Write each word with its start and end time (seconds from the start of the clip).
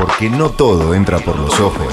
Porque 0.00 0.30
no 0.30 0.48
todo 0.48 0.94
entra 0.94 1.18
por 1.18 1.38
los 1.38 1.60
ojos. 1.60 1.92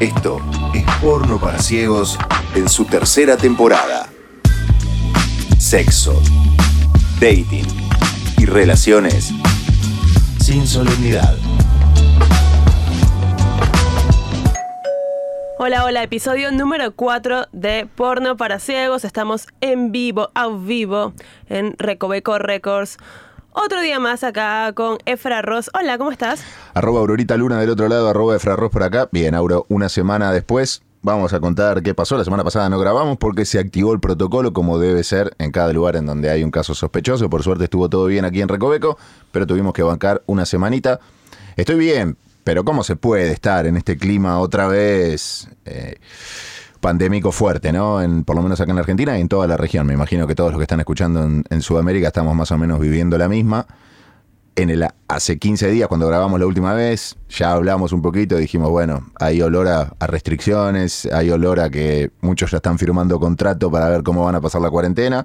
Esto 0.00 0.40
es 0.74 0.84
Porno 1.00 1.38
para 1.38 1.60
Ciegos 1.60 2.18
en 2.56 2.68
su 2.68 2.86
tercera 2.86 3.36
temporada. 3.36 4.08
Sexo, 5.58 6.20
dating 7.20 7.68
y 8.36 8.46
relaciones 8.46 9.30
sin 10.40 10.66
solemnidad. 10.66 11.36
Hola, 15.62 15.84
hola, 15.84 16.02
episodio 16.02 16.50
número 16.50 16.90
4 16.96 17.46
de 17.52 17.86
Porno 17.94 18.36
para 18.36 18.58
Ciegos. 18.58 19.04
Estamos 19.04 19.46
en 19.60 19.92
vivo, 19.92 20.32
a 20.34 20.48
vivo, 20.48 21.12
en 21.48 21.76
Recoveco 21.78 22.40
Records. 22.40 22.96
Otro 23.52 23.80
día 23.80 23.98
más 23.98 24.22
acá 24.22 24.72
con 24.74 24.98
Efra 25.06 25.42
Ross. 25.42 25.70
Hola, 25.74 25.98
¿cómo 25.98 26.12
estás? 26.12 26.44
Arroba 26.72 27.00
Aurorita 27.00 27.36
Luna 27.36 27.58
del 27.58 27.70
otro 27.70 27.88
lado, 27.88 28.08
arroba 28.08 28.36
Efra 28.36 28.54
Ross 28.54 28.70
por 28.70 28.84
acá. 28.84 29.08
Bien, 29.10 29.34
Auro, 29.34 29.66
una 29.68 29.88
semana 29.88 30.30
después 30.30 30.82
vamos 31.02 31.32
a 31.32 31.40
contar 31.40 31.82
qué 31.82 31.92
pasó. 31.92 32.16
La 32.16 32.22
semana 32.22 32.44
pasada 32.44 32.68
no 32.68 32.78
grabamos 32.78 33.18
porque 33.18 33.44
se 33.44 33.58
activó 33.58 33.92
el 33.92 33.98
protocolo 33.98 34.52
como 34.52 34.78
debe 34.78 35.02
ser 35.02 35.34
en 35.38 35.50
cada 35.50 35.72
lugar 35.72 35.96
en 35.96 36.06
donde 36.06 36.30
hay 36.30 36.44
un 36.44 36.52
caso 36.52 36.76
sospechoso. 36.76 37.28
Por 37.28 37.42
suerte 37.42 37.64
estuvo 37.64 37.88
todo 37.88 38.06
bien 38.06 38.24
aquí 38.24 38.40
en 38.40 38.46
Recoveco, 38.46 38.96
pero 39.32 39.48
tuvimos 39.48 39.72
que 39.72 39.82
bancar 39.82 40.22
una 40.26 40.46
semanita. 40.46 41.00
Estoy 41.56 41.76
bien, 41.76 42.16
pero 42.44 42.64
¿cómo 42.64 42.84
se 42.84 42.94
puede 42.94 43.32
estar 43.32 43.66
en 43.66 43.76
este 43.76 43.96
clima 43.96 44.38
otra 44.38 44.68
vez 44.68 45.48
eh, 45.64 45.96
pandémico 46.80 47.30
fuerte, 47.30 47.72
¿no? 47.72 48.02
En, 48.02 48.24
por 48.24 48.36
lo 48.36 48.42
menos 48.42 48.60
acá 48.60 48.70
en 48.72 48.76
la 48.76 48.80
Argentina 48.80 49.16
y 49.16 49.20
en 49.20 49.28
toda 49.28 49.46
la 49.46 49.56
región. 49.56 49.86
Me 49.86 49.94
imagino 49.94 50.26
que 50.26 50.34
todos 50.34 50.50
los 50.50 50.58
que 50.58 50.64
están 50.64 50.80
escuchando 50.80 51.22
en, 51.22 51.62
Sudamérica 51.62 52.08
estamos 52.08 52.34
más 52.34 52.50
o 52.50 52.58
menos 52.58 52.80
viviendo 52.80 53.18
la 53.18 53.28
misma. 53.28 53.66
En 54.56 54.68
el, 54.68 54.86
hace 55.08 55.38
15 55.38 55.70
días, 55.70 55.88
cuando 55.88 56.08
grabamos 56.08 56.40
la 56.40 56.46
última 56.46 56.74
vez, 56.74 57.16
ya 57.28 57.52
hablamos 57.52 57.92
un 57.92 58.02
poquito 58.02 58.36
y 58.36 58.42
dijimos, 58.42 58.70
bueno, 58.70 59.10
hay 59.18 59.40
olor 59.42 59.68
a, 59.68 59.94
restricciones, 60.06 61.06
hay 61.06 61.30
olor 61.30 61.60
a 61.60 61.70
que 61.70 62.10
muchos 62.20 62.50
ya 62.50 62.56
están 62.56 62.78
firmando 62.78 63.20
contrato 63.20 63.70
para 63.70 63.88
ver 63.88 64.02
cómo 64.02 64.24
van 64.24 64.34
a 64.34 64.40
pasar 64.40 64.60
la 64.60 64.70
cuarentena. 64.70 65.24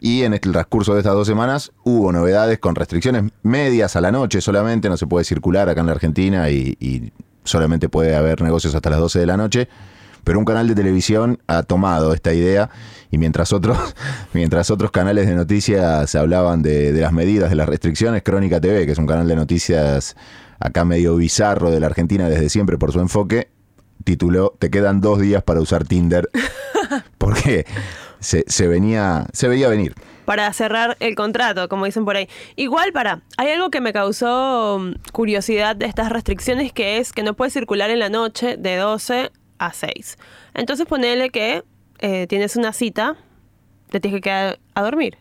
Y 0.00 0.22
en 0.22 0.34
el 0.34 0.40
transcurso 0.40 0.92
de 0.92 1.00
estas 1.00 1.14
dos 1.14 1.26
semanas 1.26 1.72
hubo 1.84 2.12
novedades 2.12 2.58
con 2.58 2.74
restricciones 2.74 3.24
medias 3.42 3.96
a 3.96 4.00
la 4.00 4.12
noche 4.12 4.40
solamente, 4.40 4.88
no 4.88 4.96
se 4.96 5.06
puede 5.06 5.24
circular 5.24 5.68
acá 5.68 5.80
en 5.80 5.86
la 5.86 5.92
Argentina 5.92 6.50
y, 6.50 7.12
solamente 7.44 7.88
puede 7.88 8.16
haber 8.16 8.42
negocios 8.42 8.74
hasta 8.74 8.90
las 8.90 8.98
12 8.98 9.20
de 9.20 9.26
la 9.26 9.36
noche. 9.36 9.68
Pero 10.26 10.40
un 10.40 10.44
canal 10.44 10.66
de 10.66 10.74
televisión 10.74 11.38
ha 11.46 11.62
tomado 11.62 12.12
esta 12.12 12.34
idea 12.34 12.68
y 13.12 13.18
mientras 13.18 13.52
otros, 13.52 13.78
mientras 14.32 14.72
otros 14.72 14.90
canales 14.90 15.28
de 15.28 15.36
noticias 15.36 16.12
hablaban 16.16 16.62
de, 16.62 16.92
de 16.92 17.00
las 17.00 17.12
medidas, 17.12 17.48
de 17.48 17.54
las 17.54 17.68
restricciones, 17.68 18.24
Crónica 18.24 18.60
TV, 18.60 18.86
que 18.86 18.92
es 18.92 18.98
un 18.98 19.06
canal 19.06 19.28
de 19.28 19.36
noticias 19.36 20.16
acá 20.58 20.84
medio 20.84 21.14
bizarro 21.14 21.70
de 21.70 21.78
la 21.78 21.86
Argentina 21.86 22.28
desde 22.28 22.48
siempre 22.48 22.76
por 22.76 22.90
su 22.90 22.98
enfoque, 22.98 23.50
tituló 24.02 24.52
Te 24.58 24.68
quedan 24.68 25.00
dos 25.00 25.20
días 25.20 25.44
para 25.44 25.60
usar 25.60 25.84
Tinder. 25.84 26.28
Porque 27.18 27.64
se, 28.18 28.66
venía, 28.66 29.26
se 29.32 29.46
veía 29.46 29.68
venir. 29.68 29.94
Para 30.24 30.52
cerrar 30.52 30.96
el 30.98 31.14
contrato, 31.14 31.68
como 31.68 31.84
dicen 31.84 32.04
por 32.04 32.16
ahí. 32.16 32.28
Igual, 32.56 32.92
para, 32.92 33.22
hay 33.36 33.50
algo 33.50 33.70
que 33.70 33.80
me 33.80 33.92
causó 33.92 34.80
mm, 34.80 35.12
curiosidad 35.12 35.76
de 35.76 35.86
estas 35.86 36.10
restricciones 36.10 36.72
que 36.72 36.98
es 36.98 37.12
que 37.12 37.22
no 37.22 37.34
puedes 37.34 37.52
circular 37.52 37.90
en 37.90 38.00
la 38.00 38.08
noche 38.08 38.56
de 38.56 38.74
12 38.74 39.30
a 39.58 39.72
6. 39.72 40.18
Entonces 40.54 40.86
ponele 40.86 41.30
que 41.30 41.64
eh, 41.98 42.26
tienes 42.28 42.56
una 42.56 42.72
cita, 42.72 43.16
te 43.90 44.00
tienes 44.00 44.18
que 44.18 44.22
quedar 44.22 44.58
a 44.74 44.82
dormir. 44.82 45.18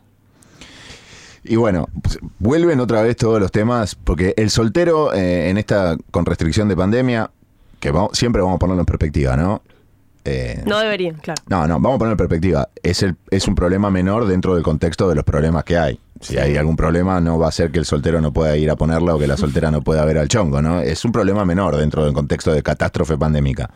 Y 1.43 1.57
bueno, 1.57 1.87
pues, 2.01 2.19
vuelven 2.39 2.79
otra 2.79 3.03
vez 3.03 3.15
todos 3.15 3.39
los 3.39 3.51
temas, 3.51 3.95
porque 3.95 4.33
el 4.37 4.49
soltero 4.49 5.13
eh, 5.13 5.49
en 5.49 5.57
esta 5.57 5.95
con 6.11 6.25
restricción 6.25 6.67
de 6.67 6.75
pandemia, 6.75 7.29
que 7.79 7.93
siempre 8.13 8.41
vamos 8.41 8.55
a 8.55 8.59
ponerlo 8.59 8.81
en 8.81 8.85
perspectiva, 8.85 9.37
¿no? 9.37 9.61
Eh, 10.27 10.63
no 10.65 10.79
deberían, 10.79 11.17
claro. 11.17 11.39
No, 11.47 11.67
no, 11.67 11.75
vamos 11.75 11.95
a 11.95 11.99
poner 11.99 12.11
en 12.13 12.17
perspectiva. 12.17 12.69
Es, 12.81 13.03
el, 13.03 13.15
es 13.29 13.47
un 13.47 13.53
problema 13.53 13.91
menor 13.91 14.25
dentro 14.25 14.55
del 14.55 14.63
contexto 14.63 15.07
de 15.07 15.13
los 15.13 15.23
problemas 15.23 15.63
que 15.63 15.77
hay. 15.77 15.99
Si 16.19 16.37
hay 16.39 16.57
algún 16.57 16.75
problema, 16.75 17.21
no 17.21 17.37
va 17.37 17.49
a 17.49 17.51
ser 17.51 17.71
que 17.71 17.77
el 17.77 17.85
soltero 17.85 18.21
no 18.21 18.33
pueda 18.33 18.57
ir 18.57 18.71
a 18.71 18.75
ponerla 18.75 19.13
o 19.13 19.19
que 19.19 19.27
la 19.27 19.37
soltera 19.37 19.69
no 19.69 19.81
pueda 19.81 20.03
ver 20.03 20.17
al 20.17 20.27
chongo, 20.27 20.61
¿no? 20.61 20.79
Es 20.79 21.05
un 21.05 21.11
problema 21.11 21.45
menor 21.45 21.75
dentro 21.75 22.03
del 22.03 22.13
contexto 22.13 22.51
de 22.51 22.63
catástrofe 22.63 23.17
pandémica. 23.17 23.69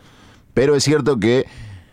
Pero 0.54 0.74
es 0.74 0.84
cierto 0.84 1.18
que 1.18 1.46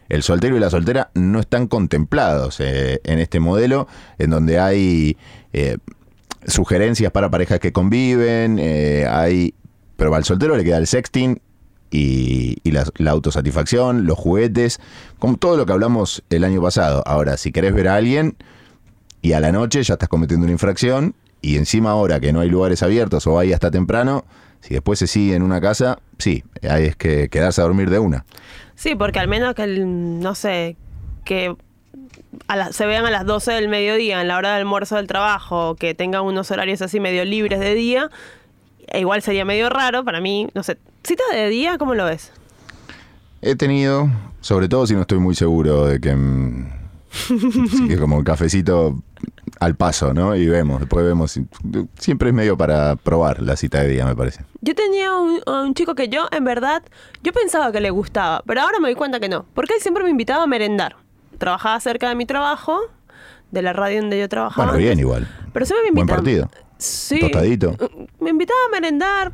el 0.10 0.24
soltero 0.24 0.56
y 0.56 0.60
la 0.60 0.70
soltera 0.70 1.10
no 1.14 1.40
están 1.40 1.68
contemplados 1.68 2.60
eh, 2.60 3.02
en 3.04 3.20
este 3.20 3.40
modelo, 3.40 3.88
en 4.18 4.30
donde 4.30 4.60
hay 4.60 5.18
eh, 5.54 5.78
sugerencias 6.46 7.12
para 7.12 7.30
parejas 7.30 7.60
que 7.60 7.72
conviven, 7.74 8.60
hay 9.10 9.54
pero 9.98 10.14
al 10.16 10.24
soltero 10.24 10.56
le 10.56 10.64
queda 10.64 10.78
el 10.78 10.88
sexting 10.88 11.42
y, 11.90 12.62
la, 12.72 13.12
autosatisfacción, 13.12 14.06
los 14.06 14.18
juguetes, 14.18 14.80
como 15.20 15.38
todo 15.38 15.58
lo 15.58 15.66
que 15.66 15.74
hablamos 15.74 16.24
el 16.30 16.44
año 16.44 16.62
pasado. 16.62 17.04
Ahora, 17.06 17.38
si 17.38 17.52
querés 17.52 17.74
ver 17.74 17.88
a 17.88 17.96
alguien 17.96 18.38
y 19.22 19.34
a 19.34 19.40
la 19.40 19.52
noche 19.52 19.84
ya 19.84 19.96
estás 19.96 20.10
cometiendo 20.10 20.46
una 20.46 20.52
infracción 20.54 21.16
y 21.42 21.58
encima 21.58 21.92
ahora 21.92 22.20
que 22.20 22.32
no 22.32 22.42
hay 22.42 22.50
lugares 22.50 22.84
abiertos 22.84 23.26
o 23.28 23.40
hay 23.40 23.54
hasta 23.54 23.72
temprano, 23.72 24.26
si 24.62 24.74
después 24.74 25.00
se 25.00 25.08
sigue 25.08 25.36
en 25.36 25.44
una 25.44 25.62
casa, 25.62 26.00
sí, 26.18 26.44
hay 26.70 26.86
es 26.86 26.96
que 26.96 27.30
quedarse 27.30 27.62
a 27.62 27.64
dormir 27.66 27.90
de 27.90 28.00
una. 28.00 28.26
Sí, 28.76 28.96
porque 28.96 29.20
al 29.20 29.28
menos 29.28 29.56
que, 29.56 29.66
no 29.68 30.36
sé, 30.36 30.78
que 31.24 31.56
se 32.72 32.86
vean 32.86 33.06
a 33.06 33.12
las 33.12 33.26
12 33.26 33.52
del 33.54 33.70
mediodía 33.70 34.22
en 34.22 34.28
la 34.28 34.38
hora 34.38 34.54
del 34.54 34.60
almuerzo 34.62 34.96
del 34.96 35.08
trabajo, 35.08 35.76
que 35.76 35.94
tengan 35.94 36.24
unos 36.24 36.52
horarios 36.52 36.82
así 36.82 37.00
medio 37.00 37.26
libres 37.26 37.60
de 37.60 37.74
día, 37.74 38.10
e 38.88 39.00
igual 39.00 39.22
sería 39.22 39.46
medio 39.46 39.70
raro 39.70 40.04
para 40.04 40.22
mí, 40.22 40.48
no 40.54 40.64
sé, 40.64 40.78
cita 41.04 41.24
de 41.34 41.50
día, 41.50 41.78
¿cómo 41.78 41.96
lo 41.96 42.06
ves? 42.06 42.32
He 43.42 43.56
tenido, 43.56 44.10
sobre 44.42 44.68
todo 44.68 44.88
si 44.88 44.94
no 44.94 45.02
estoy 45.02 45.20
muy 45.20 45.36
seguro 45.36 45.86
de 45.86 46.00
que, 46.00 46.16
mm, 46.16 46.70
que 47.88 47.98
como 47.98 48.18
un 48.18 48.24
cafecito 48.24 49.02
al 49.60 49.76
paso, 49.76 50.14
¿no? 50.14 50.36
Y 50.36 50.48
vemos, 50.48 50.80
después 50.80 51.06
vemos. 51.06 51.40
Siempre 51.98 52.30
es 52.30 52.36
medio 52.36 52.58
para 52.58 52.96
probar 52.96 53.42
la 53.42 53.56
cita 53.56 53.82
de 53.82 53.90
día, 53.90 54.06
me 54.06 54.16
parece. 54.16 54.46
Yo 54.62 54.76
tenía 54.76 55.16
un, 55.16 55.42
un, 55.46 55.74
chico 55.74 55.96
que 55.96 56.10
yo, 56.10 56.28
en 56.32 56.44
verdad, 56.44 56.84
yo 57.24 57.34
pensaba 57.34 57.72
que 57.72 57.80
le 57.80 57.90
gustaba, 57.90 58.44
pero 58.46 58.62
ahora 58.62 58.80
me 58.80 58.88
doy 58.88 58.96
cuenta 58.96 59.20
que 59.20 59.30
no. 59.30 59.46
Porque 59.54 59.74
él 59.76 59.82
siempre 59.82 60.04
me 60.04 60.10
invitaba 60.10 60.44
a 60.44 60.48
merendar. 60.48 60.96
Trabajaba 61.38 61.80
cerca 61.80 62.10
de 62.10 62.16
mi 62.16 62.26
trabajo, 62.26 62.80
de 63.52 63.62
la 63.62 63.74
radio 63.74 64.02
donde 64.02 64.20
yo 64.20 64.30
trabajaba. 64.30 64.72
Bueno, 64.72 64.80
bien 64.80 65.00
igual. 65.00 65.28
Pero 65.54 65.66
siempre 65.66 65.84
me 65.84 66.00
invitaba. 66.00 66.22
Buen 66.22 66.36
partido. 66.48 66.50
Sí. 66.78 67.20
Tostadito. 67.20 67.76
Me 68.20 68.30
invitaba 68.30 68.60
a 68.68 68.72
merendar 68.72 69.32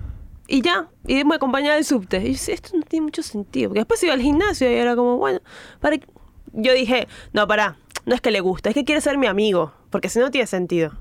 y 0.47 0.61
ya. 0.61 0.87
Y 1.07 1.23
me 1.23 1.35
acompañaba 1.35 1.75
al 1.75 1.85
subte. 1.85 2.17
Y 2.17 2.29
dije, 2.29 2.53
esto 2.53 2.71
no 2.75 2.83
tiene 2.83 3.05
mucho 3.05 3.23
sentido. 3.23 3.69
Porque 3.69 3.81
después 3.81 4.03
iba 4.03 4.13
al 4.13 4.21
gimnasio 4.21 4.69
y 4.69 4.75
era 4.75 4.95
como, 4.95 5.17
bueno, 5.17 5.39
para... 5.79 5.97
yo 6.53 6.73
dije, 6.73 7.07
no, 7.33 7.47
pará, 7.47 7.77
no 8.05 8.15
es 8.15 8.21
que 8.21 8.31
le 8.31 8.41
gusta, 8.41 8.69
es 8.69 8.75
que 8.75 8.85
quiere 8.85 9.01
ser 9.01 9.17
mi 9.17 9.27
amigo. 9.27 9.71
Porque 9.89 10.09
si 10.09 10.19
no 10.19 10.31
tiene 10.31 10.47
sentido. 10.47 10.91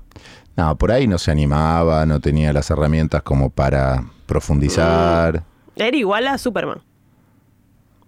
No, 0.55 0.77
por 0.77 0.91
ahí 0.91 1.07
no 1.07 1.17
se 1.17 1.31
animaba, 1.31 2.05
no 2.05 2.19
tenía 2.19 2.53
las 2.53 2.69
herramientas 2.69 3.23
como 3.23 3.49
para 3.49 4.03
profundizar. 4.25 5.39
Mm. 5.75 5.81
Era 5.81 5.97
igual 5.97 6.27
a 6.27 6.37
Superman. 6.37 6.81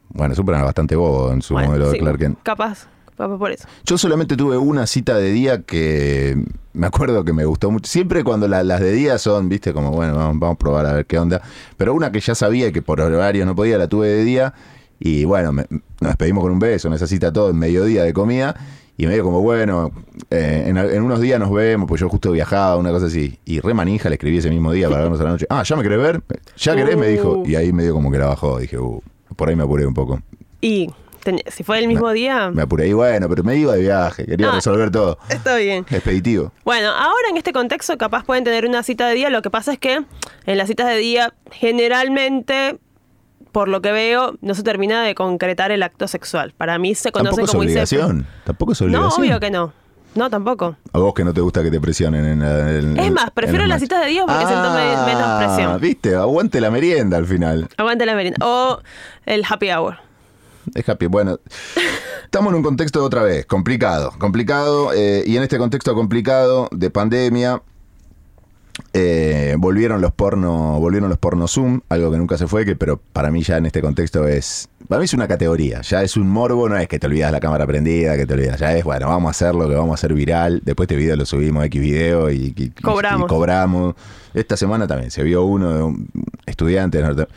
Bueno, 0.10 0.36
Superman 0.36 0.62
es 0.62 0.66
bastante 0.66 0.96
bobo 0.96 1.32
en 1.32 1.42
su 1.42 1.56
modelo 1.56 1.90
de 1.90 2.00
Clark 2.00 2.20
Kent. 2.20 2.40
Capaz 2.44 2.88
por 3.16 3.52
eso. 3.52 3.68
Yo 3.86 3.98
solamente 3.98 4.36
tuve 4.36 4.58
una 4.58 4.88
cita 4.88 5.18
de 5.18 5.32
día 5.32 5.62
que 5.62 6.38
me 6.74 6.88
acuerdo 6.88 7.24
que 7.24 7.34
me 7.34 7.46
gustó 7.46 7.72
mucho. 7.72 7.90
Siempre 7.90 8.24
cuando 8.24 8.48
las 8.48 8.80
de 8.80 8.92
día 8.92 9.18
son, 9.18 9.48
viste, 9.48 9.74
como 9.74 9.92
bueno, 9.92 10.16
vamos, 10.16 10.52
a 10.52 10.56
probar 10.56 10.86
a 10.86 10.94
ver 10.94 11.06
qué 11.06 11.18
onda. 11.18 11.42
Pero 11.78 11.94
una 11.94 12.12
que 12.12 12.20
ya 12.20 12.36
sabía 12.36 12.72
que 12.72 12.82
por 12.82 13.00
horario 13.00 13.46
no 13.46 13.56
podía, 13.56 13.78
la 13.78 13.88
tuve 13.88 14.10
de 14.10 14.24
día. 14.24 14.54
Y 15.00 15.26
bueno, 15.26 15.52
nos 15.52 15.68
despedimos 16.00 16.44
con 16.44 16.52
un 16.52 16.60
beso 16.60 16.88
en 16.88 16.94
esa 16.94 17.08
cita 17.08 17.32
todo, 17.32 17.50
en 17.50 17.58
mediodía 17.58 18.04
de 18.04 18.14
comida. 18.14 18.56
Y 18.98 19.08
me 19.08 19.14
dio 19.14 19.24
como, 19.24 19.42
bueno, 19.42 19.92
eh, 20.30 20.64
en, 20.68 21.04
unos 21.04 21.20
días 21.20 21.40
nos 21.40 21.52
vemos, 21.52 21.88
pues 21.88 22.00
yo 22.00 22.08
justo 22.08 22.32
viajaba, 22.32 22.78
una 22.78 22.92
cosa 22.92 23.08
así. 23.08 23.38
Y 23.46 23.60
re 23.60 23.74
manija 23.74 24.08
le 24.10 24.16
escribí 24.16 24.38
ese 24.38 24.50
mismo 24.50 24.72
día 24.72 24.90
para 24.90 25.02
vernos 25.02 25.20
a 25.20 25.24
la 25.26 25.30
noche. 25.32 25.46
Ah, 25.50 25.64
¿ya 25.64 25.76
me 25.76 25.84
querés 25.84 26.00
ver? 26.00 26.22
¿Ya 26.58 26.76
querés? 26.76 26.98
Me 26.98 27.08
dijo. 27.08 27.40
Uh. 27.40 27.48
Y 27.48 27.56
ahí 27.56 27.74
medio 27.74 27.94
como 27.94 28.10
que 28.10 28.18
la 28.18 28.28
bajó. 28.28 28.60
Dije, 28.60 28.78
uh, 28.80 29.02
por 29.36 29.50
ahí 29.50 29.56
me 29.56 29.64
apuré 29.64 29.86
un 29.86 29.94
poco. 29.94 30.22
Y 30.62 30.90
si 31.48 31.64
fue 31.64 31.80
el 31.80 31.88
mismo 31.88 32.12
día. 32.12 32.52
Me 32.52 32.62
apuré 32.62 32.88
y 32.88 32.94
bueno, 32.94 33.28
pero 33.28 33.44
me 33.44 33.56
iba 33.56 33.74
de 33.74 33.82
viaje, 33.82 34.26
quería 34.26 34.52
ah, 34.52 34.56
resolver 34.56 34.92
todo. 34.92 35.18
Está 35.30 35.56
bien. 35.58 35.86
Expeditivo. 35.90 36.52
Bueno, 36.64 36.90
ahora 36.90 37.30
en 37.30 37.38
este 37.38 37.52
contexto 37.52 37.98
capaz 37.98 38.24
pueden 38.26 38.44
tener 38.44 38.66
una 38.66 38.84
cita 38.84 39.08
de 39.08 39.16
día, 39.16 39.30
lo 39.30 39.42
que 39.42 39.50
pasa 39.50 39.74
es 39.74 39.80
que 39.80 40.04
en 40.46 40.58
las 40.58 40.68
citas 40.68 40.88
de 40.88 40.98
día 40.98 41.34
generalmente 41.52 42.78
por 43.56 43.70
lo 43.70 43.82
que 43.82 43.94
veo, 43.94 44.36
no 44.42 44.54
se 44.54 44.64
termina 44.64 45.02
de 45.02 45.16
concretar 45.16 45.72
el 45.72 45.82
acto 45.82 46.10
sexual. 46.10 46.54
Para 46.58 46.78
mí 46.78 46.94
se 46.94 47.14
conoce 47.14 47.38
¿Tampoco 47.38 47.52
como 47.54 47.64
es 47.64 47.70
obligación. 47.70 48.28
Tampoco 48.44 48.74
es 48.74 48.82
obligación. 48.82 49.10
No, 49.10 49.16
obvio 49.16 49.40
que 49.40 49.50
no. 49.50 49.72
No, 50.14 50.30
tampoco. 50.30 50.76
A 50.92 51.00
vos 51.00 51.14
que 51.14 51.24
no 51.24 51.34
te 51.34 51.40
gusta 51.40 51.64
que 51.64 51.72
te 51.72 51.80
presionen 51.80 52.42
en, 52.42 53.00
Es 53.00 53.12
más, 53.14 53.32
prefiero 53.32 53.66
las 53.66 53.80
citas 53.80 54.02
de 54.02 54.08
día 54.08 54.26
porque 54.26 54.46
siento 54.46 54.74
menos 54.74 55.24
ah, 55.24 55.38
presión. 55.40 55.80
Viste, 55.80 56.16
aguante 56.16 56.60
la 56.60 56.70
merienda 56.70 57.16
al 57.16 57.28
final. 57.28 57.70
Aguante 57.78 58.06
la 58.06 58.16
merienda. 58.16 58.46
O 58.46 58.82
el 59.26 59.46
happy 59.50 59.72
hour 59.72 60.00
es 60.74 60.90
happy. 60.90 61.06
Bueno, 61.08 61.40
estamos 62.26 62.52
en 62.52 62.58
un 62.58 62.64
contexto 62.64 63.04
otra 63.06 63.24
vez 63.24 63.46
complicado, 63.46 64.12
complicado, 64.18 64.92
eh, 64.94 65.24
y 65.26 65.38
en 65.38 65.44
este 65.44 65.58
contexto 65.58 65.94
complicado 65.94 66.68
de 66.72 66.90
pandemia, 66.90 67.62
Eh, 68.98 69.56
volvieron 69.58 70.00
los 70.00 70.14
porno, 70.14 70.80
volvieron 70.80 71.10
los 71.10 71.18
porno 71.18 71.50
Zoom, 71.50 71.82
algo 71.90 72.12
que 72.12 72.18
nunca 72.18 72.38
se 72.38 72.48
fue, 72.48 72.64
que 72.66 72.78
pero 72.78 72.98
para 73.12 73.30
mí 73.30 73.44
ya 73.44 73.58
en 73.58 73.66
este 73.66 73.82
contexto 73.82 74.26
es, 74.26 74.70
para 74.88 75.00
mí 75.00 75.06
es 75.06 75.14
una 75.14 75.28
categoría, 75.28 75.82
ya 75.82 76.02
es 76.02 76.16
un 76.16 76.30
morbo, 76.30 76.70
no 76.70 76.78
es 76.78 76.88
que 76.88 76.98
te 76.98 77.08
olvidas 77.08 77.30
la 77.34 77.42
cámara 77.42 77.68
prendida, 77.68 78.16
que 78.16 78.26
te 78.26 78.36
olvidas, 78.36 78.58
ya 78.58 78.74
es, 78.74 78.86
bueno, 78.86 79.10
vamos 79.10 79.28
a 79.28 79.32
hacerlo, 79.32 79.68
que 79.68 79.76
vamos 79.76 79.92
a 79.92 79.96
hacer 79.96 80.14
viral, 80.14 80.62
después 80.64 80.86
este 80.86 80.96
video 80.96 81.18
lo 81.18 81.26
subimos 81.26 81.64
a 81.64 81.66
X 81.66 81.82
video 81.82 82.32
y, 82.32 82.72
Cobramos. 82.82 83.26
y 83.26 83.28
cobramos. 83.28 83.96
Esta 84.34 84.56
semana 84.56 84.88
también 84.88 85.12
se 85.12 85.24
vio 85.24 85.44
uno 85.44 85.74
de 85.74 85.84
un 85.84 86.08
estudiante 86.46 87.02
norte- 87.02 87.28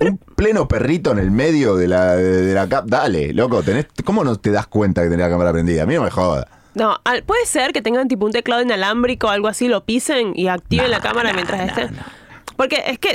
un 0.00 0.18
pleno 0.34 0.66
perrito 0.66 1.12
en 1.12 1.18
el 1.18 1.30
medio 1.30 1.76
de 1.76 1.86
la, 1.88 2.16
de, 2.16 2.42
de 2.42 2.52
la 2.54 2.68
cap. 2.68 2.84
Dale, 2.86 3.32
loco, 3.32 3.62
tenés, 3.62 3.86
¿cómo 4.04 4.22
no 4.24 4.36
te 4.36 4.50
das 4.50 4.66
cuenta 4.66 5.02
que 5.02 5.08
tenés 5.08 5.24
la 5.24 5.30
cámara 5.30 5.52
prendida? 5.52 5.84
A 5.84 5.86
mí 5.86 5.94
no 5.94 6.02
me 6.02 6.10
joda. 6.10 6.46
No, 6.74 6.98
al- 7.04 7.22
puede 7.22 7.44
ser 7.46 7.72
que 7.72 7.82
tengan 7.82 8.08
tipo 8.08 8.24
un 8.24 8.32
teclado 8.32 8.62
inalámbrico 8.62 9.26
o 9.26 9.30
algo 9.30 9.48
así, 9.48 9.68
lo 9.68 9.84
pisen 9.84 10.32
y 10.34 10.48
activen 10.48 10.90
la 10.90 11.00
cámara 11.00 11.32
mientras 11.32 11.68
esté. 11.68 11.90
Porque 12.56 12.82
es 12.86 12.98
que 12.98 13.14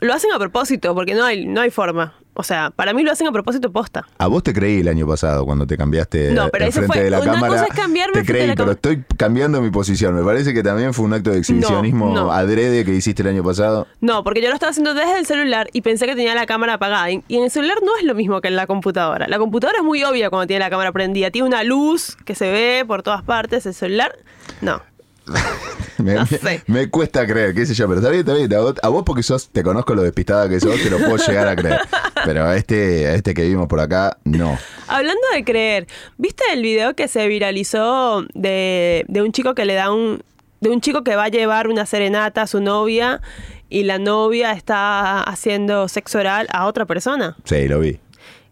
lo 0.00 0.12
hacen 0.14 0.32
a 0.32 0.38
propósito, 0.38 0.94
porque 0.94 1.14
no 1.14 1.24
hay, 1.24 1.46
no 1.46 1.60
hay 1.60 1.70
forma. 1.70 2.14
O 2.40 2.42
sea, 2.42 2.70
para 2.70 2.94
mí 2.94 3.02
lo 3.02 3.12
hacen 3.12 3.26
a 3.26 3.32
propósito 3.32 3.70
posta. 3.70 4.06
A 4.16 4.26
vos 4.26 4.42
te 4.42 4.54
creí 4.54 4.80
el 4.80 4.88
año 4.88 5.06
pasado 5.06 5.44
cuando 5.44 5.66
te 5.66 5.76
cambiaste 5.76 6.32
No, 6.32 6.48
pero 6.48 6.72
frente 6.72 6.86
fue- 6.86 7.02
de 7.04 7.10
la 7.10 7.20
una 7.20 7.32
cámara. 7.34 7.52
cosa 7.52 7.66
es 7.66 7.74
cambiarme 7.78 8.14
te 8.22 8.24
creí, 8.26 8.46
la 8.46 8.54
pero 8.54 8.72
estoy 8.72 9.04
cambiando 9.18 9.60
mi 9.60 9.70
posición. 9.70 10.14
Me 10.14 10.22
parece 10.22 10.54
que 10.54 10.62
también 10.62 10.94
fue 10.94 11.04
un 11.04 11.12
acto 11.12 11.30
de 11.30 11.38
exhibicionismo 11.38 12.14
No, 12.14 12.24
no. 12.24 12.32
adrede 12.32 12.82
que 12.86 12.92
hiciste 12.94 13.20
el 13.20 13.28
año 13.28 13.44
pasado. 13.44 13.86
No, 14.00 14.24
porque 14.24 14.40
yo 14.40 14.48
lo 14.48 14.54
estaba 14.54 14.70
haciendo 14.70 14.94
desde 14.94 15.18
el 15.18 15.26
celular 15.26 15.68
y 15.74 15.82
pensé 15.82 16.06
que 16.06 16.16
tenía 16.16 16.34
la 16.34 16.46
cámara 16.46 16.72
apagada. 16.74 17.10
Y 17.10 17.22
en 17.28 17.44
el 17.44 17.50
celular 17.50 17.76
no 17.84 17.94
es 17.98 18.04
lo 18.04 18.14
mismo 18.14 18.40
que 18.40 18.48
en 18.48 18.56
la 18.56 18.66
computadora. 18.66 19.28
La 19.28 19.38
computadora 19.38 19.78
es 19.80 19.84
muy 19.84 20.02
obvia 20.02 20.30
cuando 20.30 20.46
tiene 20.46 20.60
la 20.60 20.70
cámara 20.70 20.92
prendida. 20.92 21.30
Tiene 21.30 21.46
una 21.46 21.62
luz 21.62 22.16
que 22.24 22.34
se 22.34 22.50
ve 22.50 22.84
por 22.86 23.02
todas 23.02 23.22
partes. 23.22 23.66
El 23.66 23.74
celular, 23.74 24.16
no. 24.62 24.80
Me, 26.04 26.14
No 26.14 26.20
me- 26.30 26.38
sé. 26.38 26.62
me 26.66 26.88
cuesta 26.90 27.26
creer, 27.26 27.54
qué 27.54 27.66
sé 27.66 27.74
yo, 27.74 27.86
pero 27.88 28.00
está 28.00 28.10
bien, 28.10 28.20
está 28.20 28.34
bien. 28.34 28.52
A 28.54 28.60
vos, 28.60 28.74
a 28.82 28.88
vos 28.88 29.02
porque 29.04 29.22
sos, 29.22 29.48
te 29.50 29.62
conozco 29.62 29.94
lo 29.94 30.02
despistada 30.02 30.48
que 30.48 30.58
sos, 30.60 30.80
te 30.82 30.90
lo 30.90 30.98
puedo 30.98 31.16
llegar 31.16 31.48
a 31.48 31.56
creer. 31.56 31.78
Pero 32.24 32.44
a 32.44 32.54
este, 32.56 33.06
a 33.06 33.14
este 33.14 33.32
que 33.32 33.48
vimos 33.48 33.66
por 33.66 33.80
acá, 33.80 34.18
no. 34.24 34.58
Hablando 34.88 35.22
de 35.32 35.42
creer, 35.42 35.86
¿viste 36.18 36.44
el 36.52 36.60
video 36.62 36.94
que 36.94 37.08
se 37.08 37.26
viralizó 37.28 38.24
de, 38.34 39.06
de 39.08 39.22
un 39.22 39.32
chico 39.32 39.54
que 39.54 39.64
le 39.64 39.72
da 39.74 39.90
un. 39.90 40.22
de 40.60 40.68
un 40.68 40.82
chico 40.82 41.02
que 41.02 41.16
va 41.16 41.24
a 41.24 41.28
llevar 41.28 41.66
una 41.68 41.86
serenata 41.86 42.42
a 42.42 42.46
su 42.46 42.60
novia 42.60 43.22
y 43.70 43.84
la 43.84 43.98
novia 43.98 44.52
está 44.52 45.22
haciendo 45.22 45.88
sexo 45.88 46.18
oral 46.18 46.46
a 46.52 46.66
otra 46.66 46.84
persona? 46.84 47.36
Sí, 47.44 47.68
lo 47.68 47.80
vi. 47.80 47.98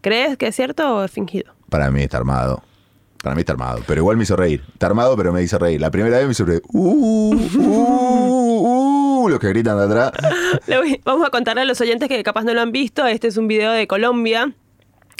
¿Crees 0.00 0.38
que 0.38 0.46
es 0.46 0.56
cierto 0.56 0.96
o 0.96 1.04
es 1.04 1.10
fingido? 1.10 1.52
Para 1.68 1.90
mí 1.90 2.02
está 2.02 2.16
armado. 2.16 2.62
Para 3.28 3.34
mí 3.36 3.40
está 3.40 3.52
armado. 3.52 3.82
Pero 3.86 4.00
igual 4.00 4.16
me 4.16 4.22
hizo 4.22 4.36
reír. 4.36 4.64
Está 4.72 4.86
armado, 4.86 5.14
pero 5.14 5.34
me 5.34 5.42
hizo 5.42 5.58
reír. 5.58 5.78
La 5.78 5.90
primera 5.90 6.16
vez 6.16 6.24
me 6.24 6.32
hizo 6.32 6.46
reír. 6.46 6.62
Uh, 6.72 7.34
uh, 7.34 9.24
uh, 9.24 9.28
los 9.28 9.38
que 9.38 9.48
gritan 9.50 9.76
de 9.76 9.84
atrás. 9.84 10.12
Vamos 11.04 11.26
a 11.26 11.30
contarle 11.30 11.60
a 11.60 11.64
los 11.66 11.78
oyentes 11.82 12.08
que 12.08 12.22
capaz 12.22 12.44
no 12.44 12.54
lo 12.54 12.62
han 12.62 12.72
visto. 12.72 13.06
Este 13.06 13.28
es 13.28 13.36
un 13.36 13.46
video 13.46 13.72
de 13.72 13.86
Colombia 13.86 14.54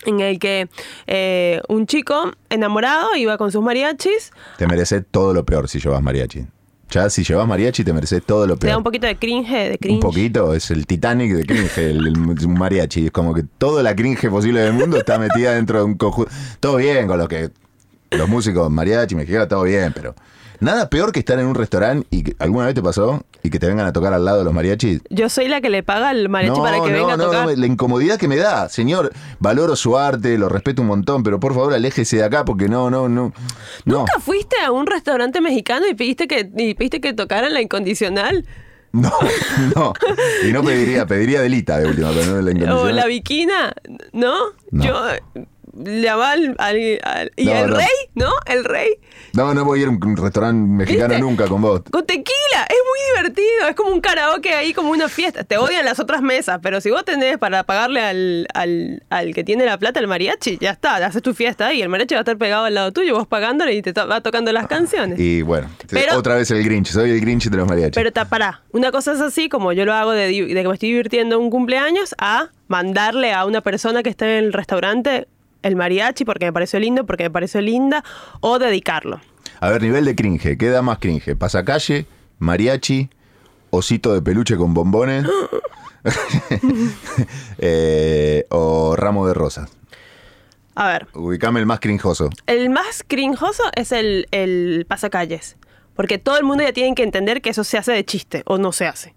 en 0.07 0.21
el 0.21 0.39
que 0.39 0.71
eh, 1.07 1.61
un 1.69 1.87
chico 1.87 2.33
enamorado 2.49 3.15
iba 3.15 3.37
con 3.37 3.53
sus 3.53 3.63
mariachis. 3.63 4.33
Te 4.57 4.67
mereces 4.67 5.05
todo 5.11 5.35
lo 5.35 5.45
peor 5.45 5.69
si 5.69 5.79
llevas 5.79 6.03
mariachi. 6.03 6.47
Ya 6.91 7.11
si 7.11 7.25
llevas 7.25 7.47
mariachi 7.47 7.85
te 7.85 7.93
mereces 7.93 8.23
todo 8.25 8.47
lo 8.47 8.57
Te 8.57 8.69
da 8.69 8.71
peor. 8.71 8.79
un 8.79 8.85
poquito 8.85 9.07
de 9.07 9.17
cringe, 9.19 9.69
de 9.69 9.77
cringe. 9.79 9.97
Un 9.97 10.01
poquito, 10.01 10.55
es 10.55 10.71
el 10.71 10.87
Titanic 10.87 11.35
de 11.35 11.45
cringe, 11.45 11.77
el, 11.77 12.07
el 12.07 12.49
mariachi. 12.49 13.05
Es 13.05 13.11
como 13.11 13.35
que 13.35 13.43
toda 13.59 13.83
la 13.83 13.95
cringe 13.95 14.31
posible 14.31 14.61
del 14.61 14.73
mundo 14.73 14.97
está 14.97 15.19
metida 15.19 15.53
dentro 15.53 15.81
de 15.81 15.85
un 15.85 15.99
conjunto. 15.99 16.31
Todo 16.59 16.77
bien 16.77 17.07
con 17.07 17.19
lo 17.19 17.29
que 17.29 17.51
los 18.11 18.29
músicos 18.29 18.71
mariachi, 18.71 19.15
mexicanos, 19.15 19.49
todo 19.49 19.63
bien, 19.63 19.93
pero 19.95 20.15
nada 20.61 20.89
peor 20.91 21.13
que 21.13 21.21
estar 21.21 21.39
en 21.39 21.47
un 21.47 21.55
restaurante 21.55 22.07
y 22.11 22.23
que 22.23 22.37
alguna 22.39 22.67
vez 22.67 22.75
te 22.75 22.83
pasó 22.83 23.23
y 23.43 23.51
que 23.51 23.59
te 23.59 23.67
vengan 23.67 23.87
a 23.87 23.93
tocar 23.93 24.13
al 24.13 24.25
lado 24.25 24.43
los 24.45 24.53
mariachis. 24.53 25.01
Yo 25.11 25.29
soy 25.29 25.49
la 25.49 25.61
que 25.61 25.71
le 25.71 25.83
paga 25.83 26.09
al 26.09 26.29
mariachi 26.29 26.61
para 26.61 26.83
que 26.83 26.91
venga 26.93 27.15
a 27.15 27.19
tocar. 27.19 27.57
la 27.57 27.67
incomodidad 27.67 28.19
que 28.19 28.29
me 28.29 28.37
da, 28.37 28.69
señor, 28.69 29.13
valoro 29.39 29.77
su 29.77 29.97
arte, 29.97 30.37
lo 30.39 30.49
respeto 30.49 30.83
un 30.83 30.89
montón, 30.89 31.23
pero 31.23 31.39
por 31.39 31.55
favor 31.55 31.73
aléjese 31.75 32.17
de 32.17 32.25
acá 32.25 32.45
porque 32.45 32.69
no, 32.69 32.91
no, 32.91 33.09
no. 33.09 33.33
No, 33.85 33.99
¿Nunca 33.99 34.19
fuiste 34.21 34.57
a 34.65 34.73
un 34.73 34.87
restaurante 34.87 35.41
mexicano 35.41 35.87
y 35.89 35.95
pediste 35.95 36.27
que, 36.27 36.51
y 36.57 36.75
pediste 36.75 37.01
que 37.01 37.13
tocaran 37.13 37.53
la 37.55 37.61
incondicional? 37.61 38.45
no, 38.93 39.13
no. 39.77 39.93
Y 40.47 40.51
no 40.51 40.65
pediría, 40.65 41.07
pediría 41.07 41.43
delita 41.43 41.79
de 41.79 41.89
última, 41.89 42.11
pero 42.11 42.27
no 42.27 42.37
de 42.37 42.43
la 42.43 42.51
¿O 42.51 42.53
incondicional. 42.53 42.97
la 42.97 43.07
viquina? 43.07 43.73
¿No? 44.13 44.35
No. 44.71 44.85
Yo 44.85 44.95
llamaba 45.79 46.33
al, 46.33 46.55
al- 46.59 46.99
al- 47.03 47.33
¿Y 47.37 47.45
No, 47.47 47.53
el 47.53 47.71
no. 47.71 47.77
rey? 47.77 47.87
¿No? 48.15 48.31
El 48.47 48.65
rey. 48.65 48.91
No, 49.35 49.55
no 49.55 49.65
voy 49.65 49.79
a 49.81 49.83
ir 49.83 49.89
a 49.89 49.91
un 49.91 50.17
restaurante 50.17 50.69
mexicano 50.69 51.09
¿Viste? 51.09 51.21
nunca 51.21 51.47
con 51.47 51.61
vos. 51.63 51.83
Con 51.91 52.05
tequila, 52.07 52.67
es 52.69 52.77
muy 52.89 53.17
divertido, 53.17 53.69
es 53.69 53.75
como 53.77 53.91
un 53.91 54.01
karaoke 54.01 54.55
ahí, 54.55 54.73
como 54.73 54.91
una 54.91 55.09
fiesta. 55.09 55.45
Te 55.45 55.57
odian 55.59 55.85
las 55.85 56.01
otras 56.01 56.23
mesas, 56.23 56.59
pero 56.63 56.81
si 56.81 56.91
vos 56.91 57.05
tenés 57.05 57.39
para 57.39 57.63
pagarle 57.65 58.01
al, 58.01 58.47
al, 58.55 59.03
al 59.11 59.35
que 59.35 59.45
tiene 59.45 59.65
la 59.67 59.79
plata, 59.79 60.01
el 60.01 60.09
mariachi, 60.09 60.59
ya 60.61 60.71
está, 60.71 60.97
haces 60.97 61.23
tu 61.23 61.35
fiesta 61.35 61.73
y 61.73 61.83
el 61.83 61.89
mariachi 61.89 62.15
va 62.15 62.21
a 62.21 62.23
estar 62.23 62.39
pegado 62.39 62.65
al 62.65 62.75
lado 62.75 62.93
tuyo, 62.93 63.15
vos 63.15 63.27
pagándole 63.27 63.75
y 63.75 63.83
te 63.83 63.93
to- 63.93 64.09
va 64.09 64.21
tocando 64.21 64.53
las 64.53 64.67
canciones. 64.67 65.19
Y 65.21 65.43
bueno, 65.43 65.69
Pero- 65.91 66.17
otra 66.17 66.35
vez 66.37 66.51
el 66.51 66.65
Grinch, 66.65 66.89
soy 66.89 67.11
el 67.11 67.21
Grinch 67.21 67.49
de 67.51 67.57
los 67.57 67.69
mariachis. 67.69 67.95
Pero 67.95 68.13
ta, 68.13 68.25
pará, 68.25 68.63
una 68.73 68.91
cosa 68.91 69.13
es 69.13 69.21
así, 69.21 69.49
como 69.49 69.73
yo 69.73 69.85
lo 69.85 69.93
hago 69.93 70.13
de, 70.13 70.29
de 70.29 70.63
que 70.63 70.69
me 70.69 70.75
estoy 70.75 70.89
divirtiendo 70.91 71.37
en 71.37 71.43
un 71.43 71.51
cumpleaños, 71.51 72.15
a 72.19 72.49
mandarle 72.67 73.33
a 73.33 73.45
una 73.47 73.61
persona 73.61 74.03
que 74.03 74.11
esté 74.11 74.39
en 74.39 74.45
el 74.47 74.53
restaurante 74.53 75.27
el 75.63 75.77
mariachi 75.77 76.25
porque 76.25 76.47
me 76.47 76.53
pareció 76.53 76.79
lindo, 76.81 77.07
porque 77.07 77.25
me 77.25 77.31
pareció 77.31 77.61
linda, 77.61 78.05
o 78.41 78.59
dedicarlo. 78.59 79.21
A 79.61 79.71
ver, 79.71 79.83
nivel 79.83 80.05
de 80.05 80.15
cringe, 80.15 80.57
¿qué 80.57 80.69
da 80.71 80.83
más 80.83 80.99
cringe? 80.99 81.35
¿Pasacalle, 81.37 82.07
mariachi, 82.39 83.11
osito 83.71 84.15
de 84.15 84.23
peluche 84.23 84.57
con 84.57 84.75
bombones? 84.75 85.25
Eh, 87.59 88.47
o 88.51 88.95
ramo 88.97 89.27
de 89.27 89.35
rosas. 89.35 89.71
A 90.75 90.87
ver, 90.89 91.09
Ubicame 91.13 91.59
el 91.59 91.67
más 91.67 91.81
crinjoso. 91.81 92.31
el 92.47 92.71
más 92.71 93.05
crinjoso 93.07 93.65
es 93.75 93.91
el, 93.91 94.29
el 94.31 94.87
pasacalles, 94.89 95.57
porque 95.95 96.19
todo 96.19 96.39
el 96.39 96.45
mundo 96.45 96.63
ya 96.63 96.73
tiene 96.73 96.95
que 96.95 97.03
entender 97.03 97.43
que 97.43 97.51
eso 97.51 97.65
se 97.65 97.79
hace 97.79 97.93
de 97.93 98.05
chiste, 98.05 98.43
o 98.47 98.59
no 98.59 98.71
se 98.71 98.87
hace. 98.87 99.15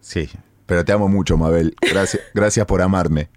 Sí, 0.00 0.28
pero 0.66 0.84
te 0.84 0.92
amo 0.92 1.08
mucho, 1.08 1.36
Mabel. 1.36 1.74
Gracias, 1.80 2.22
gracias 2.34 2.64
por 2.66 2.80
amarme. 2.80 3.28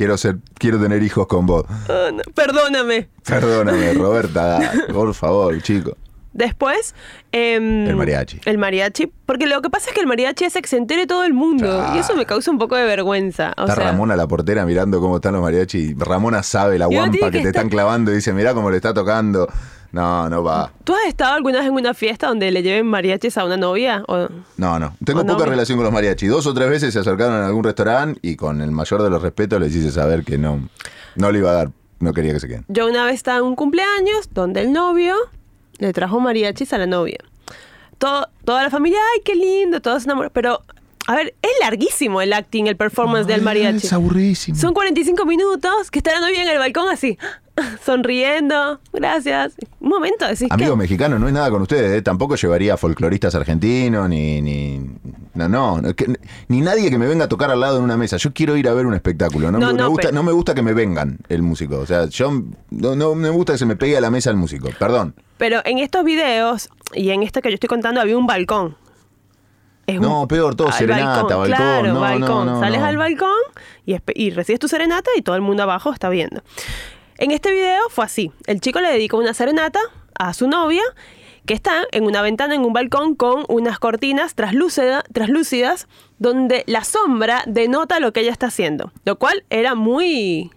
Quiero 0.00 0.16
ser, 0.16 0.38
quiero 0.56 0.80
tener 0.80 1.02
hijos 1.02 1.26
con 1.26 1.44
vos. 1.44 1.64
Ah, 1.90 2.08
no, 2.10 2.22
Perdóname. 2.34 3.10
Perdóname, 3.22 3.92
Roberta, 3.92 4.72
por 4.94 5.12
favor, 5.12 5.60
chico. 5.60 5.94
Después... 6.32 6.94
em, 7.32 7.86
El 7.86 7.96
mariachi. 7.96 8.40
El 8.46 8.56
mariachi. 8.56 9.12
Porque 9.26 9.46
lo 9.46 9.60
que 9.60 9.68
pasa 9.68 9.90
es 9.90 9.94
que 9.94 10.00
el 10.00 10.06
mariachi 10.06 10.46
hace 10.46 10.62
que 10.62 10.68
se 10.68 10.78
entere 10.78 11.06
todo 11.06 11.24
el 11.24 11.34
mundo. 11.34 11.66
Ah. 11.82 11.92
Y 11.94 11.98
eso 11.98 12.16
me 12.16 12.24
causa 12.24 12.50
un 12.50 12.56
poco 12.56 12.76
de 12.76 12.84
vergüenza. 12.84 13.52
O 13.58 13.64
Está 13.64 13.74
sea, 13.74 13.84
Ramona 13.90 14.16
la 14.16 14.26
portera 14.26 14.64
mirando 14.64 15.00
cómo 15.00 15.16
están 15.16 15.34
los 15.34 15.42
mariachis. 15.42 15.94
Ramona 15.98 16.42
sabe 16.42 16.78
la 16.78 16.86
guampa 16.86 17.10
que, 17.10 17.18
que 17.18 17.30
te 17.30 17.36
estar- 17.38 17.46
están 17.48 17.68
clavando 17.68 18.10
y 18.10 18.14
dice, 18.14 18.32
mirá 18.32 18.54
cómo 18.54 18.70
le 18.70 18.76
está 18.76 18.94
tocando. 18.94 19.48
No, 19.92 20.28
no 20.28 20.44
va. 20.44 20.72
¿Tú 20.84 20.94
has 20.94 21.06
estado 21.06 21.34
alguna 21.34 21.58
vez 21.58 21.68
en 21.68 21.74
una 21.74 21.94
fiesta 21.94 22.28
donde 22.28 22.50
le 22.50 22.62
lleven 22.62 22.86
mariachis 22.86 23.36
a 23.38 23.44
una 23.44 23.56
novia? 23.56 24.04
O... 24.06 24.28
No, 24.56 24.78
no. 24.78 24.94
Tengo 25.04 25.26
poca 25.26 25.46
relación 25.46 25.78
con 25.78 25.84
los 25.84 25.92
mariachis. 25.92 26.30
Dos 26.30 26.46
o 26.46 26.54
tres 26.54 26.70
veces 26.70 26.92
se 26.92 27.00
acercaron 27.00 27.34
a 27.34 27.46
algún 27.46 27.64
restaurante 27.64 28.20
y 28.22 28.36
con 28.36 28.60
el 28.60 28.70
mayor 28.70 29.02
de 29.02 29.10
los 29.10 29.20
respetos 29.20 29.60
les 29.60 29.74
hice 29.74 29.90
saber 29.90 30.24
que 30.24 30.38
no, 30.38 30.68
no 31.16 31.32
le 31.32 31.38
iba 31.38 31.50
a 31.50 31.54
dar. 31.54 31.70
No 31.98 32.12
quería 32.14 32.32
que 32.32 32.40
se 32.40 32.48
queden. 32.48 32.64
Yo 32.68 32.86
una 32.86 33.04
vez 33.04 33.14
estaba 33.14 33.38
en 33.38 33.44
un 33.44 33.56
cumpleaños 33.56 34.30
donde 34.32 34.62
el 34.62 34.72
novio 34.72 35.16
le 35.78 35.92
trajo 35.92 36.18
mariachis 36.20 36.72
a 36.72 36.78
la 36.78 36.86
novia. 36.86 37.18
Todo, 37.98 38.28
toda 38.44 38.62
la 38.62 38.70
familia, 38.70 38.98
ay, 39.14 39.22
qué 39.22 39.34
lindo, 39.34 39.82
todos 39.82 40.04
se 40.04 40.06
enamoraron. 40.06 40.32
Pero, 40.32 40.62
a 41.12 41.16
ver, 41.16 41.34
es 41.42 41.50
larguísimo 41.60 42.20
el 42.22 42.32
acting, 42.32 42.66
el 42.66 42.76
performance 42.76 43.26
del 43.26 43.42
mariachi. 43.42 43.86
Es 43.86 43.92
aburridísimo. 43.92 44.56
Son 44.58 44.72
45 44.74 45.24
minutos 45.26 45.90
que 45.90 46.00
la 46.04 46.20
novia 46.20 46.42
en 46.42 46.48
el 46.48 46.58
balcón 46.58 46.88
así, 46.88 47.18
sonriendo, 47.84 48.80
gracias. 48.92 49.54
Un 49.80 49.88
momento, 49.88 50.24
decís 50.26 50.46
que... 50.48 50.54
Amigos 50.54 50.76
mexicanos, 50.76 51.18
no 51.20 51.26
es 51.26 51.32
nada 51.34 51.50
con 51.50 51.62
ustedes, 51.62 51.98
¿eh? 51.98 52.02
tampoco 52.02 52.36
llevaría 52.36 52.76
folcloristas 52.76 53.34
argentinos, 53.34 54.08
ni, 54.08 54.40
ni, 54.40 54.78
no, 55.34 55.48
no, 55.48 55.80
no, 55.80 55.94
que- 55.94 56.14
ni 56.48 56.60
nadie 56.60 56.90
que 56.90 56.98
me 56.98 57.06
venga 57.06 57.24
a 57.24 57.28
tocar 57.28 57.50
al 57.50 57.60
lado 57.60 57.78
en 57.78 57.84
una 57.84 57.96
mesa. 57.96 58.16
Yo 58.16 58.32
quiero 58.32 58.56
ir 58.56 58.68
a 58.68 58.74
ver 58.74 58.86
un 58.86 58.94
espectáculo, 58.94 59.50
no, 59.50 59.58
No, 59.58 59.68
me, 59.68 59.72
no 59.74 59.88
gusta, 59.88 60.08
pero- 60.08 60.14
no 60.14 60.22
me 60.22 60.32
gusta 60.32 60.54
que 60.54 60.62
me 60.62 60.72
vengan 60.74 61.18
el 61.28 61.42
músico, 61.42 61.78
o 61.78 61.86
sea, 61.86 62.06
yo 62.06 62.30
no, 62.70 62.94
no 62.94 63.14
me 63.14 63.30
gusta 63.30 63.54
que 63.54 63.58
se 63.58 63.66
me 63.66 63.76
pegue 63.76 63.96
a 63.96 64.00
la 64.00 64.10
mesa 64.10 64.30
el 64.30 64.36
músico, 64.36 64.68
perdón. 64.78 65.14
Pero 65.38 65.60
en 65.64 65.78
estos 65.78 66.04
videos 66.04 66.68
y 66.94 67.10
en 67.10 67.22
este 67.22 67.42
que 67.42 67.48
yo 67.50 67.54
estoy 67.54 67.68
contando 67.68 68.00
había 68.00 68.16
un 68.16 68.26
balcón. 68.26 68.76
Es 69.90 69.96
un- 69.98 70.02
No, 70.02 70.28
peor, 70.28 70.54
todo 70.54 70.70
serenata, 70.72 71.22
balcón, 71.36 71.46
Claro, 71.46 71.92
no, 71.94 72.00
balcón. 72.00 72.46
no, 72.46 72.60
Sales 72.60 72.80
al 72.82 72.96
balcón 72.96 73.30
y, 73.86 74.30
recibes 74.30 74.58
tu 74.60 74.68
serenata 74.68 75.10
y 75.16 75.22
todo 75.22 75.36
el 75.36 75.42
mundo 75.42 75.62
abajo 75.62 75.92
está 75.92 76.08
viendo. 76.08 76.42
En 77.18 77.30
este 77.32 77.50
video 77.50 77.82
fue 77.90 78.04
así. 78.04 78.32
El 78.46 78.60
chico 78.60 78.80
le 78.80 78.90
dedicó 78.90 79.18
una 79.18 79.34
serenata 79.34 79.80
a 80.18 80.32
su 80.34 80.48
novia 80.48 80.82
que 81.46 81.54
está 81.54 81.84
en 81.92 82.04
una 82.04 82.22
ventana 82.22 82.54
en 82.54 82.62
un 82.64 82.72
balcón 82.72 83.14
con 83.14 83.44
unas 83.48 83.78
cortinas 83.78 84.34
traslúcida- 84.36 85.02
traslúcidas 85.12 85.88
donde 86.18 86.64
la 86.66 86.84
sombra 86.84 87.42
denota 87.46 87.98
lo 88.00 88.12
que 88.12 88.20
ella 88.20 88.30
está 88.32 88.46
haciendo. 88.46 88.92
Lo 89.04 89.16
cual 89.16 89.44
era 89.50 89.74
muy... 89.74 90.50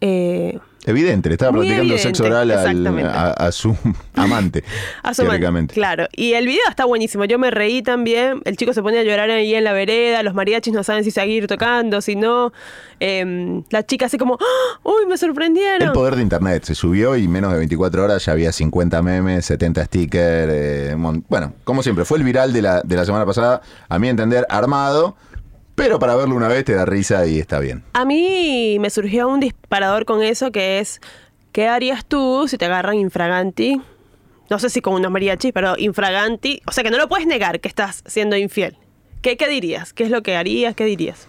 eh, 0.00 0.58
Evidente, 0.86 1.28
le 1.28 1.34
estaba 1.34 1.52
Muy 1.52 1.66
practicando 1.66 1.98
sexo 1.98 2.24
oral 2.24 2.50
al- 2.50 3.06
a, 3.06 3.30
a 3.32 3.52
su 3.52 3.76
amante. 4.14 4.64
A 5.02 5.12
su 5.12 5.22
man- 5.22 5.32
teóricamente. 5.32 5.74
Claro. 5.74 6.06
Y 6.12 6.32
el 6.32 6.46
video 6.46 6.62
está 6.70 6.86
buenísimo. 6.86 7.24
Yo 7.26 7.38
me 7.38 7.50
reí 7.50 7.82
también. 7.82 8.40
El 8.46 8.56
chico 8.56 8.72
se 8.72 8.82
pone 8.82 8.98
a 8.98 9.02
llorar 9.02 9.30
ahí 9.30 9.54
en 9.54 9.64
la 9.64 9.72
vereda. 9.74 10.22
Los 10.22 10.34
mariachis 10.34 10.72
no 10.72 10.82
saben 10.82 11.04
si 11.04 11.10
seguir 11.10 11.46
tocando, 11.46 12.00
si 12.00 12.16
no. 12.16 12.52
Em, 12.98 13.62
la 13.70 13.84
chica 13.84 14.06
así 14.06 14.16
como, 14.18 14.38
¡Ah! 14.40 14.78
¡Uy, 14.82 15.06
me 15.08 15.16
sorprendieron! 15.18 15.82
El 15.82 15.92
poder 15.92 16.16
de 16.16 16.22
internet 16.22 16.64
se 16.64 16.74
subió 16.74 17.16
y 17.16 17.28
menos 17.28 17.52
de 17.52 17.58
24 17.58 18.04
horas 18.04 18.24
ya 18.24 18.32
había 18.32 18.50
50 18.52 19.02
memes, 19.02 19.44
70 19.46 19.84
stickers. 19.84 20.52
eh, 20.52 20.96
bueno, 21.28 21.52
como 21.64 21.82
siempre, 21.82 22.04
fue 22.04 22.18
el 22.18 22.24
viral 22.24 22.52
de 22.52 22.62
la, 22.62 22.80
de 22.82 22.96
la 22.96 23.04
semana 23.04 23.24
pasada, 23.26 23.60
a 23.88 23.98
mi 23.98 24.08
entender, 24.08 24.46
armado, 24.50 25.16
pero 25.84 25.98
para 25.98 26.14
verlo 26.16 26.34
una 26.34 26.48
vez 26.48 26.64
te 26.64 26.74
da 26.74 26.84
risa 26.84 27.26
y 27.26 27.38
está 27.38 27.58
bien. 27.60 27.82
A 27.94 28.04
mí 28.04 28.76
me 28.80 28.90
surgió 28.90 29.28
un 29.28 29.40
disparador 29.40 30.04
con 30.04 30.22
eso 30.22 30.50
que 30.52 30.78
es, 30.78 31.00
¿qué 31.52 31.68
harías 31.68 32.04
tú 32.04 32.46
si 32.48 32.58
te 32.58 32.66
agarran 32.66 32.96
infraganti? 32.96 33.80
No 34.50 34.58
sé 34.58 34.68
si 34.70 34.80
con 34.80 34.94
unos 34.94 35.10
mariachis, 35.12 35.52
pero 35.52 35.74
infraganti. 35.78 36.60
O 36.66 36.72
sea, 36.72 36.82
que 36.84 36.90
no 36.90 36.98
lo 36.98 37.08
puedes 37.08 37.26
negar 37.26 37.60
que 37.60 37.68
estás 37.68 38.02
siendo 38.06 38.36
infiel. 38.36 38.76
¿Qué, 39.22 39.36
qué 39.36 39.48
dirías? 39.48 39.92
¿Qué 39.92 40.04
es 40.04 40.10
lo 40.10 40.22
que 40.22 40.36
harías? 40.36 40.74
¿Qué 40.74 40.84
dirías? 40.84 41.28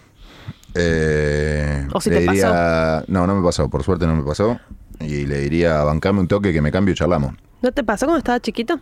Eh, 0.74 1.86
¿O 1.92 2.00
si 2.00 2.10
le 2.10 2.20
te 2.20 2.26
pasó? 2.26 2.34
diría- 2.38 3.04
No, 3.08 3.26
no 3.26 3.34
me 3.36 3.42
pasó, 3.44 3.68
por 3.68 3.82
suerte 3.84 4.06
no 4.06 4.16
me 4.16 4.22
pasó. 4.24 4.58
Y 5.00 5.26
le 5.26 5.38
diría, 5.40 5.82
bancame 5.84 6.20
un 6.20 6.28
toque 6.28 6.52
que 6.52 6.60
me 6.62 6.70
cambio 6.72 6.92
y 6.92 6.96
charlamos. 6.96 7.34
¿No 7.60 7.72
te 7.72 7.84
pasó 7.84 8.06
cuando 8.06 8.18
estabas 8.18 8.40
chiquito? 8.42 8.80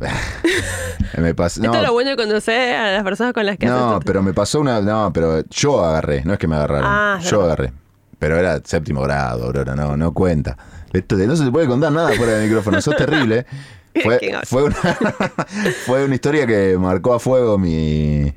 Me 1.18 1.34
pasó, 1.34 1.60
Esto 1.60 1.74
es 1.74 1.80
lo 1.80 1.88
no, 1.88 1.92
bueno 1.92 2.10
de 2.10 2.16
conocer 2.16 2.74
a 2.74 2.92
las 2.92 3.04
personas 3.04 3.32
con 3.32 3.44
las 3.44 3.58
que 3.58 3.66
no, 3.66 4.00
pero 4.04 4.22
me 4.22 4.32
pasó 4.32 4.60
una. 4.60 4.80
No, 4.80 5.12
pero 5.12 5.44
yo 5.50 5.84
agarré, 5.84 6.22
no 6.24 6.32
es 6.32 6.38
que 6.38 6.46
me 6.46 6.56
agarraron. 6.56 6.86
Ah, 6.86 7.18
yo 7.22 7.42
agarré. 7.42 7.72
Pero 8.18 8.36
era 8.36 8.60
séptimo 8.64 9.02
grado, 9.02 9.46
Aurora, 9.46 9.74
no, 9.74 9.96
no 9.96 10.12
cuenta. 10.12 10.56
Esto 10.92 11.16
no 11.16 11.36
se 11.36 11.44
te 11.44 11.50
puede 11.50 11.66
contar 11.66 11.92
nada 11.92 12.12
fuera 12.12 12.34
del 12.34 12.48
micrófono, 12.48 12.80
sos 12.80 12.96
terrible. 12.96 13.46
Fue, 14.04 14.20
fue, 14.44 14.62
una, 14.62 14.76
fue 15.84 16.04
una 16.04 16.14
historia 16.14 16.46
que 16.46 16.78
marcó 16.78 17.12
a 17.12 17.18
fuego 17.18 17.58
mi. 17.58 18.32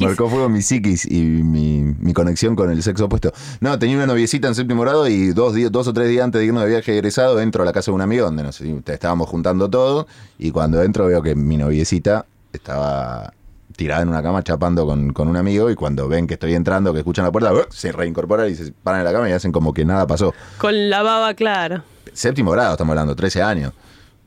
Marcó 0.01 0.29
fuego 0.29 0.49
mi 0.49 0.63
psiquis 0.63 1.05
y 1.11 1.21
mi, 1.21 1.83
mi 1.83 2.13
conexión 2.13 2.57
con 2.57 2.71
el 2.71 2.83
sexo 2.83 3.07
opuesto. 3.07 3.33
No, 3.61 3.79
tenía 3.79 3.97
una 3.97 4.07
noviecita 4.07 4.49
en 4.49 4.55
séptimo 4.55 4.83
grado 4.83 5.09
y 5.09 5.29
dos, 5.29 5.55
dos 5.71 5.89
o 5.89 5.93
tres 5.93 6.09
días 6.09 6.25
antes 6.25 6.41
de 6.41 6.47
irnos 6.47 6.63
de 6.63 6.69
viaje 6.71 6.93
egresado 6.93 7.41
entro 7.41 7.63
a 7.63 7.67
la 7.67 7.73
casa 7.73 7.91
de 7.91 7.95
un 7.95 8.01
amigo 8.01 8.27
donde 8.27 8.43
nos 8.43 8.61
estábamos 8.61 9.29
juntando 9.29 9.69
todo 9.69 10.07
y 10.39 10.51
cuando 10.51 10.83
entro 10.83 11.07
veo 11.07 11.23
que 11.23 11.35
mi 11.35 11.57
noviecita 11.57 12.27
estaba 12.53 13.33
tirada 13.77 14.03
en 14.03 14.09
una 14.09 14.23
cama 14.23 14.43
chapando 14.43 14.87
con, 14.87 15.13
con 15.13 15.29
un 15.29 15.37
amigo 15.37 15.71
y 15.71 15.75
cuando 15.75 16.09
ven 16.09 16.27
que 16.27 16.35
estoy 16.35 16.55
entrando, 16.55 16.93
que 16.93 17.01
escuchan 17.01 17.25
la 17.25 17.33
puerta, 17.33 17.53
¡uh! 17.53 17.65
se 17.69 17.93
reincorporan 17.93 18.51
y 18.51 18.55
se 18.55 18.73
paran 18.73 19.01
en 19.01 19.05
la 19.05 19.13
cama 19.13 19.29
y 19.29 19.33
hacen 19.33 19.53
como 19.53 19.73
que 19.73 19.85
nada 19.85 20.07
pasó. 20.07 20.35
Con 20.59 20.91
la 20.91 21.03
baba 21.03 21.35
clara. 21.35 21.85
Séptimo 22.13 22.51
grado 22.51 22.73
estamos 22.73 22.93
hablando, 22.93 23.15
13 23.15 23.43
años. 23.43 23.73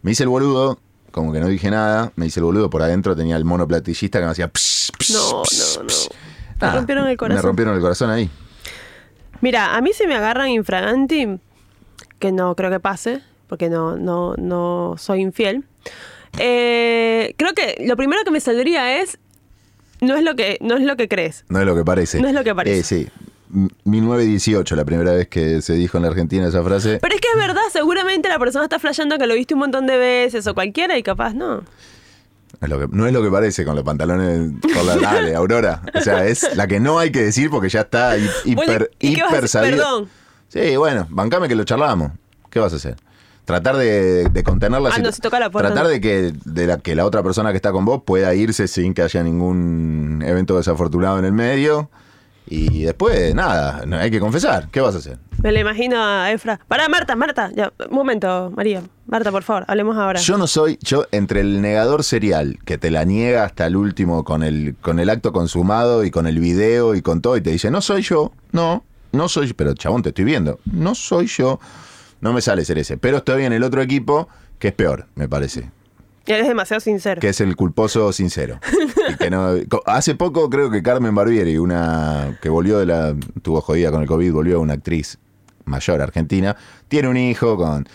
Me 0.02 0.12
hice 0.12 0.24
el 0.24 0.30
boludo, 0.30 0.80
como 1.12 1.34
que 1.34 1.40
no 1.40 1.48
dije 1.48 1.70
nada, 1.70 2.12
me 2.16 2.26
hice 2.26 2.40
el 2.40 2.46
boludo, 2.46 2.70
por 2.70 2.82
adentro 2.82 3.16
tenía 3.16 3.36
el 3.36 3.46
mono 3.46 3.68
platillista 3.68 4.20
que 4.20 4.26
me 4.26 4.32
hacía... 4.32 4.48
psh, 4.48 4.92
psh, 4.98 5.14
No, 5.14 5.44
psh, 5.44 5.78
no, 5.78 5.84
no. 5.84 5.94
Nada, 6.62 6.76
rompieron 6.76 7.08
el 7.08 7.18
corazón. 7.18 7.36
Me 7.38 7.42
rompieron 7.42 7.76
el 7.76 7.82
corazón 7.82 8.10
ahí. 8.10 8.30
Mira, 9.42 9.76
a 9.76 9.82
mí 9.82 9.92
si 9.94 10.06
me 10.08 10.16
agarran 10.16 10.50
infraganti, 10.50 11.40
que 12.20 12.32
no 12.32 12.56
creo 12.56 12.70
que 12.70 12.80
pase, 12.80 13.22
porque 13.48 13.70
no, 13.70 13.98
no, 13.98 14.36
no 14.38 14.96
soy 14.98 15.22
infiel, 15.22 15.64
eh, 16.38 17.34
creo 17.38 17.54
que 17.54 17.84
lo 17.86 17.96
primero 17.96 18.24
que 18.24 18.32
me 18.32 18.40
saldría 18.40 19.00
es, 19.02 19.18
no 20.02 20.16
es 20.16 20.24
lo 20.24 20.36
que, 20.36 20.58
no 20.62 20.76
es 20.76 20.84
lo 20.84 20.98
que 20.98 21.08
crees. 21.08 21.46
No 21.50 21.60
es 21.60 21.66
lo 21.66 21.76
que 21.76 21.86
parece. 21.86 22.22
No 22.22 22.28
es 22.28 22.34
lo 22.34 22.44
que 22.44 22.54
parece. 22.54 22.80
Eh, 22.80 22.84
sí. 22.84 23.10
M- 23.54 23.70
1918, 23.86 24.76
la 24.76 24.86
primera 24.86 25.12
vez 25.14 25.28
que 25.28 25.62
se 25.62 25.74
dijo 25.74 25.98
en 25.98 26.04
la 26.04 26.10
Argentina 26.10 26.48
esa 26.48 26.64
frase. 26.64 27.00
Pero 27.02 27.16
es 27.16 27.22
que 27.22 27.28
es 27.34 27.38
verdad, 27.38 27.62
seguramente 27.72 28.30
la 28.30 28.40
persona 28.40 28.66
está 28.66 28.80
flasheando 28.80 29.18
que 29.18 29.28
lo 29.28 29.34
viste 29.36 29.54
un 29.54 29.62
montón 29.62 29.88
de 29.88 29.98
veces 29.98 30.46
o 30.48 30.54
cualquiera 30.54 30.98
y 30.98 31.04
capaz 31.04 31.34
no. 31.34 31.64
Es 32.62 32.68
lo 32.70 32.80
que- 32.80 32.88
no 32.96 33.06
es 33.08 33.14
lo 33.14 33.22
que 33.24 33.30
parece 33.32 33.64
con 33.66 33.76
los 33.76 33.84
pantalones 33.84 34.52
por 34.74 34.84
la 34.84 34.96
dale, 35.02 35.36
Aurora. 35.36 35.82
O 35.96 36.02
sea, 36.02 36.26
es 36.26 36.56
la 36.56 36.68
que 36.68 36.80
no 36.80 37.00
hay 37.00 37.12
que 37.12 37.22
decir 37.22 37.50
porque 37.50 37.70
ya 37.70 37.82
está 37.82 38.18
hi- 38.18 38.30
hiper, 38.46 38.66
Bueno, 38.66 38.86
¿y 39.00 39.16
qué 39.16 39.22
vas 39.24 39.32
a 39.34 39.36
hiper 39.38 39.48
sabido. 39.50 39.78
Perdón. 39.78 40.10
Sí, 40.50 40.76
bueno, 40.78 41.08
bancame 41.10 41.48
que 41.48 41.56
lo 41.56 41.64
charlamos. 41.64 42.12
¿Qué 42.50 42.60
vas 42.60 42.74
a 42.74 42.78
hacer? 42.78 42.96
Tratar 43.46 43.78
de, 43.78 44.26
de 44.30 44.44
contener 44.44 44.80
la 44.82 44.90
Ah, 44.90 45.00
no, 45.00 45.12
si 45.12 45.22
toca 45.22 45.40
la 45.40 45.50
puerta, 45.50 45.70
Tratar 45.70 45.86
no. 45.86 45.90
de 45.90 46.02
que, 46.02 46.34
de 46.46 46.68
la, 46.68 46.78
que 46.80 46.96
la 46.96 47.06
otra 47.06 47.24
persona 47.24 47.50
que 47.52 47.56
está 47.56 47.72
con 47.72 47.86
vos 47.86 48.04
pueda 48.06 48.34
irse 48.36 48.68
sin 48.68 48.94
que 48.94 49.02
haya 49.02 49.24
ningún 49.24 50.24
evento 50.26 50.56
desafortunado 50.58 51.18
en 51.18 51.26
el 51.26 51.32
medio. 51.34 51.90
Y 52.52 52.82
después, 52.84 53.36
nada, 53.36 53.84
hay 54.00 54.10
que 54.10 54.20
confesar. 54.20 54.70
¿Qué 54.72 54.82
vas 54.82 54.96
a 54.96 54.98
hacer? 54.98 55.20
Me 55.44 55.52
lo 55.52 55.60
imagino 55.60 56.04
a 56.04 56.32
Efra. 56.32 56.60
Para 56.68 56.90
Marta, 56.90 57.16
Marta. 57.16 57.52
Ya, 57.56 57.72
un 57.90 57.96
momento, 57.96 58.52
María. 58.56 58.82
Marta, 59.06 59.32
por 59.32 59.44
favor, 59.44 59.66
hablemos 59.68 59.96
ahora. 59.98 60.20
Yo 60.20 60.38
no 60.38 60.48
soy, 60.48 60.80
yo 60.82 61.06
entre 61.12 61.42
el 61.42 61.62
negador 61.62 62.04
serial 62.04 62.58
que 62.66 62.78
te 62.80 62.90
la 62.92 63.06
niega 63.06 63.44
hasta 63.44 63.68
el 63.68 63.76
último 63.76 64.24
con 64.24 64.42
el, 64.44 64.76
con 64.82 65.00
el 65.00 65.10
acto 65.10 65.32
consumado 65.32 66.04
y 66.04 66.12
con 66.12 66.26
el 66.28 66.40
video 66.40 66.96
y 66.96 67.02
con 67.02 67.22
todo 67.22 67.38
y 67.38 67.42
te 67.42 67.52
dice, 67.52 67.70
no 67.72 67.82
soy 67.82 68.02
yo, 68.02 68.34
no, 68.52 68.84
no 69.12 69.30
soy, 69.30 69.54
pero 69.54 69.74
chabón, 69.76 70.02
te 70.02 70.10
estoy 70.10 70.26
viendo, 70.26 70.60
no 70.72 70.96
soy 70.96 71.28
yo, 71.28 71.60
no 72.22 72.34
me 72.34 72.42
sale 72.42 72.66
ser 72.66 72.78
ese, 72.80 72.98
pero 72.98 73.18
estoy 73.18 73.46
en 73.46 73.54
el 73.54 73.64
otro 73.64 73.82
equipo 73.82 74.28
que 74.60 74.70
es 74.70 74.74
peor, 74.74 75.06
me 75.16 75.28
parece, 75.30 75.70
Eres 76.26 76.48
demasiado 76.48 76.80
sincero. 76.80 77.20
que 77.22 77.30
es 77.30 77.42
el 77.42 77.56
culposo 77.56 78.12
sincero. 78.14 78.60
Y 79.12 79.16
que 79.16 79.30
no- 79.30 79.54
co- 79.70 79.84
hace 79.86 80.16
poco 80.16 80.50
creo 80.50 80.70
que 80.70 80.82
Carmen 80.84 81.14
Barbieri, 81.16 81.58
una 81.58 82.38
que 82.42 82.50
volvió 82.50 82.80
de 82.80 82.86
la, 82.86 83.16
tuvo 83.42 83.62
jodida 83.62 83.92
con 83.92 84.02
el 84.02 84.08
COVID, 84.08 84.32
volvió 84.34 84.60
una 84.62 84.74
actriz 84.74 85.18
mayor 85.66 86.02
argentina, 86.02 86.56
tiene 86.88 87.08
un 87.10 87.18
hijo 87.18 87.56
con, 87.58 87.88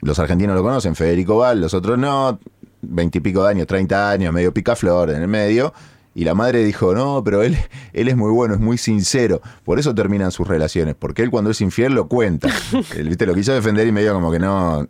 los 0.00 0.18
argentinos 0.18 0.54
lo 0.54 0.62
conocen, 0.62 0.94
Federico 0.94 1.38
Val, 1.38 1.60
los 1.60 1.74
otros 1.74 1.98
no, 1.98 2.38
veintipico 2.82 3.44
de 3.44 3.50
años, 3.50 3.66
30 3.66 4.10
años, 4.10 4.32
medio 4.32 4.52
picaflor 4.52 5.10
en 5.10 5.22
el 5.22 5.28
medio. 5.28 5.72
Y 6.14 6.24
la 6.24 6.34
madre 6.34 6.64
dijo, 6.64 6.94
no, 6.94 7.22
pero 7.24 7.42
él, 7.42 7.56
él 7.92 8.08
es 8.08 8.16
muy 8.16 8.30
bueno, 8.32 8.54
es 8.54 8.60
muy 8.60 8.76
sincero. 8.76 9.40
Por 9.64 9.78
eso 9.78 9.94
terminan 9.94 10.32
sus 10.32 10.48
relaciones, 10.48 10.96
porque 10.98 11.22
él 11.22 11.30
cuando 11.30 11.50
es 11.50 11.60
infiel 11.60 11.92
lo 11.94 12.08
cuenta. 12.08 12.48
Él, 12.96 13.08
¿viste? 13.08 13.24
Lo 13.24 13.34
quiso 13.34 13.52
defender 13.52 13.86
y 13.86 13.92
medio 13.92 14.12
como 14.14 14.30
que 14.32 14.38
no... 14.40 14.88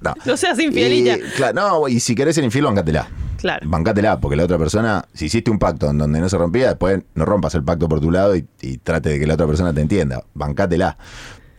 No, 0.00 0.14
No 0.24 0.36
seas 0.36 0.58
infielilla. 0.60 1.16
Y, 1.16 1.20
claro, 1.36 1.52
no, 1.60 1.88
y 1.88 1.98
si 2.00 2.14
querés 2.14 2.34
ser 2.34 2.44
infiel, 2.44 2.64
bancátela. 2.64 3.08
Claro. 3.38 3.66
Bancátela, 3.68 4.20
porque 4.20 4.36
la 4.36 4.44
otra 4.44 4.58
persona, 4.58 5.04
si 5.14 5.26
hiciste 5.26 5.50
un 5.50 5.58
pacto 5.58 5.88
en 5.90 5.98
donde 5.98 6.20
no 6.20 6.28
se 6.28 6.36
rompía, 6.36 6.68
después 6.68 7.00
no 7.14 7.24
rompas 7.24 7.54
el 7.54 7.64
pacto 7.64 7.88
por 7.88 8.00
tu 8.00 8.10
lado 8.10 8.36
y, 8.36 8.46
y 8.60 8.78
trate 8.78 9.10
de 9.10 9.20
que 9.20 9.26
la 9.26 9.34
otra 9.34 9.46
persona 9.46 9.72
te 9.72 9.80
entienda. 9.80 10.24
Bancátela. 10.34 10.98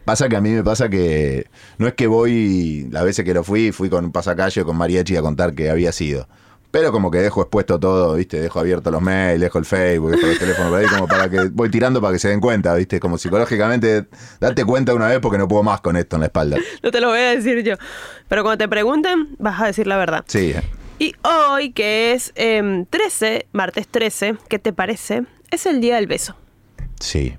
Pasa 0.06 0.28
que 0.28 0.36
a 0.36 0.42
mí 0.42 0.50
me 0.50 0.64
pasa 0.64 0.90
que 0.90 1.48
no 1.78 1.88
es 1.88 1.94
que 1.94 2.08
voy, 2.08 2.88
las 2.92 3.04
veces 3.04 3.24
que 3.24 3.34
lo 3.34 3.44
fui, 3.44 3.72
fui 3.72 3.90
con 3.90 4.06
un 4.06 4.12
pasacalle 4.12 4.62
o 4.62 4.66
con 4.66 4.76
mariachi 4.76 5.16
a 5.16 5.22
contar 5.22 5.54
que 5.54 5.70
había 5.70 5.92
sido. 5.92 6.28
Pero 6.72 6.92
como 6.92 7.10
que 7.10 7.20
dejo 7.20 7.42
expuesto 7.42 7.80
todo, 7.80 8.16
¿viste? 8.16 8.40
Dejo 8.40 8.60
abierto 8.60 8.92
los 8.92 9.02
mails, 9.02 9.42
dejo 9.42 9.58
el 9.58 9.66
Facebook, 9.66 10.12
dejo 10.12 10.28
el 10.28 10.38
teléfono 10.38 10.70
por 10.70 10.80
ahí, 10.80 10.86
como 10.86 11.08
para 11.08 11.30
que 11.30 11.50
voy 11.52 11.70
tirando 11.70 12.00
para 12.00 12.14
que 12.14 12.20
se 12.20 12.30
den 12.30 12.40
cuenta, 12.40 12.76
¿viste? 12.76 13.00
Como 13.00 13.18
psicológicamente, 13.18 14.06
date 14.40 14.66
cuenta 14.66 14.94
una 14.94 15.08
vez 15.08 15.20
porque 15.20 15.40
no 15.40 15.48
puedo 15.48 15.64
más 15.64 15.82
con 15.82 15.96
esto 15.98 16.16
en 16.16 16.20
la 16.22 16.26
espalda. 16.28 16.58
No 16.84 16.92
te 16.92 17.02
lo 17.02 17.10
voy 17.10 17.20
a 17.20 17.36
decir 17.36 17.64
yo. 17.64 17.76
Pero 18.28 18.44
cuando 18.44 18.58
te 18.64 18.68
pregunten, 18.68 19.36
vas 19.40 19.60
a 19.62 19.66
decir 19.66 19.88
la 19.88 19.98
verdad. 19.98 20.24
Sí, 20.28 20.52
¿eh? 20.56 20.64
Y 21.00 21.16
hoy, 21.24 21.72
que 21.72 22.12
es 22.14 22.34
em, 22.36 22.86
13, 22.86 23.48
martes 23.54 23.88
13, 23.88 24.36
¿qué 24.50 24.60
te 24.60 24.74
parece? 24.74 25.24
Es 25.50 25.66
el 25.66 25.82
día 25.82 25.96
del 25.96 26.08
beso. 26.08 26.36
sí. 27.00 27.36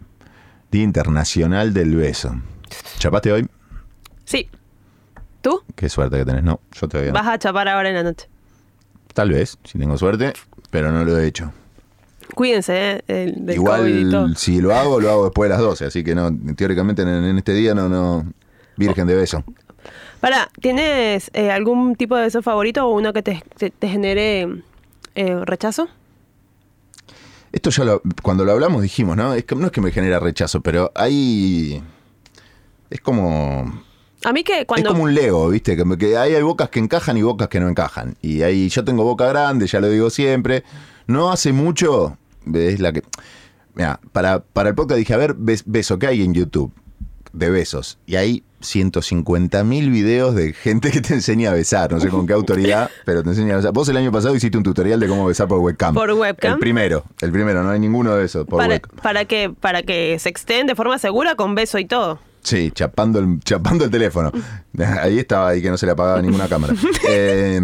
Día 0.71 0.85
Internacional 0.85 1.75
del 1.75 1.97
Beso. 1.97 2.33
¿Chapaste 2.99 3.33
hoy? 3.33 3.49
Sí. 4.25 4.49
¿Tú? 5.40 5.62
Qué 5.75 5.88
suerte 5.88 6.17
que 6.19 6.25
tenés. 6.25 6.45
No, 6.45 6.61
yo 6.81 6.87
todavía 6.87 7.11
no. 7.11 7.19
Vas 7.19 7.26
a 7.26 7.38
chapar 7.40 7.67
ahora 7.67 7.88
en 7.88 7.97
la 7.97 8.05
noche. 8.05 8.29
Tal 9.12 9.31
vez, 9.31 9.59
si 9.64 9.81
tengo 9.81 9.99
suerte, 9.99 10.33
pero 10.71 10.93
no 10.93 11.05
lo 11.05 11.19
he 11.19 11.26
hecho. 11.26 11.52
Cuídense, 12.37 12.93
¿eh? 12.93 13.02
El, 13.09 13.47
del 13.47 13.57
COVID 13.57 13.88
y 13.88 14.02
todo. 14.05 14.21
Igual, 14.21 14.37
si 14.37 14.61
lo 14.61 14.73
hago, 14.76 15.00
lo 15.00 15.11
hago 15.11 15.25
después 15.25 15.50
de 15.50 15.57
las 15.57 15.61
12, 15.61 15.87
así 15.87 16.05
que 16.05 16.14
no, 16.14 16.31
teóricamente 16.55 17.02
en, 17.02 17.09
en 17.09 17.38
este 17.38 17.52
día 17.52 17.75
no, 17.75 17.88
no, 17.88 18.25
virgen 18.76 19.09
de 19.09 19.17
beso. 19.17 19.43
Para, 20.21 20.50
¿tienes 20.61 21.31
eh, 21.33 21.50
algún 21.50 21.97
tipo 21.97 22.17
de 22.17 22.23
beso 22.23 22.43
favorito 22.43 22.87
o 22.87 22.95
uno 22.95 23.12
que 23.12 23.23
te, 23.23 23.43
te- 23.57 23.71
te 23.71 23.89
genere 23.89 24.62
eh, 25.15 25.37
rechazo? 25.45 25.89
Esto 27.53 27.71
ya 27.71 27.85
lo, 27.85 28.03
cuando 28.23 28.45
lo 28.45 28.53
hablamos 28.53 28.83
dijimos, 28.83 29.17
¿no? 29.17 29.35
Es 29.35 29.45
que, 29.45 29.57
no 29.57 29.67
es 29.67 29.73
que 29.73 29.81
me 29.81 29.91
genera 29.91 30.21
rechazo, 30.21 30.61
pero 30.61 30.93
hay... 30.95 31.83
Es 32.91 33.00
como... 33.00 33.83
A 34.25 34.33
mí 34.33 34.45
que 34.45 34.67
cuando... 34.67 34.89
Es 34.91 34.93
como 34.93 35.05
un 35.05 35.15
Lego, 35.15 35.49
¿viste? 35.49 35.77
Que, 35.77 35.85
que 35.99 36.17
hay, 36.17 36.41
bocas 36.43 36.69
que 36.69 36.79
encajan 36.79 37.17
y 37.17 37.23
bocas 37.23 37.49
que 37.49 37.59
no 37.59 37.69
encajan. 37.69 38.17
Y 38.21 38.43
ahí 38.43 38.69
yo 38.69 38.85
tengo 38.85 39.03
boca 39.05 39.27
grande, 39.27 39.67
ya 39.67 39.81
lo 39.81 39.89
digo 39.89 40.11
siempre. 40.11 40.62
No 41.07 41.33
hace 41.33 41.53
mucho, 41.53 42.19
es 42.55 42.79
la 42.79 42.93
que... 42.93 43.03
Mira, 43.75 43.99
para, 44.12 44.41
para 44.41 44.69
el 44.69 44.75
podcast 44.75 44.99
dije, 44.99 45.15
a 45.15 45.17
ver, 45.17 45.35
bes- 45.35 45.62
beso, 45.65 45.99
¿qué 45.99 46.09
hay 46.09 46.23
en 46.23 46.35
YouTube? 46.35 46.73
De 47.33 47.51
besos. 47.51 47.99
Y 48.07 48.17
hay 48.17 48.43
150 48.61 49.65
mil 49.65 49.91
videos 49.91 50.35
de 50.35 50.53
gente 50.53 50.91
que 50.91 51.01
te 51.01 51.15
enseña 51.15 51.51
a 51.51 51.55
besar. 51.55 51.93
No 51.93 52.01
sé 52.01 52.09
con 52.09 52.27
qué 52.27 52.33
autoridad, 52.35 52.91
pero 53.07 53.23
te 53.23 53.31
enseña 53.31 53.55
a 53.55 53.57
besar. 53.59 53.73
Vos 53.73 53.89
el 53.89 53.97
año 53.97 54.13
pasado 54.13 54.35
hiciste 54.35 54.57
un 54.59 54.65
tutorial 54.65 55.01
de 55.01 55.09
cómo 55.09 55.25
besar 55.27 55.49
por 55.49 55.59
webcam. 55.61 55.95
Por 55.95 56.11
webcam. 56.13 56.55
El 56.55 56.59
primero, 56.59 57.05
el 57.21 57.33
primero, 57.33 57.63
no 57.63 57.71
hay 57.71 57.81
ninguno 57.81 58.15
de 58.17 58.25
esos. 58.27 58.47
Por 58.47 58.59
Para, 58.59 58.75
webcam. 58.75 58.97
para 59.03 59.25
que, 59.25 59.51
para 59.59 59.83
que 59.83 60.19
se 60.19 60.29
exten 60.29 60.67
de 60.67 60.75
forma 60.75 60.99
segura 60.99 61.35
con 61.37 61.55
beso 61.55 61.79
y 61.79 61.85
todo. 61.87 62.21
Sí, 62.43 62.71
chapando 62.75 63.19
el, 63.19 63.39
chapando 63.41 63.85
el 63.85 63.91
teléfono. 63.91 64.33
Ahí 65.01 65.19
estaba, 65.19 65.49
ahí 65.51 65.61
que 65.61 65.69
no 65.71 65.77
se 65.77 65.85
le 65.87 65.93
apagaba 65.93 66.23
ninguna 66.23 66.49
cámara. 66.49 66.75
Eh, 67.09 67.61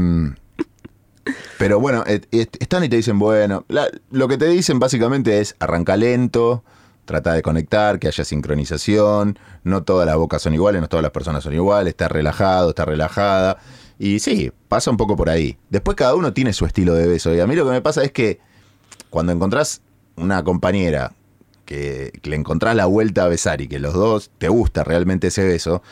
pero 1.58 1.80
bueno, 1.80 2.04
están 2.30 2.84
y 2.84 2.88
te 2.88 2.96
dicen, 2.96 3.18
bueno, 3.18 3.64
la- 3.68 3.88
lo 4.10 4.28
que 4.28 4.36
te 4.36 4.46
dicen 4.46 4.78
básicamente 4.78 5.40
es 5.40 5.56
arranca 5.58 5.96
lento, 5.96 6.62
trata 7.06 7.32
de 7.32 7.40
conectar, 7.40 7.98
que 7.98 8.08
haya 8.08 8.24
sincronización, 8.24 9.38
no 9.64 9.82
todas 9.84 10.06
las 10.06 10.16
bocas 10.16 10.42
son 10.42 10.52
iguales, 10.52 10.82
no 10.82 10.88
todas 10.88 11.02
las 11.02 11.12
personas 11.12 11.42
son 11.42 11.54
iguales, 11.54 11.92
está 11.92 12.08
relajado, 12.08 12.70
está 12.70 12.84
relajada. 12.84 13.56
Y 13.98 14.18
sí, 14.18 14.52
pasa 14.68 14.90
un 14.90 14.98
poco 14.98 15.16
por 15.16 15.30
ahí. 15.30 15.56
Después 15.70 15.96
cada 15.96 16.14
uno 16.14 16.34
tiene 16.34 16.52
su 16.52 16.66
estilo 16.66 16.92
de 16.94 17.06
beso. 17.06 17.34
Y 17.34 17.40
a 17.40 17.46
mí 17.46 17.54
lo 17.54 17.64
que 17.64 17.70
me 17.70 17.80
pasa 17.80 18.04
es 18.04 18.12
que 18.12 18.38
cuando 19.08 19.32
encontrás 19.32 19.80
una 20.16 20.44
compañera 20.44 21.12
que, 21.64 22.12
que 22.22 22.30
le 22.30 22.36
encontrás 22.36 22.76
la 22.76 22.86
vuelta 22.86 23.24
a 23.24 23.28
besar 23.28 23.60
y 23.62 23.68
que 23.68 23.78
los 23.78 23.94
dos 23.94 24.30
te 24.38 24.48
gusta 24.48 24.84
realmente 24.84 25.28
ese 25.28 25.44
beso, 25.46 25.82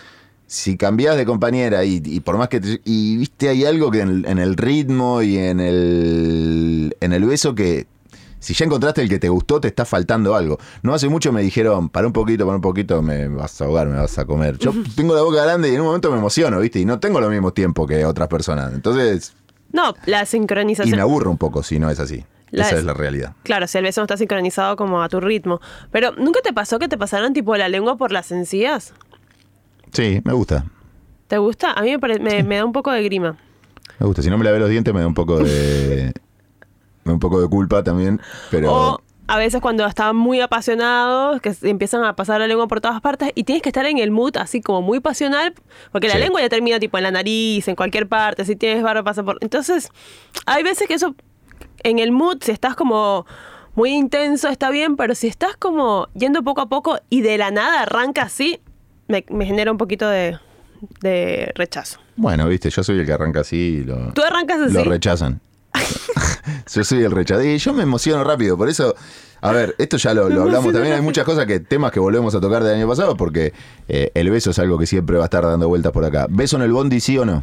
si 0.47 0.77
cambiás 0.77 1.17
de 1.17 1.25
compañera 1.25 1.85
y, 1.85 2.03
y 2.05 2.21
por 2.21 2.37
más 2.37 2.49
que 2.49 2.61
te- 2.61 2.81
y 2.85 3.17
viste 3.17 3.49
hay 3.49 3.65
algo 3.65 3.91
que 3.91 4.01
en, 4.01 4.25
en 4.27 4.39
el 4.39 4.57
ritmo 4.57 5.23
y 5.23 5.39
en 5.39 5.59
el 5.59 6.97
en 7.01 7.13
el 7.15 7.25
beso 7.25 7.55
que 7.55 7.87
si 8.45 8.55
ya 8.55 8.65
encontraste 8.65 9.03
el 9.03 9.09
que 9.09 9.19
te 9.19 9.29
gustó 9.29 9.61
te 9.61 9.69
está 9.69 9.85
faltando 9.85 10.37
algo. 10.37 10.59
No 10.83 10.95
hace 10.95 11.09
mucho 11.09 11.33
me 11.33 11.43
dijeron, 11.43 11.89
para 11.89 12.07
un 12.07 12.13
poquito, 12.13 12.45
para 12.45 12.57
un 12.57 12.63
poquito, 12.63 13.03
me 13.03 13.27
vas 13.29 13.61
a 13.61 13.65
ahogar, 13.65 13.89
me 13.89 13.97
vas 13.97 14.17
a 14.19 14.25
comer. 14.25 14.59
Yo 14.59 14.73
tengo 14.97 15.15
la 15.15 15.23
boca 15.23 15.43
grande 15.43 15.71
y 15.71 15.75
en 15.75 15.81
un 15.81 15.87
momento 15.87 16.11
me 16.13 16.19
emociono, 16.19 16.61
¿viste? 16.61 16.79
Y 16.79 16.85
no 16.85 17.01
tengo 17.01 17.21
lo 17.21 17.29
mismo 17.31 17.53
tiempo 17.53 17.87
que 17.87 18.05
otras 18.05 18.29
personas. 18.29 18.73
Entonces, 18.73 19.35
No, 19.73 19.95
la 20.07 20.19
y 20.19 20.21
me 20.21 20.27
sincronización. 20.27 21.01
aburro 21.01 21.31
un 21.31 21.39
poco 21.39 21.63
si 21.65 21.79
no 21.81 21.91
es 21.91 21.99
así. 21.99 22.25
La 22.51 22.63
Esa 22.67 22.75
es- 22.75 22.81
es 22.81 22.85
la 22.85 22.95
realidad. 22.95 23.35
Claro, 23.43 23.67
si 23.67 23.79
el 23.79 23.85
beso 23.85 24.01
no 24.01 24.05
está 24.05 24.17
sincronizado 24.17 24.77
como 24.77 25.03
a 25.03 25.09
tu 25.09 25.19
ritmo. 25.19 25.61
Pero, 25.91 26.13
¿nunca 26.13 26.41
te 26.41 26.53
pasó 26.53 26.79
que 26.79 26.87
te 26.87 26.97
pasaron 26.97 27.33
tipo 27.33 27.57
la 27.57 27.69
lengua 27.69 27.97
por 27.97 28.13
las 28.13 28.31
encías? 28.31 28.93
Sí, 29.93 30.21
me 30.25 30.33
gusta. 30.33 30.65
¿Te 31.27 31.39
gusta? 31.39 31.73
A 31.73 31.83
mí 31.83 31.97
me, 31.97 32.19
me, 32.21 32.43
me 32.45 32.57
da 32.57 32.65
un 32.65 32.73
poco 32.73 32.93
de 32.93 33.03
grima. 33.03 33.37
Me 33.99 34.07
gusta. 34.07 34.23
Si 34.23 34.31
no 34.31 34.39
me 34.39 34.45
lavé 34.45 34.59
los 34.61 34.69
dientes 34.69 34.93
me 34.95 35.01
da 35.01 35.07
un 35.07 35.15
poco 35.15 35.39
de. 35.39 36.13
un 37.05 37.19
poco 37.19 37.41
de 37.41 37.49
culpa 37.49 37.83
también. 37.83 38.21
Pero. 38.51 38.73
O 38.73 39.01
a 39.27 39.39
veces 39.39 39.63
cuando 39.63 39.87
están 39.87 40.17
muy 40.17 40.41
apasionados, 40.43 41.41
que 41.41 41.55
empiezan 41.63 42.05
a 42.05 42.15
pasar 42.15 42.41
la 42.41 42.47
lengua 42.47 42.69
por 42.69 42.83
todas 42.83 43.01
partes 43.01 43.31
y 43.35 43.45
tienes 43.45 43.63
que 43.63 43.71
estar 43.71 43.87
en 43.87 43.97
el 43.97 44.11
mood 44.11 44.37
así 44.37 44.61
como 44.61 44.83
muy 44.83 45.01
pasional, 45.01 45.55
porque 45.93 46.09
la 46.09 46.15
Sí. 46.15 46.21
lengua 46.21 46.43
ya 46.43 46.51
termina 46.51 46.79
tipo 46.79 46.99
en 46.99 47.05
la 47.05 47.11
nariz, 47.11 47.67
en 47.69 47.75
cualquier 47.75 48.07
parte, 48.07 48.45
si 48.45 48.55
tienes 48.55 48.83
barba 48.83 49.03
pasa 49.03 49.23
por... 49.23 49.39
Entonces, 49.41 49.89
hay 50.45 50.63
veces 50.63 50.87
que 50.89 50.95
eso, 50.95 51.15
en 51.85 52.01
el 52.01 52.13
mood, 52.13 52.37
si 52.43 52.53
estás 52.53 52.75
como 52.77 53.25
muy 53.75 53.93
intenso, 53.93 54.49
está 54.49 54.69
bien, 54.71 54.95
pero 54.97 55.15
si 55.15 55.27
estás 55.29 55.57
como 55.57 56.09
yendo 56.15 56.43
poco 56.43 56.61
a 56.61 56.69
poco 56.69 56.99
y 57.09 57.23
de 57.23 57.39
la 57.39 57.51
nada 57.51 57.81
arranca 57.83 58.23
así, 58.25 58.61
me, 59.09 59.25
me 59.31 59.47
genera 59.47 59.73
un 59.73 59.79
poquito 59.79 60.07
de, 60.07 60.39
de 61.01 61.51
rechazo. 61.55 61.99
Bueno, 62.17 62.47
viste, 62.47 62.69
yo 62.69 62.83
soy 62.85 62.99
el 63.01 63.07
que 63.07 63.13
arranca 63.15 63.41
así 63.41 63.57
y 63.57 63.85
lo, 63.85 64.13
¿Tú 64.13 64.23
arrancas 64.23 64.61
así? 64.61 64.75
lo 64.75 64.85
rechazan. 64.85 65.41
Yo 66.73 66.85
soy 66.85 67.03
el 67.03 67.11
rechazado. 67.11 67.45
Y 67.45 67.59
yo 67.59 67.73
me 67.73 67.83
emociono 67.83 68.25
rápido, 68.25 68.57
por 68.57 68.69
eso. 68.69 68.95
A 69.41 69.53
ver, 69.53 69.75
esto 69.79 69.99
ya 69.99 70.15
lo, 70.15 70.29
lo 70.31 70.43
hablamos 70.43 70.73
también. 70.73 70.95
Hay 70.95 71.03
muchas 71.03 71.25
cosas 71.25 71.45
que, 71.45 71.61
temas 71.61 71.93
que 71.93 72.01
volvemos 72.01 72.35
a 72.35 72.41
tocar 72.41 72.65
del 72.65 72.77
año 72.77 72.89
pasado, 72.89 73.17
porque 73.17 73.53
eh, 73.89 74.11
el 74.15 74.31
beso 74.31 74.51
es 74.51 74.59
algo 74.59 74.79
que 74.79 74.87
siempre 74.87 75.17
va 75.17 75.25
a 75.25 75.27
estar 75.27 75.45
dando 75.45 75.69
vueltas 75.69 75.93
por 75.93 76.05
acá. 76.05 76.27
¿Beso 76.31 76.57
en 76.57 76.63
el 76.63 76.73
bondi, 76.73 76.99
sí 77.01 77.19
o 77.19 77.27
no? 77.27 77.43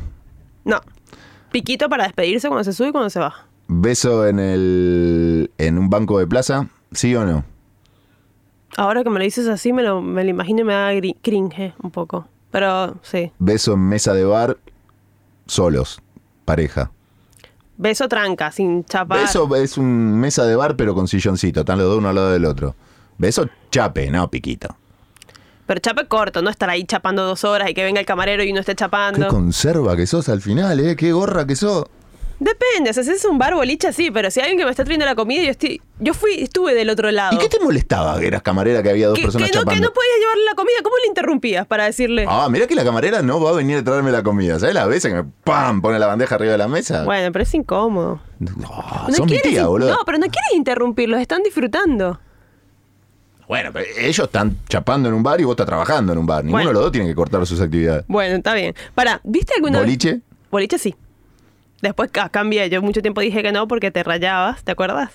No. 0.66 0.82
Piquito 1.52 1.90
para 1.90 2.06
despedirse 2.06 2.48
cuando 2.48 2.64
se 2.64 2.74
sube 2.74 2.88
y 2.88 2.92
cuando 2.92 3.10
se 3.10 3.20
va. 3.20 3.46
¿Beso 3.68 4.28
en 4.28 4.40
el. 4.40 5.52
en 5.58 5.78
un 5.78 5.90
banco 5.90 6.18
de 6.18 6.26
plaza, 6.26 6.68
sí 6.92 7.16
o 7.16 7.24
no? 7.24 7.46
Ahora 8.78 9.04
que 9.04 9.10
me 9.10 9.20
lo 9.20 9.24
dices 9.24 9.48
así, 9.48 9.72
me 9.74 9.84
lo, 9.84 10.02
me 10.02 10.24
lo 10.24 10.30
imagino 10.30 10.62
y 10.62 10.64
me 10.64 10.74
da 10.74 10.92
cringe 11.22 11.74
un 11.84 11.92
poco. 11.92 12.28
Pero 12.52 12.98
sí. 13.02 13.32
Beso 13.40 13.74
en 13.74 13.88
mesa 13.88 14.14
de 14.14 14.26
bar, 14.26 14.58
solos, 15.46 16.02
pareja. 16.46 16.92
Beso 17.82 18.08
tranca, 18.08 18.52
sin 18.52 18.86
chapar. 18.86 19.22
Beso 19.22 19.56
es 19.56 19.76
un 19.76 20.20
mesa 20.20 20.46
de 20.46 20.56
bar, 20.56 20.76
pero 20.76 20.94
con 20.94 21.08
silloncito. 21.08 21.62
Están 21.62 21.80
los 21.80 21.88
dos 21.88 21.98
uno 21.98 22.10
al 22.10 22.16
lado 22.16 22.30
del 22.32 22.46
otro. 22.46 22.76
Beso 23.18 23.50
chape, 23.72 24.12
no 24.12 24.30
piquito. 24.30 24.76
Pero 25.66 25.80
chape 25.80 26.06
corto, 26.08 26.44
no 26.44 26.52
estar 26.52 26.70
ahí 26.70 26.84
chapando 26.84 27.26
dos 27.26 27.44
horas 27.44 27.72
y 27.72 27.74
que 27.74 27.84
venga 27.84 28.00
el 28.00 28.06
camarero 28.06 28.44
y 28.44 28.52
uno 28.52 28.60
esté 28.60 28.74
Qué 28.74 28.78
chapando. 28.78 29.28
conserva 29.30 29.96
que 29.96 30.06
sos 30.06 30.30
al 30.30 30.42
final, 30.42 30.80
¿eh? 30.80 30.96
Qué 30.96 31.12
gorra 31.12 31.48
que 31.48 31.56
sos. 31.56 31.86
Depende, 32.44 32.90
o 32.90 32.94
sea, 32.94 33.04
si 33.04 33.12
es 33.12 33.24
un 33.26 33.38
bar 33.38 33.54
boliche, 33.54 33.94
sí, 33.94 34.10
pero 34.10 34.32
si 34.32 34.40
hay 34.40 34.46
alguien 34.46 34.58
que 34.58 34.66
me 34.66 34.72
está 34.72 34.84
trayendo 34.84 35.06
la 35.06 35.14
comida, 35.14 35.44
yo 35.44 35.52
estoy. 35.52 35.80
Yo 36.00 36.16
fui, 36.16 36.42
estuve 36.42 36.74
del 36.74 36.90
otro 36.90 37.12
lado. 37.12 37.36
¿Y 37.36 37.38
qué 37.38 37.48
te 37.48 37.60
molestaba 37.60 38.20
que 38.20 38.26
eras 38.26 38.42
camarera 38.42 38.82
que 38.82 38.90
había 38.90 39.10
dos 39.10 39.16
que, 39.16 39.22
personas 39.26 39.52
que 39.52 39.56
no, 39.56 39.62
que 39.62 39.66
chapando? 39.68 39.88
no 39.90 39.94
podías 39.94 40.16
llevarle 40.20 40.46
la 40.46 40.56
comida, 40.56 40.74
¿cómo 40.82 40.96
le 41.04 41.08
interrumpías 41.10 41.68
para 41.68 41.86
decirle? 41.86 42.26
Ah, 42.28 42.48
mira 42.50 42.66
que 42.66 42.74
la 42.74 42.84
camarera 42.84 43.22
no 43.22 43.40
va 43.40 43.52
a 43.52 43.54
venir 43.54 43.78
a 43.78 43.84
traerme 43.84 44.12
la 44.12 44.24
comida. 44.24 44.58
¿Sabes 44.58 44.74
las 44.74 44.88
veces 44.88 45.12
que 45.14 45.22
me 45.22 45.30
¡pam! 45.44 45.84
pone 45.84 46.00
la 46.00 46.08
bandeja 46.08 46.34
arriba 46.34 46.54
de 46.54 46.58
la 46.58 46.68
mesa? 46.68 47.04
Bueno, 47.04 47.32
pero 47.32 47.44
es 47.44 47.54
incómodo. 47.54 48.20
No, 48.40 48.50
No 49.08 49.14
son 49.14 49.30
mi 49.30 49.40
tía, 49.40 49.68
boludo. 49.68 49.92
No, 49.92 50.00
pero 50.04 50.18
no 50.18 50.26
quieres 50.26 50.54
interrumpirlos, 50.56 51.22
están 51.22 51.44
disfrutando. 51.44 52.20
Bueno, 53.48 53.70
pero 53.72 53.86
ellos 54.00 54.26
están 54.26 54.58
chapando 54.68 55.10
en 55.10 55.14
un 55.14 55.22
bar 55.22 55.40
y 55.40 55.44
vos 55.44 55.54
estás 55.54 55.68
trabajando 55.68 56.12
en 56.14 56.18
un 56.18 56.26
bar. 56.26 56.44
Ninguno 56.44 56.58
Bueno. 56.58 56.70
de 56.70 56.74
los 56.74 56.84
dos 56.86 56.92
tiene 56.92 57.08
que 57.08 57.14
cortar 57.14 57.46
sus 57.46 57.62
actividades. 57.62 58.04
Bueno, 58.08 58.38
está 58.38 58.56
bien. 58.56 58.74
Para, 58.96 59.22
¿viste 59.24 59.54
alguna 59.56 59.78
vez- 59.80 59.86
¿Boliche? 59.88 60.22
Boliche 60.50 60.80
sí. 60.80 60.96
Después 61.82 62.12
ca- 62.12 62.30
cambié. 62.30 62.70
Yo 62.70 62.82
mucho 62.82 63.02
tiempo 63.02 63.22
dije 63.22 63.42
que 63.42 63.52
no 63.52 63.68
porque 63.68 63.90
te 63.92 64.04
rayabas, 64.04 64.64
¿te 64.64 64.72
acuerdas? 64.72 65.10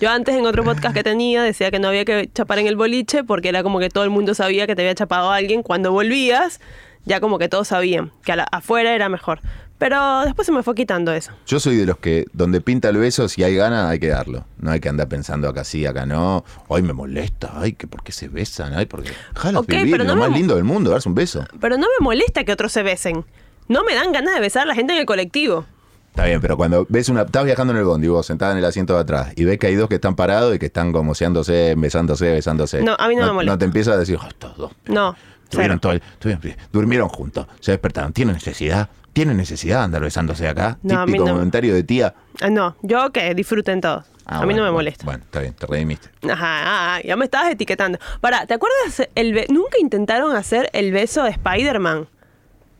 Yo 0.00 0.10
antes 0.10 0.34
en 0.34 0.46
otro 0.46 0.64
podcast 0.64 0.94
que 0.94 1.04
tenía 1.04 1.42
decía 1.42 1.70
que 1.70 1.78
no 1.78 1.88
había 1.88 2.04
que 2.04 2.28
chapar 2.34 2.58
en 2.58 2.66
el 2.66 2.76
boliche 2.76 3.22
porque 3.24 3.48
era 3.48 3.62
como 3.62 3.78
que 3.78 3.88
todo 3.88 4.04
el 4.04 4.10
mundo 4.10 4.34
sabía 4.34 4.66
que 4.66 4.74
te 4.74 4.82
había 4.82 4.94
chapado 4.94 5.30
a 5.30 5.36
alguien. 5.36 5.62
Cuando 5.62 5.92
volvías, 5.92 6.60
ya 7.04 7.20
como 7.20 7.38
que 7.38 7.48
todos 7.48 7.68
sabían 7.68 8.10
que 8.24 8.32
a 8.32 8.36
la- 8.36 8.48
afuera 8.50 8.94
era 8.94 9.08
mejor. 9.08 9.40
Pero 9.78 10.22
después 10.24 10.46
se 10.46 10.52
me 10.52 10.62
fue 10.62 10.76
quitando 10.76 11.12
eso. 11.12 11.32
Yo 11.44 11.58
soy 11.58 11.76
de 11.76 11.86
los 11.86 11.98
que 11.98 12.26
donde 12.32 12.60
pinta 12.60 12.88
el 12.88 12.98
beso, 12.98 13.28
si 13.28 13.42
hay 13.42 13.56
ganas, 13.56 13.90
hay 13.90 13.98
que 13.98 14.08
darlo. 14.08 14.44
No 14.58 14.70
hay 14.70 14.78
que 14.78 14.88
andar 14.88 15.08
pensando 15.08 15.48
acá 15.48 15.64
sí, 15.64 15.86
acá 15.86 16.06
no. 16.06 16.44
Ay, 16.70 16.82
me 16.82 16.92
molesta. 16.92 17.50
Ay, 17.56 17.72
que 17.72 17.88
por 17.88 18.04
qué 18.04 18.12
se 18.12 18.28
besan. 18.28 18.74
Ay, 18.74 18.86
porque. 18.86 19.10
Jala 19.34 19.58
Ok, 19.58 19.68
vivir, 19.68 19.90
pero 19.92 20.04
no 20.04 20.14
lo 20.14 20.22
me 20.22 20.28
más 20.28 20.36
lindo 20.38 20.54
del 20.54 20.62
mundo, 20.64 20.90
darse 20.90 21.08
un 21.08 21.16
beso. 21.16 21.44
Pero 21.60 21.76
no 21.78 21.86
me 21.98 22.04
molesta 22.04 22.44
que 22.44 22.52
otros 22.52 22.70
se 22.70 22.84
besen. 22.84 23.24
No 23.66 23.82
me 23.82 23.94
dan 23.94 24.12
ganas 24.12 24.34
de 24.34 24.40
besar 24.40 24.62
a 24.62 24.66
la 24.66 24.74
gente 24.76 24.92
en 24.92 25.00
el 25.00 25.06
colectivo. 25.06 25.64
Está 26.12 26.26
bien, 26.26 26.42
pero 26.42 26.58
cuando 26.58 26.84
ves 26.90 27.08
una. 27.08 27.22
Estás 27.22 27.44
viajando 27.46 27.72
en 27.72 27.78
el 27.78 27.84
bondi, 27.86 28.06
vos 28.06 28.26
sentada 28.26 28.52
en 28.52 28.58
el 28.58 28.64
asiento 28.66 28.94
de 28.94 29.00
atrás, 29.00 29.32
y 29.34 29.44
ves 29.44 29.58
que 29.58 29.68
hay 29.68 29.74
dos 29.76 29.88
que 29.88 29.94
están 29.94 30.14
parados 30.14 30.54
y 30.54 30.58
que 30.58 30.66
están 30.66 30.92
como 30.92 31.14
seándose, 31.14 31.74
besándose, 31.76 32.30
besándose. 32.32 32.82
No, 32.82 32.94
a 32.98 33.08
mí 33.08 33.16
no 33.16 33.26
me 33.26 33.32
molesta. 33.32 33.52
No 33.54 33.58
te 33.58 33.64
empiezas 33.64 33.94
a 33.94 33.98
decir, 33.98 34.18
"Oh, 34.22 34.26
estos 34.28 34.56
dos. 34.58 34.72
No. 34.86 35.16
Tuvieron 35.48 35.80
todo 35.80 35.92
el- 35.92 36.02
tuvieron- 36.18 36.56
durmieron 36.70 37.08
juntos, 37.08 37.46
se 37.60 37.72
despertaron. 37.72 38.12
¿Tienen 38.12 38.34
necesidad? 38.34 38.88
¿Tienen 39.14 39.36
necesidad 39.38 39.78
de 39.78 39.84
andar 39.84 40.02
besándose 40.02 40.46
acá? 40.48 40.78
No, 40.82 41.04
Típico 41.06 41.26
no. 41.26 41.32
comentario 41.34 41.74
de 41.74 41.82
tía. 41.82 42.14
Ah, 42.42 42.48
No, 42.50 42.76
yo 42.82 43.10
que 43.10 43.34
disfruten 43.34 43.80
todos. 43.80 44.04
Ah, 44.24 44.36
a 44.36 44.40
mí 44.40 44.44
bueno, 44.46 44.58
no 44.60 44.62
me 44.64 44.70
bueno, 44.70 44.72
molesta. 44.74 45.04
Bueno, 45.04 45.24
está 45.24 45.40
bien, 45.40 45.52
te 45.54 45.66
redimiste. 45.66 46.08
Ajá, 46.30 46.96
ah, 46.96 47.00
ya 47.04 47.16
me 47.16 47.24
estabas 47.24 47.50
etiquetando. 47.52 47.98
Para, 48.20 48.46
¿te 48.46 48.54
acuerdas? 48.54 49.08
El 49.14 49.32
be- 49.34 49.46
Nunca 49.50 49.78
intentaron 49.80 50.34
hacer 50.36 50.70
el 50.74 50.92
beso 50.92 51.22
de 51.24 51.30
Spider-Man. 51.30 52.06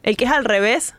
El 0.03 0.17
que 0.17 0.25
es 0.27 0.31
al 0.31 0.45
revés. 0.45 0.95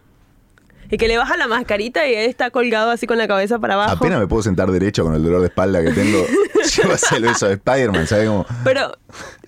Y 0.92 0.98
que 0.98 1.08
le 1.08 1.18
baja 1.18 1.38
la 1.38 1.48
mascarita 1.48 2.08
y 2.08 2.14
él 2.14 2.30
está 2.30 2.50
colgado 2.52 2.92
así 2.92 3.08
con 3.08 3.18
la 3.18 3.28
cabeza 3.28 3.60
para 3.60 3.74
abajo. 3.76 3.92
Apenas 3.94 4.20
me 4.20 4.28
puedo 4.28 4.44
sentar 4.44 4.72
derecho 4.72 5.04
con 5.04 5.16
el 5.16 5.24
dolor 5.24 5.42
de 5.42 5.48
espalda 5.48 5.82
que 5.84 5.92
tengo. 5.92 6.24
Hacer 6.94 7.18
el 7.18 7.24
beso 7.24 7.48
de 7.48 7.54
Spider-Man, 7.56 8.08
¿sabes 8.08 8.28
cómo? 8.30 8.46
Pero 8.64 8.92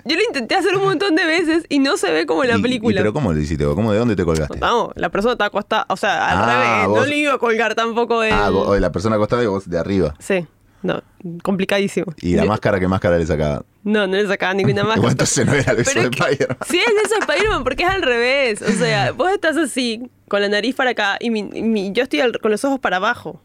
yo 0.03 0.15
lo 0.15 0.21
intenté 0.21 0.55
hacer 0.55 0.75
un 0.75 0.83
montón 0.83 1.15
de 1.15 1.25
veces 1.25 1.63
y 1.69 1.79
no 1.79 1.97
se 1.97 2.11
ve 2.11 2.25
como 2.25 2.43
en 2.43 2.49
la 2.49 2.55
Y- 2.57 2.59
y 2.59 2.61
película. 2.61 3.01
pero 3.01 3.13
¿cómo 3.13 3.31
lo 3.33 3.39
hiciste? 3.39 3.63
¿Cómo 3.65 3.91
de 3.93 3.99
dónde 3.99 4.15
te 4.15 4.25
colgaste? 4.25 4.59
Vamos, 4.59 4.91
la 4.95 5.09
persona 5.09 5.31
está 5.33 5.45
acostada. 5.45 5.85
O 5.89 5.97
sea, 5.97 6.29
al 6.29 6.37
Ah, 6.37 6.53
revés. 6.53 6.83
No 6.83 6.89
vos- 6.89 7.07
le 7.07 7.17
iba 7.17 7.33
a 7.33 7.37
colgar 7.37 7.73
tampoco 7.73 8.21
el... 8.21 8.33
Ah, 8.33 8.49
vos- 8.49 8.79
la 8.79 8.91
persona 8.91 9.15
acostada 9.15 9.43
y 9.43 9.47
vos 9.47 9.69
de 9.69 9.79
arriba. 9.79 10.13
Sí, 10.19 10.45
no, 10.85 11.01
complicadísimo. 11.43 12.13
Y 12.21 12.35
la 12.35 12.43
Yo- 12.43 12.49
máscara, 12.49 12.79
¿qué 12.79 12.87
máscara 12.87 13.17
le 13.17 13.25
sacaba? 13.25 13.63
No, 13.83 14.07
no 14.07 14.15
le 14.15 14.27
sacaba 14.27 14.53
ninguna 14.53 14.83
máscara. 14.85 15.11
Entonces 15.11 15.45
no 15.45 15.53
era 15.53 15.71
el 15.71 15.77
beso 15.77 15.99
de 15.99 16.05
Spider-Man. 16.05 16.57
Sí, 16.67 16.77
es 16.79 17.05
eso 17.05 17.15
de 17.15 17.19
Spider-Man 17.33 17.63
porque 17.63 17.83
es 17.83 17.89
al 17.89 18.01
revés. 18.01 18.61
O 18.61 18.71
sea, 18.71 19.11
vos 19.17 19.31
estás 19.31 19.57
así, 19.57 20.09
con 20.27 20.41
la 20.41 20.49
nariz 20.49 20.75
para 20.75 20.91
acá 20.91 21.17
y, 21.19 21.29
mi- 21.29 21.49
y 21.53 21.61
mi- 21.63 21.91
yo 21.91 22.03
estoy 22.03 22.21
al- 22.21 22.39
con 22.39 22.51
los 22.51 22.63
ojos 22.63 22.79
para 22.79 22.97
abajo. 22.97 23.41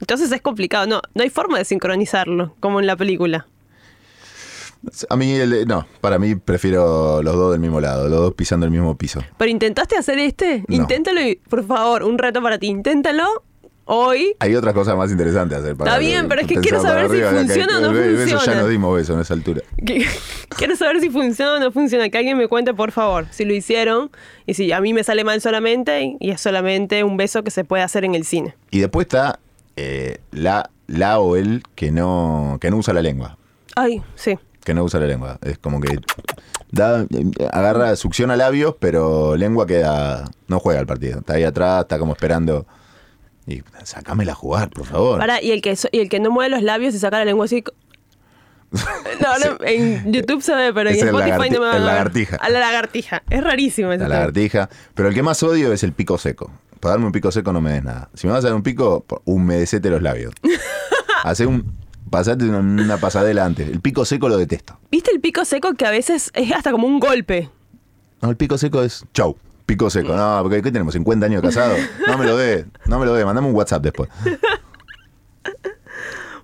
Entonces 0.00 0.30
es 0.32 0.42
complicado. 0.42 0.86
No, 0.86 1.00
no 1.14 1.22
hay 1.22 1.30
forma 1.30 1.58
de 1.58 1.64
sincronizarlo, 1.64 2.54
como 2.60 2.80
en 2.80 2.86
la 2.86 2.96
película. 2.96 3.46
A 5.08 5.16
mí, 5.16 5.32
el- 5.32 5.66
no, 5.66 5.86
para 6.00 6.18
mí 6.18 6.36
prefiero 6.36 7.22
los 7.22 7.34
dos 7.34 7.50
del 7.52 7.60
mismo 7.60 7.80
lado, 7.80 8.08
los 8.08 8.20
dos 8.20 8.34
pisando 8.34 8.66
el 8.66 8.72
mismo 8.72 8.96
piso. 8.96 9.20
Pero 9.36 9.50
intentaste 9.50 9.96
hacer 9.96 10.18
este, 10.18 10.64
No. 10.68 10.76
inténtalo 10.76 11.20
y, 11.20 11.36
por 11.36 11.66
favor, 11.66 12.02
un 12.04 12.18
reto 12.18 12.40
para 12.42 12.58
ti, 12.58 12.68
inténtalo 12.68 13.42
Hoy 13.88 14.34
Hay 14.40 14.52
otras 14.56 14.74
cosas 14.74 14.96
más 14.96 15.12
interesantes 15.12 15.56
a 15.56 15.60
hacer. 15.60 15.72
Está 15.72 15.98
bien, 15.98 16.26
pero 16.28 16.40
es 16.40 16.48
que 16.48 16.56
quiero 16.56 16.82
saber 16.82 17.08
si 17.08 17.22
funciona 17.22 17.78
o 17.78 17.80
no 17.80 17.92
Beso 17.92 18.26
ya 18.26 18.36
funciona. 18.36 18.60
nos 18.62 18.70
dimos 18.70 18.96
beso 18.96 19.14
en 19.14 19.20
esa 19.20 19.34
altura. 19.34 19.62
quiero 20.48 20.74
saber 20.74 21.00
si 21.00 21.08
funciona 21.08 21.54
o 21.54 21.58
no 21.60 21.70
funciona. 21.70 22.08
Que 22.08 22.18
alguien 22.18 22.36
me 22.36 22.48
cuente, 22.48 22.74
por 22.74 22.90
favor, 22.90 23.26
si 23.30 23.44
lo 23.44 23.54
hicieron 23.54 24.10
y 24.44 24.54
si 24.54 24.72
a 24.72 24.80
mí 24.80 24.92
me 24.92 25.04
sale 25.04 25.22
mal 25.22 25.40
solamente 25.40 26.16
y 26.18 26.30
es 26.30 26.40
solamente 26.40 27.04
un 27.04 27.16
beso 27.16 27.44
que 27.44 27.52
se 27.52 27.62
puede 27.62 27.84
hacer 27.84 28.04
en 28.04 28.16
el 28.16 28.24
cine. 28.24 28.56
Y 28.72 28.80
después 28.80 29.04
está 29.04 29.38
eh, 29.76 30.18
la, 30.32 30.68
la 30.88 31.20
o 31.20 31.36
el 31.36 31.62
que 31.76 31.92
no, 31.92 32.58
que 32.60 32.72
no 32.72 32.78
usa 32.78 32.92
la 32.92 33.02
lengua. 33.02 33.38
Ay, 33.76 34.02
sí. 34.16 34.36
Que 34.64 34.74
no 34.74 34.82
usa 34.82 34.98
la 34.98 35.06
lengua. 35.06 35.38
Es 35.42 35.58
como 35.58 35.80
que 35.80 36.00
da, 36.72 37.06
agarra, 37.52 37.94
succiona 37.94 38.34
labios, 38.34 38.74
pero 38.80 39.36
lengua 39.36 39.64
queda. 39.64 40.24
No 40.48 40.58
juega 40.58 40.80
el 40.80 40.86
partido. 40.86 41.20
Está 41.20 41.34
ahí 41.34 41.44
atrás, 41.44 41.82
está 41.82 42.00
como 42.00 42.14
esperando. 42.14 42.66
Y 43.46 43.62
sacámela 43.84 44.32
a 44.32 44.34
jugar, 44.34 44.70
por 44.70 44.86
favor. 44.86 45.18
Para, 45.18 45.40
y 45.42 45.52
el 45.52 45.62
que 45.62 45.76
so- 45.76 45.88
y 45.92 46.00
el 46.00 46.08
que 46.08 46.18
no 46.20 46.30
mueve 46.30 46.50
los 46.50 46.62
labios 46.62 46.94
y 46.94 46.98
saca 46.98 47.18
la 47.18 47.24
lengua 47.24 47.44
así. 47.44 47.62
No, 49.20 49.38
no, 49.38 49.56
en 49.64 50.12
YouTube 50.12 50.42
se 50.42 50.54
ve, 50.54 50.72
pero 50.74 50.90
en 50.90 50.96
Es 50.96 51.02
Spotify 51.02 51.50
no 51.50 51.60
me 51.60 51.66
va 51.66 51.70
a 51.70 51.74
ver. 51.74 51.82
lagartija. 51.82 52.36
A 52.36 52.48
la 52.50 52.60
lagartija. 52.60 53.22
Es 53.30 53.42
rarísimo 53.42 53.92
ese 53.92 54.02
La 54.02 54.08
lagartija. 54.08 54.68
Pero 54.94 55.08
el 55.08 55.14
que 55.14 55.22
más 55.22 55.42
odio 55.42 55.72
es 55.72 55.82
el 55.82 55.92
pico 55.92 56.18
seco. 56.18 56.50
Para 56.80 56.92
darme 56.94 57.06
un 57.06 57.12
pico 57.12 57.30
seco 57.32 57.52
no 57.52 57.60
me 57.60 57.72
des 57.72 57.84
nada. 57.84 58.10
Si 58.14 58.26
me 58.26 58.32
vas 58.32 58.44
a 58.44 58.48
dar 58.48 58.56
un 58.56 58.62
pico, 58.62 59.04
humedecete 59.24 59.88
los 59.88 60.02
labios. 60.02 60.34
Hace 61.24 61.46
un. 61.46 61.72
Pasate 62.10 62.44
una, 62.44 62.58
una 62.58 62.98
pasadela 62.98 63.44
antes. 63.44 63.68
El 63.68 63.80
pico 63.80 64.04
seco 64.04 64.28
lo 64.28 64.36
detesto. 64.36 64.78
¿Viste 64.90 65.10
el 65.12 65.20
pico 65.20 65.44
seco 65.44 65.74
que 65.74 65.86
a 65.86 65.90
veces 65.90 66.30
es 66.34 66.52
hasta 66.52 66.70
como 66.70 66.86
un 66.86 67.00
golpe? 67.00 67.48
No, 68.22 68.30
el 68.30 68.36
pico 68.36 68.58
seco 68.58 68.82
es. 68.82 69.04
Chau. 69.14 69.36
Pico 69.66 69.90
seco. 69.90 70.14
No, 70.14 70.38
porque 70.42 70.62
¿qué 70.62 70.70
tenemos? 70.72 70.94
¿50 70.94 71.24
años 71.24 71.42
casados? 71.42 71.78
No 72.06 72.16
me 72.16 72.24
lo 72.24 72.36
dé. 72.36 72.66
No 72.86 72.98
me 73.00 73.06
lo 73.06 73.14
dé. 73.14 73.24
Mandame 73.24 73.48
un 73.48 73.54
WhatsApp 73.54 73.82
después. 73.82 74.08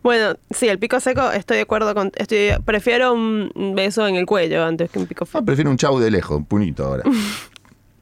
Bueno, 0.02 0.34
sí, 0.50 0.68
el 0.68 0.80
pico 0.80 0.98
seco 0.98 1.30
estoy 1.30 1.58
de 1.58 1.62
acuerdo 1.62 1.94
con. 1.94 2.10
Estoy, 2.16 2.50
prefiero 2.64 3.12
un 3.14 3.72
beso 3.76 4.06
en 4.08 4.16
el 4.16 4.26
cuello 4.26 4.64
antes 4.64 4.90
que 4.90 4.98
un 4.98 5.06
pico 5.06 5.24
Ah, 5.24 5.26
feo. 5.30 5.44
prefiero 5.44 5.70
un 5.70 5.76
chau 5.76 5.98
de 6.00 6.10
lejos. 6.10 6.36
Un 6.38 6.44
puñito 6.44 6.84
ahora. 6.84 7.04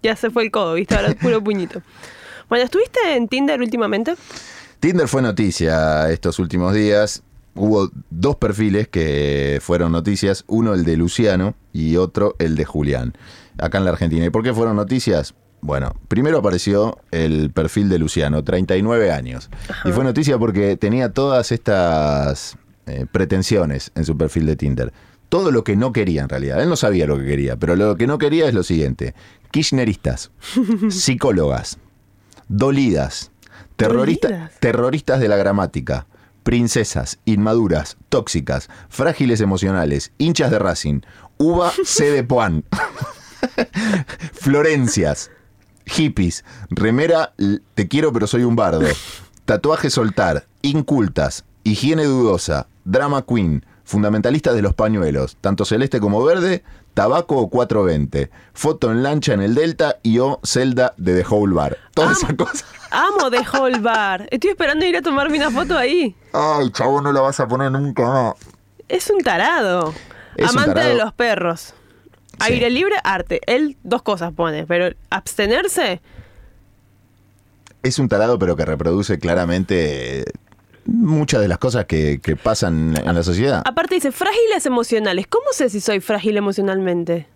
Ya 0.02 0.16
se 0.16 0.30
fue 0.30 0.44
el 0.44 0.50
codo, 0.50 0.72
¿viste? 0.72 0.94
Ahora 0.94 1.09
es 1.09 1.14
puro 1.16 1.44
puñito. 1.44 1.83
Bueno, 2.48 2.64
¿estuviste 2.64 2.98
en 3.16 3.28
Tinder 3.28 3.61
últimamente? 3.61 4.14
Tinder 4.80 5.06
fue 5.09 5.20
noticia 5.20 6.11
estos 6.11 6.38
últimos 6.38 6.72
días. 6.72 7.22
Hubo 7.54 7.90
dos 8.09 8.37
perfiles 8.37 8.88
que 8.88 9.59
fueron 9.61 9.92
noticias, 9.92 10.44
uno 10.46 10.72
el 10.72 10.87
de 10.87 10.96
Luciano 10.96 11.54
y 11.74 11.96
otro 11.96 12.35
el 12.38 12.56
de 12.56 12.64
Julián, 12.64 13.12
acá 13.61 13.79
en 13.79 13.85
la 13.85 13.90
Argentina. 13.90 14.25
¿Y 14.25 14.31
por 14.31 14.42
qué 14.42 14.53
fueron 14.53 14.77
noticias? 14.77 15.35
Bueno, 15.62 15.94
primero 16.09 16.38
apareció 16.38 16.99
el 17.11 17.51
perfil 17.53 17.88
de 17.88 17.99
Luciano, 17.99 18.42
39 18.42 19.12
años. 19.12 19.51
Y 19.85 19.92
fue 19.92 20.05
noticia 20.05 20.38
porque 20.38 20.77
tenía 20.77 21.12
todas 21.12 21.53
estas 21.53 22.57
eh, 22.87 23.07
pretensiones 23.11 23.92
en 23.94 24.05
su 24.05 24.16
perfil 24.16 24.46
de 24.46 24.57
Tinder. 24.57 24.92
Todo 25.29 25.53
lo 25.53 25.62
que 25.62 25.77
no 25.77 25.92
quería 25.92 26.23
en 26.23 26.29
realidad. 26.29 26.61
Él 26.62 26.68
no 26.68 26.77
sabía 26.77 27.07
lo 27.07 27.18
que 27.18 27.27
quería, 27.27 27.57
pero 27.57 27.77
lo 27.77 27.96
que 27.96 28.07
no 28.07 28.18
quería 28.18 28.49
es 28.49 28.55
lo 28.55 28.62
siguiente. 28.62 29.14
Kirchneristas, 29.51 30.31
psicólogas, 30.88 31.79
dolidas, 32.49 33.31
terroristas, 33.77 34.31
Dolidas. 34.31 34.53
terroristas 34.61 35.20
de 35.20 35.29
la 35.29 35.37
gramática, 35.37 36.07
princesas, 36.42 37.18
inmaduras, 37.27 37.96
tóxicas, 38.09 38.68
frágiles 38.88 39.40
emocionales, 39.40 40.12
hinchas 40.18 40.51
de 40.51 40.59
Racing, 40.59 41.01
uva 41.37 41.70
C 41.85 42.11
de 42.11 42.25
Puan, 42.25 42.64
Florencias, 44.33 45.31
hippies, 45.87 46.44
remera 46.70 47.33
te 47.74 47.88
quiero 47.88 48.12
pero 48.12 48.26
soy 48.26 48.44
un 48.44 48.57
bardo, 48.57 48.87
tatuaje 49.44 49.90
soltar, 49.90 50.46
incultas, 50.62 51.44
higiene 51.64 52.05
dudosa, 52.05 52.66
drama 52.85 53.22
queen, 53.22 53.64
fundamentalistas 53.85 54.55
de 54.55 54.62
los 54.62 54.74
pañuelos, 54.74 55.37
tanto 55.40 55.64
celeste 55.64 56.00
como 56.00 56.22
verde, 56.24 56.62
tabaco 56.94 57.37
o 57.38 57.48
420, 57.50 58.31
foto 58.53 58.90
en 58.90 59.03
lancha 59.03 59.33
en 59.35 59.42
el 59.42 59.55
Delta 59.55 59.96
y 60.03 60.18
o 60.20 60.40
celda 60.44 60.94
de 60.96 61.22
The 61.22 61.29
Whole 61.29 61.55
Bar. 61.55 61.76
Toda 61.94 62.12
esa 62.12 62.35
cosa. 62.37 62.64
Amo 62.90 63.31
de 63.31 63.38
Whole 63.40 63.79
Bar. 63.81 64.29
Estoy 64.31 64.50
esperando 64.50 64.85
ir 64.87 64.96
a 64.96 65.03
tomarme 65.03 65.38
una 65.38 65.50
foto 65.50 65.76
ahí. 65.76 66.14
Ay, 66.33 66.70
chavo, 66.70 67.00
no 67.00 67.12
la 67.12 67.20
vas 67.20 67.40
a 67.40 67.48
poner 67.48 67.70
nunca. 67.72 68.35
Es 68.88 69.11
un 69.11 69.22
tarado. 69.22 69.92
Es 70.37 70.53
un 70.53 70.59
Amante 70.59 70.74
tarado. 70.74 70.96
de 70.96 71.03
los 71.05 71.12
perros. 71.12 71.74
Sí. 72.40 72.53
Aire 72.53 72.70
libre, 72.70 72.96
arte. 73.05 73.40
Él 73.46 73.76
dos 73.83 74.03
cosas 74.03 74.33
pone, 74.33 74.66
pero 74.66 74.94
abstenerse, 75.11 76.00
Es 77.83 77.98
un 77.98 78.09
tarado, 78.09 78.38
pero 78.38 78.57
que 78.57 78.64
reproduce 78.64 79.18
claramente 79.18 80.20
eh, 80.20 80.24
muchas 80.85 81.40
de 81.40 81.48
las 81.48 81.59
cosas 81.59 81.87
que, 81.87 82.20
que 82.22 82.37
pasan 82.37 82.96
en 82.96 83.14
la 83.14 83.22
sociedad. 83.22 83.62
aparte 83.64 83.94
dice 83.94 84.12
frágiles 84.12 84.66
emocionales. 84.66 85.26
¿Cómo 85.26 85.46
sé 85.53 85.70
si 85.70 85.81
soy 85.81 86.00
frágil 86.00 86.37
emocionalmente? 86.37 87.26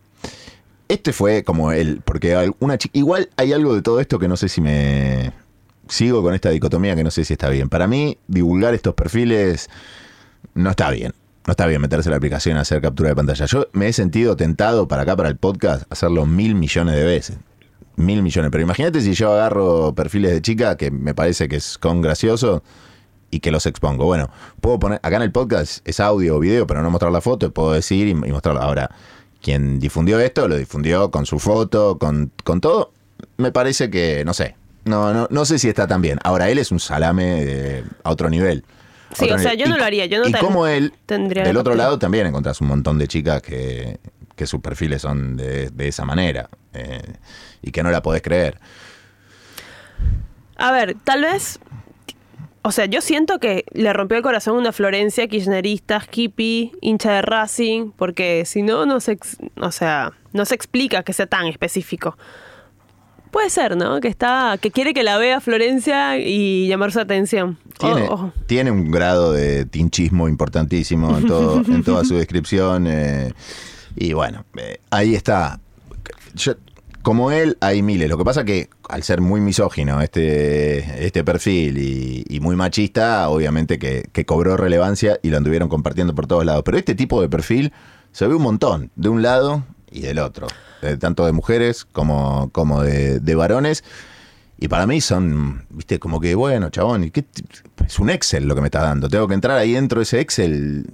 Este 0.89 1.13
fue 1.13 1.45
como 1.45 1.73
él, 1.73 2.03
porque 2.05 2.53
una 2.61 2.77
chica. 2.77 2.99
Igual 2.99 3.31
hay 3.37 3.53
algo 3.53 3.75
de 3.75 3.81
todo 3.83 4.01
esto 4.01 4.19
que 4.19 4.29
no 4.29 4.37
sé 4.37 4.49
si 4.49 4.61
me. 4.61 5.33
Sigo 5.89 6.23
con 6.23 6.35
esta 6.35 6.51
dicotomía 6.51 6.95
que 6.97 7.05
no 7.05 7.11
sé 7.11 7.25
si 7.25 7.35
está 7.35 7.49
bien. 7.51 7.69
Para 7.69 7.87
mí, 7.87 8.17
divulgar 8.27 8.73
estos 8.75 8.95
perfiles 8.95 9.69
no 10.55 10.71
está 10.71 10.91
bien. 10.91 11.13
No 11.47 11.51
está 11.51 11.67
bien 11.67 11.81
meterse 11.81 12.09
la 12.09 12.17
aplicación 12.17 12.57
a 12.57 12.63
hacer 12.63 12.81
captura 12.81 13.11
de 13.11 13.17
pantalla. 13.17 13.45
Yo 13.45 13.67
me 13.73 13.89
he 13.89 13.93
sentido 13.93 14.35
tentado 14.35 14.89
para 14.89 15.03
acá, 15.03 15.15
para 15.15 15.29
el 15.29 15.37
podcast, 15.37 15.85
hacerlo 15.91 16.25
mil 16.25 16.55
millones 16.55 16.95
de 16.95 17.05
veces. 17.05 17.37
Mil 17.97 18.23
millones. 18.23 18.51
Pero 18.51 18.63
imagínate 18.63 19.01
si 19.03 19.13
yo 19.13 19.33
agarro 19.33 19.95
perfiles 19.95 20.33
de 20.33 20.41
chica 20.41 20.77
que 20.77 20.91
me 20.91 21.15
parece 21.15 21.49
que 21.49 21.57
es 21.57 21.77
con 21.77 22.01
gracioso 22.01 22.63
y 23.31 23.41
que 23.41 23.51
los 23.51 23.67
expongo. 23.67 24.07
Bueno, 24.07 24.31
puedo 24.61 24.79
poner, 24.79 25.01
acá 25.03 25.17
en 25.17 25.23
el 25.23 25.33
podcast 25.33 25.87
es 25.87 26.01
audio 26.01 26.37
o 26.37 26.39
video, 26.41 26.67
pero 26.67 26.83
no 26.83 26.91
mostrar 26.91 27.13
la 27.13 27.21
foto, 27.21 27.53
puedo 27.53 27.73
decir 27.73 28.09
y, 28.09 28.13
y. 28.13 28.33
Ahora, 28.61 28.91
quien 29.43 29.79
difundió 29.79 30.21
esto, 30.21 30.49
lo 30.49 30.57
difundió 30.57 31.11
con 31.11 31.27
su 31.27 31.39
foto, 31.39 31.99
con, 31.99 32.33
con 32.43 32.63
todo, 32.63 32.93
me 33.37 33.53
parece 33.53 33.91
que, 33.91 34.25
no 34.25 34.33
sé, 34.33 34.57
no, 34.85 35.13
no, 35.13 35.27
no 35.31 35.45
sé 35.45 35.59
si 35.59 35.69
está 35.69 35.87
tan 35.87 36.01
bien. 36.01 36.19
Ahora, 36.25 36.49
él 36.49 36.59
es 36.59 36.73
un 36.73 36.81
salame 36.81 37.43
eh, 37.43 37.85
a 38.03 38.11
otro 38.11 38.31
nivel. 38.31 38.65
Sí, 39.13 39.31
o 39.31 39.39
sea, 39.39 39.55
yo 39.55 39.67
no 39.67 39.77
Y- 39.77 39.79
lo 39.79 39.85
haría, 39.85 40.07
yo 40.07 40.21
no 40.21 40.29
y 40.29 40.33
como 40.33 40.67
él, 40.67 40.93
tendría 41.07 41.45
del 41.45 41.57
otro 41.57 41.75
lado 41.75 41.99
también 41.99 42.27
encontrás 42.27 42.61
un 42.61 42.69
montón 42.69 42.99
de 42.99 43.07
chicas 43.07 43.43
que, 43.43 43.99
que 44.35 44.47
sus 44.47 44.61
perfiles 44.61 45.03
son 45.03 45.37
de, 45.37 45.71
de 45.71 45.89
esa 45.89 46.05
manera 46.05 46.49
eh, 46.73 47.01
y 47.63 47.71
que 47.71 47.83
no 47.83 47.91
la 47.91 48.03
podés 48.03 48.23
creer. 48.23 48.59
A 50.57 50.73
ver, 50.73 50.97
tal 51.05 51.23
vez. 51.23 51.59
O 52.67 52.73
sea, 52.73 52.87
yo 52.87 53.03
siento 53.03 53.39
que 53.41 53.67
le 53.73 53.93
rompió 53.93 54.17
el 54.17 54.23
corazón 54.23 54.57
una 54.57 54.73
Florencia 54.73 55.29
kirchnerista, 55.29 56.03
hippie, 56.11 56.73
hincha 56.81 57.13
de 57.13 57.21
Racing, 57.23 57.91
porque 57.95 58.45
si 58.47 58.63
no, 58.63 58.87
no 58.87 59.01
se, 59.01 59.19
o 59.61 59.71
sea, 59.71 60.13
no 60.33 60.47
se 60.47 60.55
explica 60.55 61.03
que 61.03 61.13
sea 61.13 61.27
tan 61.27 61.47
específico. 61.47 62.17
Puede 63.35 63.51
ser, 63.51 63.77
¿no? 63.77 64.01
Que 64.01 64.07
está, 64.07 64.59
que 64.63 64.71
quiere 64.71 64.95
que 64.95 65.03
la 65.03 65.19
vea 65.19 65.41
Florencia 65.41 66.19
y 66.19 66.69
llamar 66.69 66.93
su 66.93 67.01
atención. 67.01 67.59
Tiene, 67.81 68.03
Oh, 68.09 68.15
oh. 68.15 68.33
tiene 68.47 68.71
un 68.71 68.93
grado 68.93 69.33
de 69.33 69.65
tinchismo 69.65 70.29
importantísimo 70.29 71.19
en, 71.19 71.27
todo, 71.27 71.57
en 71.67 71.83
toda 71.83 72.05
su 72.05 72.15
descripción. 72.15 72.87
eh, 72.87 73.33
y 73.97 74.13
bueno, 74.13 74.45
eh, 74.57 74.79
ahí 74.91 75.17
está. 75.17 75.59
Yo- 76.35 76.55
como 77.03 77.33
él, 77.33 77.59
hay 77.61 77.83
miles. 77.83 78.09
Lo 78.09 78.17
que 78.17 78.25
pasa 78.25 78.45
que 78.45 78.69
al 78.89 79.03
ser 79.03 79.21
muy 79.21 79.41
misógino 79.41 80.01
este, 80.01 81.05
este 81.05 81.25
perfil 81.25 81.77
y, 81.77 82.25
y 82.29 82.39
muy 82.39 82.55
machista, 82.55 83.29
obviamente 83.31 83.81
que, 83.81 84.09
que 84.13 84.25
cobró 84.25 84.57
relevancia 84.57 85.19
y 85.25 85.31
lo 85.31 85.39
anduvieron 85.39 85.69
compartiendo 85.69 86.15
por 86.15 86.29
todos 86.29 86.45
lados. 86.47 86.63
Pero 86.65 86.79
este 86.79 86.95
tipo 86.95 87.21
de 87.21 87.29
perfil 87.29 87.73
se 88.13 88.29
ve 88.29 88.35
un 88.37 88.43
montón, 88.43 88.93
de 88.95 89.09
un 89.09 89.23
lado 89.23 89.65
y 89.91 90.03
del 90.03 90.21
otro. 90.21 90.47
Tanto 90.99 91.27
de 91.27 91.33
mujeres 91.33 91.85
como, 91.85 92.51
como 92.53 92.83
de, 92.83 93.21
de 93.21 93.35
varones. 93.35 93.85
Y 94.59 94.69
para 94.69 94.87
mí 94.87 95.01
son, 95.01 95.67
viste, 95.71 95.99
como 95.99 96.21
que, 96.21 96.35
bueno, 96.35 96.71
chabón, 96.71 97.05
¿y 97.05 97.11
qué 97.11 97.23
t- 97.23 97.43
es 97.87 97.99
un 97.99 98.09
Excel 98.09 98.47
lo 98.47 98.55
que 98.55 98.61
me 98.61 98.69
está 98.69 98.83
dando. 98.83 99.09
Tengo 99.09 99.27
que 99.29 99.35
entrar 99.35 99.59
ahí 99.59 99.73
dentro 99.73 99.99
de 99.99 100.05
ese 100.05 100.21
Excel. 100.21 100.87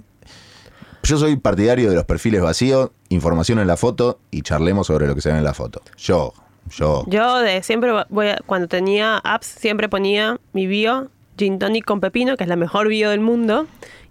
Yo 1.03 1.17
soy 1.17 1.35
partidario 1.35 1.89
de 1.89 1.95
los 1.95 2.05
perfiles 2.05 2.41
vacíos, 2.41 2.91
información 3.09 3.59
en 3.59 3.67
la 3.67 3.77
foto 3.77 4.19
y 4.29 4.41
charlemos 4.41 4.87
sobre 4.87 5.07
lo 5.07 5.15
que 5.15 5.21
se 5.21 5.31
ve 5.31 5.37
en 5.37 5.43
la 5.43 5.53
foto. 5.53 5.81
Yo, 5.97 6.33
yo. 6.69 7.05
Yo 7.07 7.39
de 7.39 7.63
siempre 7.63 7.91
voy 8.09 8.27
a- 8.29 8.39
cuando 8.45 8.67
tenía 8.67 9.17
apps 9.17 9.47
siempre 9.47 9.89
ponía 9.89 10.39
mi 10.53 10.67
bio 10.67 11.09
gin 11.37 11.57
tonic 11.59 11.85
con 11.85 12.01
pepino, 12.01 12.37
que 12.37 12.43
es 12.43 12.47
la 12.49 12.55
mejor 12.55 12.87
bio 12.87 13.09
del 13.09 13.19
mundo 13.19 13.65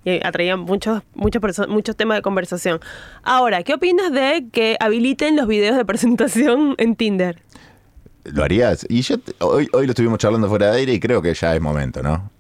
y 0.05 0.25
atraía 0.25 0.57
muchos 0.57 1.03
muchos 1.15 1.43
muchos 1.69 1.97
temas 1.97 2.19
de 2.19 2.23
conversación. 2.23 2.81
Ahora, 3.23 3.63
¿qué 3.63 3.75
opinas 3.75 4.13
de 4.13 4.47
que 4.53 4.77
habiliten 4.81 5.37
los 5.37 5.47
videos 5.47 5.77
de 5.77 5.85
presentación 5.85 6.75
en 6.79 6.97
Tinder? 6.97 7.43
¿Lo 8.25 8.45
harías? 8.45 8.87
Y 8.89 9.03
yo 9.03 9.19
te- 9.19 9.33
hoy, 9.41 9.69
hoy 9.73 9.87
lo 9.87 9.93
estuvimos 9.93 10.19
charlando 10.19 10.49
fuera 10.49 10.71
de 10.73 10.79
aire 10.79 10.93
y 10.93 11.01
creo 11.01 11.23
que 11.23 11.33
ya 11.35 11.55
es 11.55 11.61
momento, 11.61 12.03
¿no? 12.03 12.31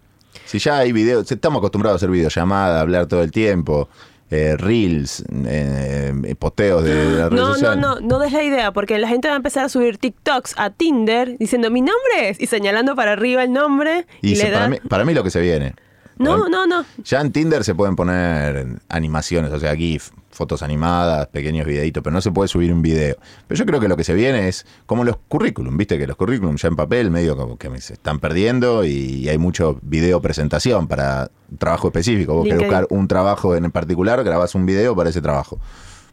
Si 0.44 0.58
ya 0.58 0.78
hay 0.78 0.92
videos, 0.92 1.30
estamos 1.30 1.58
acostumbrados 1.60 1.96
a 1.96 1.98
hacer 2.04 2.10
videollamada, 2.10 2.78
a 2.78 2.80
hablar 2.82 3.06
todo 3.06 3.22
el 3.22 3.30
tiempo. 3.30 3.88
eh, 4.32 4.56
reels, 4.56 5.24
eh, 5.46 6.36
posteos 6.38 6.84
de 6.84 6.94
la 7.18 7.28
red 7.30 7.36
No, 7.36 7.48
no, 7.48 7.54
social. 7.54 7.80
no, 7.80 7.98
no 7.98 8.18
des 8.20 8.32
la 8.32 8.44
idea, 8.44 8.72
porque 8.72 8.96
la 9.00 9.08
gente 9.08 9.26
va 9.26 9.34
a 9.34 9.36
empezar 9.38 9.64
a 9.64 9.68
subir 9.68 9.98
TikToks 9.98 10.54
a 10.56 10.70
Tinder 10.70 11.36
diciendo 11.36 11.68
mi 11.68 11.80
nombre 11.80 12.28
es 12.28 12.40
y 12.40 12.46
señalando 12.46 12.94
para 12.94 13.10
arriba 13.14 13.42
el 13.42 13.52
nombre 13.52 14.06
y, 14.22 14.32
Y 14.32 14.36
se- 14.36 14.44
le 14.44 14.52
para, 14.52 14.62
da. 14.64 14.68
mí, 14.70 14.76
para 14.88 15.04
mí 15.04 15.14
lo 15.14 15.24
que 15.24 15.30
se 15.30 15.40
viene. 15.40 15.74
No, 16.20 16.48
no, 16.48 16.66
no. 16.66 16.84
Ya 17.02 17.20
en 17.20 17.32
Tinder 17.32 17.64
se 17.64 17.74
pueden 17.74 17.96
poner 17.96 18.80
animaciones, 18.88 19.50
o 19.52 19.58
sea, 19.58 19.74
GIF, 19.74 20.10
fotos 20.30 20.62
animadas, 20.62 21.26
pequeños 21.28 21.66
videitos, 21.66 22.02
pero 22.02 22.12
no 22.12 22.20
se 22.20 22.30
puede 22.30 22.46
subir 22.46 22.72
un 22.74 22.82
video. 22.82 23.16
Pero 23.46 23.58
yo 23.58 23.64
creo 23.64 23.80
que 23.80 23.88
lo 23.88 23.96
que 23.96 24.04
se 24.04 24.12
viene 24.12 24.46
es 24.46 24.66
como 24.84 25.04
los 25.04 25.16
currículum, 25.28 25.76
viste 25.78 25.98
que 25.98 26.06
los 26.06 26.16
currículum 26.16 26.56
ya 26.56 26.68
en 26.68 26.76
papel 26.76 27.10
medio 27.10 27.36
como 27.38 27.56
que 27.56 27.80
se 27.80 27.94
están 27.94 28.18
perdiendo 28.20 28.84
y 28.84 29.28
hay 29.30 29.38
mucho 29.38 29.78
video 29.80 30.20
presentación 30.20 30.88
para 30.88 31.30
trabajo 31.58 31.88
específico. 31.88 32.34
Vos 32.34 32.44
querés 32.44 32.60
buscar 32.60 32.86
un 32.90 33.08
trabajo 33.08 33.56
en 33.56 33.70
particular, 33.70 34.22
grabás 34.22 34.54
un 34.54 34.66
video 34.66 34.94
para 34.94 35.08
ese 35.08 35.22
trabajo. 35.22 35.58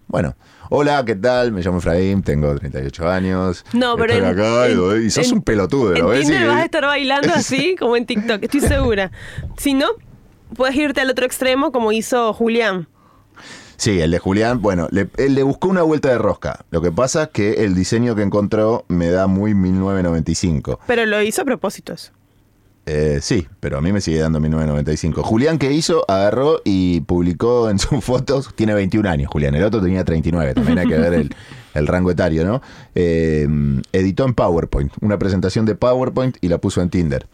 Bueno, 0.08 0.36
hola, 0.70 1.04
¿qué 1.06 1.16
tal? 1.16 1.52
Me 1.52 1.62
llamo 1.62 1.78
Efraín, 1.80 2.24
tengo 2.24 2.56
38 2.56 3.10
años. 3.10 3.66
No, 3.74 3.96
pero 3.98 4.14
estoy 4.14 4.28
en- 4.30 4.34
acá 4.40 4.70
y- 4.70 4.74
en- 4.74 5.06
y 5.06 5.10
sos 5.10 5.28
en- 5.28 5.34
un 5.36 5.42
pelotudo. 5.42 5.96
En 5.96 6.02
¿lo 6.02 6.08
ves? 6.10 6.22
Tinder 6.22 6.42
Y- 6.44 6.46
vas 6.48 6.62
a 6.62 6.66
estar 6.66 6.84
bailando 6.86 7.30
así 7.36 7.76
como 7.78 7.96
en 7.96 8.06
TikTok, 8.06 8.44
estoy 8.44 8.62
segura. 8.62 9.12
Si 9.58 9.74
no, 9.74 9.88
puedes 10.56 10.76
irte 10.76 11.02
al 11.02 11.10
otro 11.10 11.26
extremo 11.26 11.72
como 11.72 11.92
hizo 11.92 12.34
Julián. 12.34 12.88
Sí, 13.80 14.00
el 14.02 14.10
de 14.10 14.18
Julián, 14.18 14.60
bueno, 14.62 14.88
le- 14.90 15.08
él 15.18 15.36
le 15.36 15.44
buscó 15.44 15.68
una 15.68 15.84
vuelta 15.84 16.10
de 16.10 16.18
rosca. 16.18 16.66
Lo 16.72 16.82
que 16.82 16.92
pasa 16.92 17.24
es 17.24 17.30
que 17.30 17.64
el 17.64 17.76
diseño 17.76 18.16
que 18.16 18.24
encontró 18.24 18.86
me 18.88 19.10
da 19.12 19.28
muy 19.28 19.54
1995. 19.54 20.80
Pero 20.88 21.06
lo 21.06 21.22
hizo 21.22 21.44
a 21.44 21.46
propósito 21.46 21.94
eso. 21.94 22.12
Eh, 22.90 23.20
sí, 23.22 23.46
pero 23.60 23.78
a 23.78 23.82
mí 23.82 23.92
me 23.92 24.00
sigue 24.00 24.20
dando 24.20 24.40
1995. 24.40 25.22
Julián, 25.22 25.58
¿qué 25.58 25.74
hizo? 25.74 26.06
Agarró 26.08 26.62
y 26.64 27.02
publicó 27.02 27.70
en 27.70 27.80
sus 27.80 28.02
fotos, 28.04 28.54
tiene 28.56 28.74
21 28.74 29.10
años, 29.10 29.30
Julián, 29.30 29.54
el 29.56 29.64
otro 29.66 29.82
tenía 29.82 30.06
39, 30.06 30.54
también 30.54 30.80
hay 30.80 30.88
que 30.88 30.98
ver 30.98 31.30
el, 31.74 31.88
rango 31.88 32.12
etario, 32.12 32.46
¿no? 32.46 32.62
Eh, 32.96 33.46
editó 33.92 34.24
en 34.24 34.34
PowerPoint, 34.34 34.94
una 35.02 35.20
presentación 35.20 35.66
de 35.66 35.76
PowerPoint 35.76 36.38
y 36.40 36.48
la 36.48 36.60
puso 36.60 36.82
en 36.82 36.90
Tinder. 36.90 37.28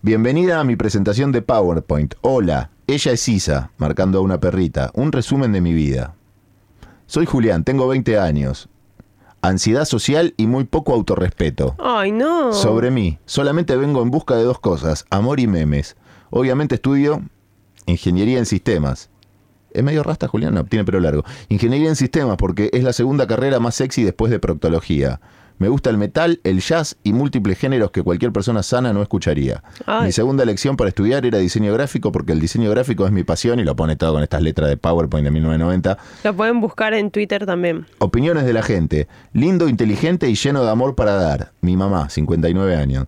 Bienvenida 0.00 0.60
a 0.60 0.64
mi 0.64 0.76
presentación 0.76 1.32
de 1.32 1.42
PowerPoint. 1.42 2.14
Hola, 2.20 2.70
ella 2.86 3.10
es 3.10 3.28
Isa, 3.28 3.72
marcando 3.78 4.20
a 4.20 4.22
una 4.22 4.38
perrita. 4.38 4.92
Un 4.94 5.10
resumen 5.10 5.50
de 5.50 5.60
mi 5.60 5.74
vida. 5.74 6.14
Soy 7.06 7.26
Julián, 7.26 7.64
tengo 7.64 7.88
20 7.88 8.16
años. 8.16 8.68
Ansiedad 9.42 9.86
social 9.86 10.34
y 10.36 10.46
muy 10.46 10.64
poco 10.64 10.92
autorrespeto. 10.92 11.74
Ay, 11.78 12.12
no. 12.12 12.52
Sobre 12.52 12.90
mí, 12.90 13.18
solamente 13.24 13.76
vengo 13.76 14.02
en 14.02 14.10
busca 14.10 14.36
de 14.36 14.44
dos 14.44 14.58
cosas, 14.58 15.06
amor 15.10 15.40
y 15.40 15.46
memes. 15.46 15.96
Obviamente 16.30 16.74
estudio 16.76 17.22
ingeniería 17.86 18.38
en 18.38 18.46
sistemas. 18.46 19.10
¿Es 19.72 19.82
medio 19.82 20.02
rasta, 20.02 20.28
Julián? 20.28 20.54
No, 20.54 20.64
tiene 20.64 20.84
pelo 20.84 21.00
largo. 21.00 21.24
Ingeniería 21.48 21.88
en 21.88 21.96
sistemas 21.96 22.36
porque 22.36 22.70
es 22.72 22.82
la 22.82 22.92
segunda 22.92 23.26
carrera 23.26 23.60
más 23.60 23.76
sexy 23.76 24.02
después 24.02 24.30
de 24.30 24.40
proctología. 24.40 25.20
Me 25.60 25.68
gusta 25.68 25.90
el 25.90 25.98
metal, 25.98 26.40
el 26.42 26.60
jazz 26.60 26.96
y 27.04 27.12
múltiples 27.12 27.58
géneros 27.58 27.90
que 27.90 28.02
cualquier 28.02 28.32
persona 28.32 28.62
sana 28.62 28.94
no 28.94 29.02
escucharía. 29.02 29.62
Ay. 29.84 30.06
Mi 30.06 30.12
segunda 30.12 30.42
elección 30.42 30.74
para 30.74 30.88
estudiar 30.88 31.26
era 31.26 31.36
diseño 31.36 31.70
gráfico 31.74 32.10
porque 32.12 32.32
el 32.32 32.40
diseño 32.40 32.70
gráfico 32.70 33.04
es 33.04 33.12
mi 33.12 33.24
pasión 33.24 33.60
y 33.60 33.64
lo 33.64 33.76
pone 33.76 33.94
todo 33.94 34.14
con 34.14 34.22
estas 34.22 34.40
letras 34.40 34.70
de 34.70 34.78
PowerPoint 34.78 35.22
de 35.22 35.30
1990. 35.30 35.98
Lo 36.24 36.34
pueden 36.34 36.62
buscar 36.62 36.94
en 36.94 37.10
Twitter 37.10 37.44
también. 37.44 37.84
Opiniones 37.98 38.46
de 38.46 38.54
la 38.54 38.62
gente. 38.62 39.06
Lindo, 39.34 39.68
inteligente 39.68 40.30
y 40.30 40.34
lleno 40.34 40.64
de 40.64 40.70
amor 40.70 40.94
para 40.94 41.16
dar. 41.16 41.52
Mi 41.60 41.76
mamá, 41.76 42.08
59 42.08 42.74
años. 42.76 43.06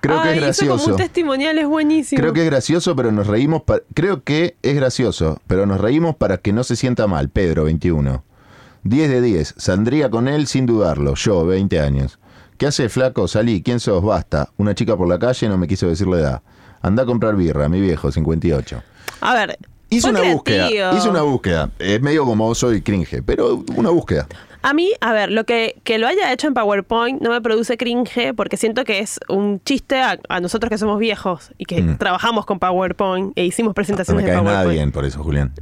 Creo 0.00 0.22
que 0.22 0.28
Ay, 0.28 0.38
es 0.38 0.56
hizo 0.56 0.62
como 0.62 0.76
gracioso. 0.76 0.90
un 0.92 0.96
testimonial, 0.96 1.58
es 1.58 1.66
buenísimo. 1.66 2.18
Creo 2.18 2.32
que 2.32 2.40
es 2.40 2.46
gracioso, 2.46 2.96
pero 2.96 3.12
nos 3.12 3.26
reímos. 3.26 3.60
Creo 3.92 4.24
que 4.24 4.56
es 4.62 4.74
gracioso, 4.74 5.42
pero 5.46 5.66
nos 5.66 5.78
reímos 5.78 6.16
para 6.16 6.38
que 6.38 6.54
no 6.54 6.64
se 6.64 6.76
sienta 6.76 7.06
mal. 7.06 7.28
Pedro, 7.28 7.64
21. 7.64 8.24
10 8.84 9.10
de 9.10 9.20
10. 9.20 9.54
Saldría 9.56 10.10
con 10.10 10.28
él 10.28 10.46
sin 10.46 10.66
dudarlo. 10.66 11.14
Yo, 11.14 11.44
20 11.46 11.80
años. 11.80 12.18
¿Qué 12.58 12.66
hace, 12.66 12.88
flaco? 12.88 13.26
Salí. 13.28 13.62
¿Quién 13.62 13.80
sos? 13.80 14.02
Basta. 14.02 14.50
Una 14.56 14.74
chica 14.74 14.96
por 14.96 15.08
la 15.08 15.18
calle 15.18 15.48
no 15.48 15.56
me 15.58 15.66
quiso 15.66 15.86
decir 15.88 16.06
la 16.06 16.18
edad. 16.18 16.42
Anda 16.82 17.02
a 17.02 17.06
comprar 17.06 17.36
birra, 17.36 17.68
mi 17.68 17.80
viejo, 17.80 18.10
58. 18.12 18.82
A 19.20 19.34
ver. 19.34 19.58
Hizo 19.92 20.10
una 20.10 20.22
búsqueda. 20.22 20.94
Hizo 20.96 21.10
una 21.10 21.22
búsqueda. 21.22 21.70
Es 21.78 22.00
medio 22.00 22.24
como 22.24 22.54
soy 22.54 22.80
cringe, 22.80 23.22
pero 23.24 23.64
una 23.76 23.90
búsqueda. 23.90 24.26
A 24.62 24.72
mí, 24.74 24.92
a 25.00 25.12
ver, 25.12 25.32
lo 25.32 25.44
que, 25.44 25.80
que 25.84 25.98
lo 25.98 26.06
haya 26.06 26.32
hecho 26.32 26.46
en 26.46 26.54
PowerPoint 26.54 27.20
no 27.22 27.30
me 27.30 27.40
produce 27.40 27.76
cringe 27.78 28.34
porque 28.36 28.56
siento 28.58 28.84
que 28.84 28.98
es 29.00 29.18
un 29.28 29.60
chiste 29.64 30.00
a, 30.00 30.18
a 30.28 30.40
nosotros 30.40 30.68
que 30.70 30.76
somos 30.78 30.98
viejos 30.98 31.50
y 31.58 31.64
que 31.64 31.80
Mm. 31.82 31.96
trabajamos 31.96 32.44
con 32.46 32.58
PowerPoint 32.58 33.32
e 33.36 33.46
hicimos 33.46 33.70
No 33.70 33.74
presentaciones 33.74 34.22
me 34.22 34.30
de 34.30 34.36
cae 34.36 34.44
nada 34.44 34.56
PowerPoint. 34.58 34.78
bien 34.78 34.92
por 34.92 35.04
eso, 35.06 35.22
Julián. 35.24 35.52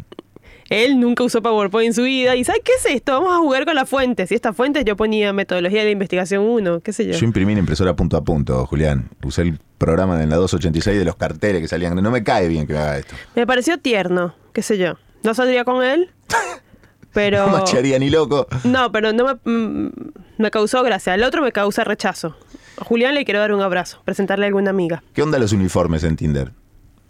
Él 0.71 1.01
nunca 1.01 1.25
usó 1.25 1.41
PowerPoint 1.41 1.89
en 1.89 1.95
su 1.95 2.03
vida 2.03 2.37
y 2.37 2.45
¿sabes 2.45 2.61
qué 2.63 2.73
es 2.73 2.95
esto? 2.95 3.13
Vamos 3.13 3.33
a 3.33 3.39
jugar 3.39 3.65
con 3.65 3.75
las 3.75 3.89
fuentes. 3.89 4.31
Y 4.31 4.35
estas 4.35 4.55
fuentes 4.55 4.85
yo 4.85 4.97
ponía 4.97 5.33
metodología 5.33 5.83
de 5.85 5.91
investigación 5.91 6.45
1, 6.45 6.81
qué 6.81 6.93
sé 6.93 7.07
yo. 7.07 7.13
Yo 7.13 7.25
imprimí 7.25 7.53
en 7.53 7.59
impresora 7.61 7.97
punto 7.97 8.17
a 8.17 8.25
punto, 8.25 8.67
Julián. 8.67 9.09
Usé 9.23 9.43
el 9.43 9.59
programa 9.79 10.23
en 10.23 10.29
la 10.29 10.37
286 10.37 10.99
de 10.99 11.05
los 11.05 11.17
carteles 11.17 11.63
que 11.63 11.69
salían. 11.69 11.95
No 11.97 12.11
me 12.11 12.23
cae 12.23 12.49
bien 12.49 12.67
que 12.67 12.75
me 12.75 12.81
haga 12.81 12.99
esto. 12.99 13.15
Me 13.35 13.47
pareció 13.47 13.79
tierno, 13.79 14.35
qué 14.53 14.63
sé 14.63 14.77
yo. 14.77 14.95
No 15.23 15.35
saldría 15.35 15.65
con 15.65 15.83
él, 15.83 16.11
pero... 17.13 17.47
No 17.47 17.59
macharía 17.59 17.99
ni 17.99 18.11
loco. 18.11 18.47
No, 18.65 18.93
pero 18.93 19.13
no 19.13 19.25
me, 19.25 19.53
mm, 19.53 19.91
me 20.37 20.51
causó 20.51 20.83
gracia. 20.83 21.15
El 21.15 21.23
otro 21.23 21.43
me 21.43 21.51
causa 21.51 21.83
rechazo. 21.85 22.37
A 22.79 22.85
Julián 22.85 23.15
le 23.15 23.25
quiero 23.25 23.41
dar 23.41 23.53
un 23.53 23.63
abrazo, 23.63 24.03
presentarle 24.05 24.45
a 24.45 24.49
alguna 24.49 24.71
amiga. 24.71 25.03
¿Qué 25.15 25.23
onda 25.23 25.39
los 25.39 25.53
uniformes 25.53 26.05
en 26.05 26.17
Tinder? 26.17 26.53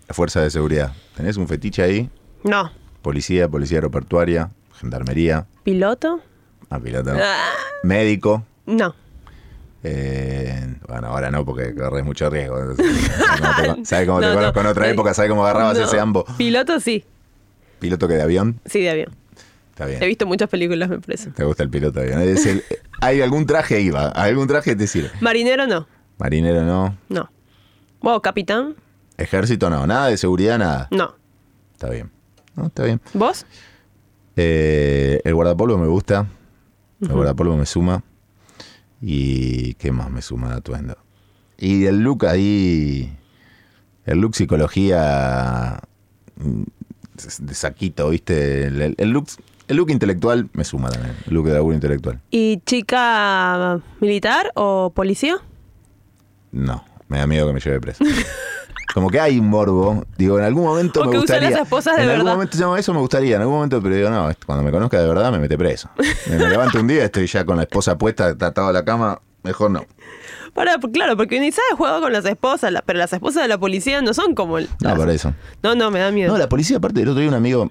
La 0.06 0.14
fuerza 0.14 0.40
de 0.40 0.50
seguridad. 0.50 0.92
¿Tenés 1.16 1.36
un 1.36 1.46
fetiche 1.48 1.82
ahí? 1.82 2.08
No. 2.44 2.70
Policía, 3.02 3.48
policía 3.48 3.78
aeroportuaria, 3.78 4.50
gendarmería, 4.80 5.46
¿Piloto? 5.64 6.20
ah, 6.70 6.78
piloto, 6.80 7.12
Ah, 7.14 7.50
médico. 7.82 8.44
no. 8.66 8.94
Eh, 9.84 10.74
bueno, 10.88 11.06
ahora 11.08 11.30
no, 11.30 11.44
porque 11.44 11.72
corres 11.74 12.04
mucho 12.04 12.28
riesgo. 12.28 12.58
¿Sabes 13.84 14.06
cómo 14.08 14.20
te, 14.20 14.26
No, 14.26 14.34
conozco 14.34 14.54
no. 14.54 14.60
en 14.60 14.66
otra 14.66 14.88
época? 14.90 15.14
¿Sabes 15.14 15.30
cómo 15.30 15.44
agarrabas 15.44 15.78
ese 15.78 16.00
ambo? 16.00 16.24
Piloto 16.36 16.80
sí. 16.80 17.04
¿Piloto 17.78 18.08
que 18.08 18.14
de 18.14 18.22
avión? 18.22 18.60
Sí, 18.64 18.80
de 18.80 18.90
avión. 18.90 19.14
Está 19.70 19.84
He 19.86 19.90
bien. 19.98 20.00
visto 20.08 20.26
muchas 20.26 20.48
películas, 20.50 20.88
me 20.88 20.98
parece. 20.98 21.30
Te 21.30 21.44
gusta 21.44 21.62
el 21.62 21.70
piloto 21.70 22.00
de 22.00 22.12
avión. 22.12 22.28
Es 22.28 22.44
el- 22.46 22.64
¿Hay 23.00 23.22
algún 23.22 23.46
traje 23.46 23.80
IVA? 23.80 24.08
¿Algún 24.08 24.48
traje 24.48 24.74
te 24.74 24.88
sirve? 24.88 25.10
Marinero 25.20 25.68
no. 25.68 25.86
Marinero 26.18 26.62
no. 26.62 26.98
No. 27.08 27.30
Wow, 28.02 28.20
capitán? 28.20 28.74
Ejército 29.16 29.70
no. 29.70 29.86
Nada 29.86 30.08
de 30.08 30.16
seguridad, 30.16 30.58
nada. 30.58 30.88
No. 30.90 31.14
Está 31.74 31.88
bien. 31.90 32.10
No, 32.58 32.66
está 32.66 32.84
bien. 32.84 33.00
¿Vos? 33.14 33.46
Eh, 34.36 35.20
el 35.24 35.34
guardapolvo 35.34 35.78
me 35.78 35.86
gusta. 35.86 36.26
El 37.00 37.08
guardapolvo 37.12 37.56
me 37.56 37.66
suma. 37.66 38.02
¿Y 39.00 39.74
qué 39.74 39.92
más 39.92 40.10
me 40.10 40.22
suma 40.22 40.50
de 40.50 40.56
atuendo? 40.56 40.96
Y 41.56 41.86
el 41.86 42.00
look 42.00 42.26
ahí. 42.26 43.16
El 44.04 44.20
look 44.20 44.34
psicología. 44.34 45.80
mm, 46.36 46.62
De 47.40 47.54
saquito, 47.54 48.10
¿viste? 48.10 48.64
El, 48.66 48.80
el- 48.82 48.94
el 48.98 49.10
look, 49.10 49.26
el 49.68 49.76
look 49.76 49.90
intelectual 49.90 50.48
me 50.52 50.64
suma 50.64 50.88
también. 50.90 51.14
El 51.26 51.34
look 51.34 51.46
de 51.46 51.54
laburo 51.54 51.74
intelectual. 51.74 52.20
¿Y 52.30 52.60
chica 52.64 53.80
militar 54.00 54.50
o 54.54 54.90
policía? 54.94 55.36
No, 56.52 56.84
me 57.08 57.18
da 57.18 57.26
miedo 57.26 57.46
que 57.48 57.52
me 57.52 57.60
lleve 57.60 57.80
preso. 57.80 58.04
Como 58.94 59.10
que 59.10 59.20
hay 59.20 59.38
un 59.38 59.48
morbo. 59.48 60.04
Digo, 60.16 60.38
en 60.38 60.44
algún 60.44 60.64
momento 60.64 61.02
O 61.02 61.04
me 61.04 61.10
que 61.12 61.18
gustaría. 61.18 61.50
las 61.50 61.60
esposas 61.60 61.96
de 61.96 62.04
en 62.04 62.10
algún 62.10 62.30
momento, 62.32 62.56
no, 62.58 62.76
eso 62.76 62.92
me 62.94 63.00
gustaría. 63.00 63.36
En 63.36 63.42
algún 63.42 63.56
momento, 63.56 63.82
pero 63.82 63.94
digo, 63.94 64.10
no, 64.10 64.30
cuando 64.46 64.64
me 64.64 64.70
conozca 64.70 64.98
de 65.00 65.06
verdad 65.06 65.30
me 65.30 65.38
mete 65.38 65.56
preso. 65.58 65.90
Me, 66.28 66.36
me 66.38 66.48
levanto 66.48 66.80
un 66.80 66.86
día, 66.86 67.04
estoy 67.04 67.26
ya 67.26 67.44
con 67.44 67.56
la 67.56 67.62
esposa 67.64 67.96
puesta, 67.98 68.28
atado 68.28 68.68
a 68.68 68.72
la 68.72 68.84
cama. 68.84 69.20
Mejor 69.44 69.70
no. 69.70 69.84
Para, 70.54 70.78
claro, 70.78 71.16
porque 71.16 71.38
uno 71.38 71.46
sabe 71.52 71.76
juego 71.76 72.00
con 72.00 72.12
las 72.12 72.24
esposas, 72.24 72.72
la- 72.72 72.82
pero 72.82 72.98
las 72.98 73.12
esposas 73.12 73.42
de 73.42 73.48
la 73.48 73.58
policía 73.58 74.02
no 74.02 74.12
son 74.14 74.34
como... 74.34 74.58
el- 74.58 74.68
No, 74.80 74.88
las- 74.90 74.98
por 74.98 75.10
eso. 75.10 75.32
No, 75.62 75.74
no, 75.74 75.90
me 75.90 76.00
da 76.00 76.10
miedo. 76.10 76.32
No, 76.32 76.38
la 76.38 76.48
policía, 76.48 76.78
aparte, 76.78 77.02
el 77.02 77.08
otro 77.08 77.20
día 77.20 77.28
un 77.28 77.34
amigo, 77.36 77.70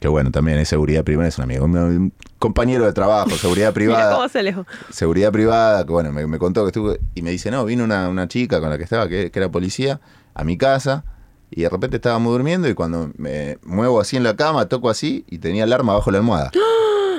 que 0.00 0.08
bueno, 0.08 0.30
también 0.30 0.58
es 0.58 0.68
seguridad 0.68 1.04
privada, 1.04 1.28
es 1.28 1.36
un 1.36 1.44
amigo, 1.44 1.64
un, 1.66 2.12
compañero 2.38 2.86
de 2.86 2.92
trabajo, 2.92 3.30
seguridad 3.30 3.66
Mira 3.74 3.74
privada. 3.74 4.14
cómo 4.16 4.28
se 4.28 4.38
alejó. 4.38 4.66
seguridad 4.90 5.30
privada, 5.32 5.84
que 5.84 5.92
bueno, 5.92 6.12
me, 6.12 6.26
me 6.26 6.38
contó 6.38 6.62
que 6.62 6.68
estuvo 6.68 6.94
y 7.14 7.22
me 7.22 7.30
dice, 7.30 7.50
no, 7.50 7.64
vino 7.66 7.84
una, 7.84 8.08
una 8.08 8.26
chica 8.26 8.58
con 8.60 8.70
la 8.70 8.78
que 8.78 8.84
estaba, 8.84 9.08
que, 9.08 9.30
que 9.30 9.38
era 9.38 9.50
policía, 9.50 10.00
a 10.34 10.44
mi 10.44 10.56
casa, 10.58 11.04
y 11.50 11.62
de 11.62 11.68
repente 11.68 11.96
estábamos 11.96 12.32
durmiendo 12.32 12.68
y 12.68 12.74
cuando 12.74 13.10
me 13.16 13.58
muevo 13.62 14.00
así 14.00 14.16
en 14.16 14.22
la 14.24 14.34
cama, 14.36 14.66
toco 14.68 14.88
así 14.90 15.24
y 15.28 15.38
tenía 15.38 15.64
el 15.64 15.72
arma 15.72 15.94
bajo 15.94 16.10
la 16.10 16.18
almohada. 16.18 16.50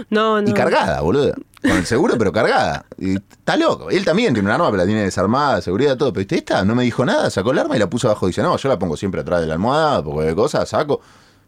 No, 0.10 0.42
no. 0.42 0.50
Y 0.50 0.54
cargada, 0.54 1.02
boludo. 1.02 1.34
Con 1.62 1.72
el 1.72 1.86
seguro, 1.86 2.18
pero 2.18 2.34
cargada. 2.34 2.86
Y 2.98 3.16
está 3.16 3.56
loco. 3.56 3.90
Él 3.90 4.04
también 4.04 4.34
tiene 4.34 4.50
un 4.50 4.54
arma, 4.54 4.66
pero 4.66 4.78
la 4.78 4.86
tiene 4.86 5.04
desarmada, 5.04 5.62
seguridad, 5.62 5.96
todo. 5.96 6.12
Pero 6.12 6.28
esta 6.36 6.66
no 6.66 6.76
me 6.76 6.84
dijo 6.84 7.06
nada, 7.06 7.30
sacó 7.30 7.52
el 7.52 7.60
arma 7.60 7.76
y 7.78 7.80
la 7.80 7.90
puso 7.90 8.10
abajo. 8.10 8.28
Dice, 8.28 8.42
no, 8.42 8.58
yo 8.58 8.68
la 8.70 8.78
pongo 8.78 8.98
siempre 8.98 9.22
atrás 9.22 9.40
de 9.42 9.48
la 9.48 9.54
almohada, 9.54 10.04
porque 10.04 10.24
de 10.28 10.36
cosas 10.36 10.68
saco. 10.68 11.00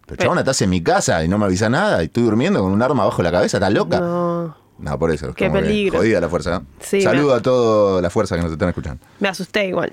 Pero 0.05 0.21
chabón, 0.21 0.37
estás 0.37 0.61
en 0.61 0.69
mi 0.69 0.81
casa 0.81 1.21
y 1.23 1.27
no 1.27 1.37
me 1.39 1.45
avisa 1.45 1.67
nada 1.67 2.01
y 2.01 2.05
estoy 2.05 2.23
durmiendo 2.23 2.61
con 2.61 2.71
un 2.71 2.81
arma 2.81 3.03
bajo 3.03 3.21
la 3.23 3.31
cabeza, 3.31 3.57
¿estás 3.57 3.73
loca? 3.73 3.99
No, 3.99 4.55
No, 4.77 4.99
por 4.99 5.09
eso. 5.11 5.29
es 5.29 5.35
Qué 5.35 5.49
peligro. 5.49 5.97
Jodida 5.97 6.21
la 6.21 6.29
fuerza. 6.29 6.57
¿eh? 6.57 6.61
Sí, 6.79 7.01
Saludo 7.01 7.31
me- 7.33 7.39
a 7.39 7.41
toda 7.41 8.01
la 8.01 8.09
fuerza 8.11 8.35
que 8.37 8.43
nos 8.43 8.51
están 8.51 8.69
escuchando. 8.69 9.03
me 9.19 9.27
asusté 9.27 9.67
igual. 9.67 9.91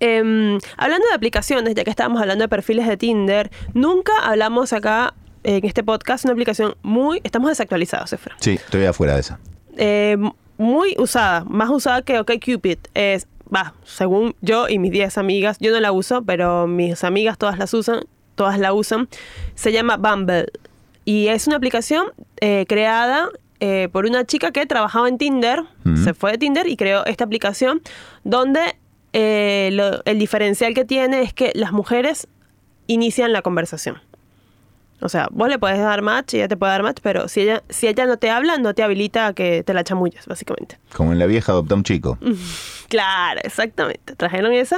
Em, 0.00 0.58
hablando 0.76 1.06
de 1.08 1.14
aplicaciones, 1.14 1.74
ya 1.74 1.84
que 1.84 1.90
estábamos 1.90 2.20
hablando 2.20 2.44
de 2.44 2.48
perfiles 2.48 2.86
de 2.86 2.96
Tinder, 2.96 3.50
nunca 3.74 4.12
hablamos 4.22 4.72
acá 4.72 5.14
en 5.42 5.64
este 5.64 5.84
podcast 5.84 6.24
una 6.24 6.32
aplicación 6.32 6.74
muy... 6.82 7.20
Estamos 7.22 7.50
desactualizados, 7.50 8.12
Efra. 8.12 8.36
Sí, 8.40 8.52
estoy 8.52 8.84
afuera 8.84 9.14
de 9.14 9.20
esa. 9.20 9.38
Eh, 9.76 10.16
muy 10.58 10.94
usada, 10.98 11.44
más 11.44 11.70
usada 11.70 12.02
que 12.02 12.18
OkCupid. 12.18 12.78
Es, 12.94 13.28
va, 13.54 13.74
según 13.84 14.34
yo 14.40 14.68
y 14.68 14.78
mis 14.78 14.90
10 14.90 15.18
amigas, 15.18 15.58
yo 15.60 15.72
no 15.72 15.80
la 15.80 15.92
uso, 15.92 16.22
pero 16.22 16.66
mis 16.66 17.04
amigas 17.04 17.38
todas 17.38 17.58
las 17.58 17.72
usan, 17.74 18.00
todas 18.34 18.58
la 18.58 18.72
usan. 18.72 19.08
Se 19.54 19.72
llama 19.72 19.96
Bumble. 19.96 20.46
Y 21.04 21.28
es 21.28 21.46
una 21.46 21.56
aplicación 21.56 22.08
eh, 22.40 22.64
creada 22.68 23.28
eh, 23.60 23.88
por 23.92 24.04
una 24.04 24.24
chica 24.24 24.50
que 24.50 24.66
trabajaba 24.66 25.08
en 25.08 25.16
Tinder, 25.16 25.62
se 26.02 26.12
fue 26.12 26.32
de 26.32 26.38
Tinder 26.38 26.66
y 26.66 26.76
creó 26.76 27.06
esta 27.06 27.24
aplicación 27.24 27.80
donde 28.22 28.76
eh, 29.18 29.70
lo- 29.72 30.02
el 30.04 30.18
diferencial 30.18 30.74
que 30.74 30.84
tiene 30.84 31.22
es 31.22 31.32
que 31.32 31.50
las 31.54 31.72
mujeres 31.72 32.28
inician 32.86 33.32
la 33.32 33.40
conversación. 33.40 33.96
O 35.00 35.08
sea, 35.10 35.28
vos 35.30 35.48
le 35.50 35.58
puedes 35.58 35.78
dar 35.78 36.00
match 36.00 36.34
ella 36.34 36.48
te 36.48 36.56
puede 36.56 36.72
dar 36.72 36.82
match, 36.82 37.00
pero 37.02 37.28
si 37.28 37.42
ella, 37.42 37.62
si 37.68 37.86
ella 37.86 38.06
no 38.06 38.16
te 38.18 38.30
habla, 38.30 38.56
no 38.58 38.72
te 38.74 38.82
habilita 38.82 39.26
a 39.26 39.32
que 39.34 39.62
te 39.62 39.74
la 39.74 39.84
chamulles, 39.84 40.26
básicamente. 40.26 40.78
Como 40.94 41.12
en 41.12 41.18
la 41.18 41.26
vieja 41.26 41.52
adopta 41.52 41.74
un 41.74 41.82
chico. 41.82 42.18
Claro, 42.88 43.40
exactamente. 43.42 44.14
Trajeron 44.14 44.52
esa. 44.52 44.76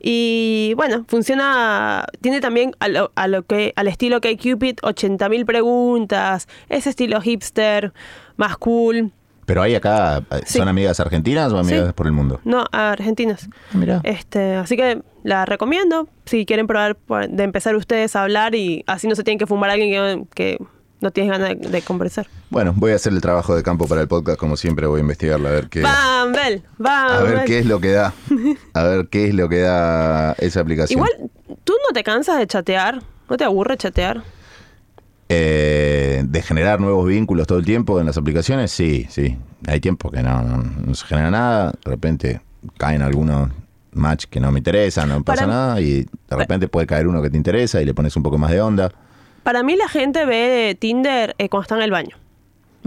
Y 0.00 0.72
bueno, 0.76 1.04
funciona. 1.08 2.06
Tiene 2.20 2.40
también 2.40 2.76
a 2.78 2.86
lo, 2.86 3.10
a 3.16 3.26
lo 3.26 3.42
que, 3.42 3.72
al 3.74 3.88
estilo 3.88 4.20
que 4.20 4.36
Cupid 4.36 4.76
80.000 4.82 5.44
preguntas. 5.44 6.46
Ese 6.68 6.90
estilo 6.90 7.20
hipster, 7.20 7.92
más 8.36 8.56
cool. 8.56 9.10
Pero 9.46 9.62
hay 9.62 9.74
acá, 9.74 10.18
eh, 10.30 10.40
Sí. 10.46 10.58
¿son 10.58 10.68
amigas 10.68 10.98
argentinas 11.00 11.52
o 11.52 11.58
amigas 11.58 11.86
Sí. 11.88 11.92
por 11.94 12.06
el 12.06 12.12
mundo? 12.12 12.40
No, 12.44 12.64
argentinas. 12.72 13.48
Mira. 13.72 14.00
Este, 14.04 14.54
así 14.56 14.76
que 14.76 15.02
la 15.22 15.44
recomiendo. 15.46 16.08
Si 16.24 16.46
quieren 16.46 16.66
probar 16.66 16.96
por- 16.96 17.28
de 17.28 17.42
empezar 17.44 17.76
ustedes 17.76 18.16
a 18.16 18.22
hablar 18.22 18.54
y 18.54 18.84
así 18.86 19.06
no 19.08 19.14
se 19.14 19.22
tienen 19.24 19.38
que 19.38 19.46
fumar 19.46 19.70
a 19.70 19.74
alguien 19.74 20.26
que, 20.34 20.58
que 20.58 20.64
no 21.00 21.10
tienes 21.10 21.32
ganas 21.32 21.48
de, 21.60 21.68
de 21.68 21.82
conversar. 21.82 22.26
Bueno, 22.48 22.72
voy 22.74 22.92
a 22.92 22.94
hacer 22.94 23.12
el 23.12 23.20
trabajo 23.20 23.54
de 23.54 23.62
campo 23.62 23.86
para 23.86 24.00
el 24.00 24.08
podcast, 24.08 24.38
como 24.38 24.56
siempre, 24.56 24.86
voy 24.86 24.98
a 24.98 25.02
investigarla 25.02 25.50
a 25.50 25.52
ver 25.52 25.68
qué. 25.68 25.82
Bumble, 25.82 26.62
A 26.84 27.18
Bumble. 27.18 27.34
ver 27.36 27.44
qué 27.44 27.58
es 27.58 27.66
lo 27.66 27.80
que 27.80 27.90
da. 27.92 28.14
A 28.72 28.82
ver 28.84 29.08
qué 29.08 29.28
es 29.28 29.34
lo 29.34 29.48
que 29.50 29.60
da 29.60 30.32
esa 30.38 30.60
aplicación. 30.60 30.98
Igual, 30.98 31.30
¿tú 31.64 31.74
no 31.86 31.92
te 31.92 32.02
cansas 32.04 32.38
de 32.38 32.46
chatear? 32.46 33.02
¿No 33.28 33.36
te 33.36 33.44
aburre 33.44 33.76
chatear? 33.76 34.22
Eh, 35.36 36.22
de 36.26 36.42
generar 36.42 36.80
nuevos 36.80 37.06
vínculos 37.08 37.46
todo 37.46 37.58
el 37.58 37.64
tiempo 37.64 37.98
en 37.98 38.06
las 38.06 38.16
aplicaciones, 38.16 38.70
sí, 38.70 39.06
sí. 39.10 39.36
Hay 39.66 39.80
tiempo 39.80 40.10
que 40.10 40.22
no, 40.22 40.42
no, 40.42 40.62
no 40.62 40.94
se 40.94 41.06
genera 41.06 41.30
nada. 41.30 41.72
De 41.84 41.90
repente 41.90 42.40
caen 42.78 43.02
algunos 43.02 43.50
match 43.92 44.24
que 44.26 44.38
no 44.40 44.52
me 44.52 44.60
interesan, 44.60 45.08
no 45.08 45.22
pasa 45.24 45.42
Para- 45.42 45.52
nada. 45.52 45.80
Y 45.80 46.02
de 46.02 46.36
repente 46.36 46.68
puede 46.68 46.86
caer 46.86 47.08
uno 47.08 47.20
que 47.20 47.30
te 47.30 47.36
interesa 47.36 47.80
y 47.80 47.84
le 47.84 47.94
pones 47.94 48.16
un 48.16 48.22
poco 48.22 48.38
más 48.38 48.50
de 48.50 48.60
onda. 48.60 48.92
Para 49.42 49.62
mí 49.62 49.76
la 49.76 49.88
gente 49.88 50.24
ve 50.24 50.76
Tinder 50.78 51.34
eh, 51.38 51.48
cuando 51.48 51.62
está 51.62 51.76
en 51.76 51.82
el 51.82 51.90
baño. 51.90 52.16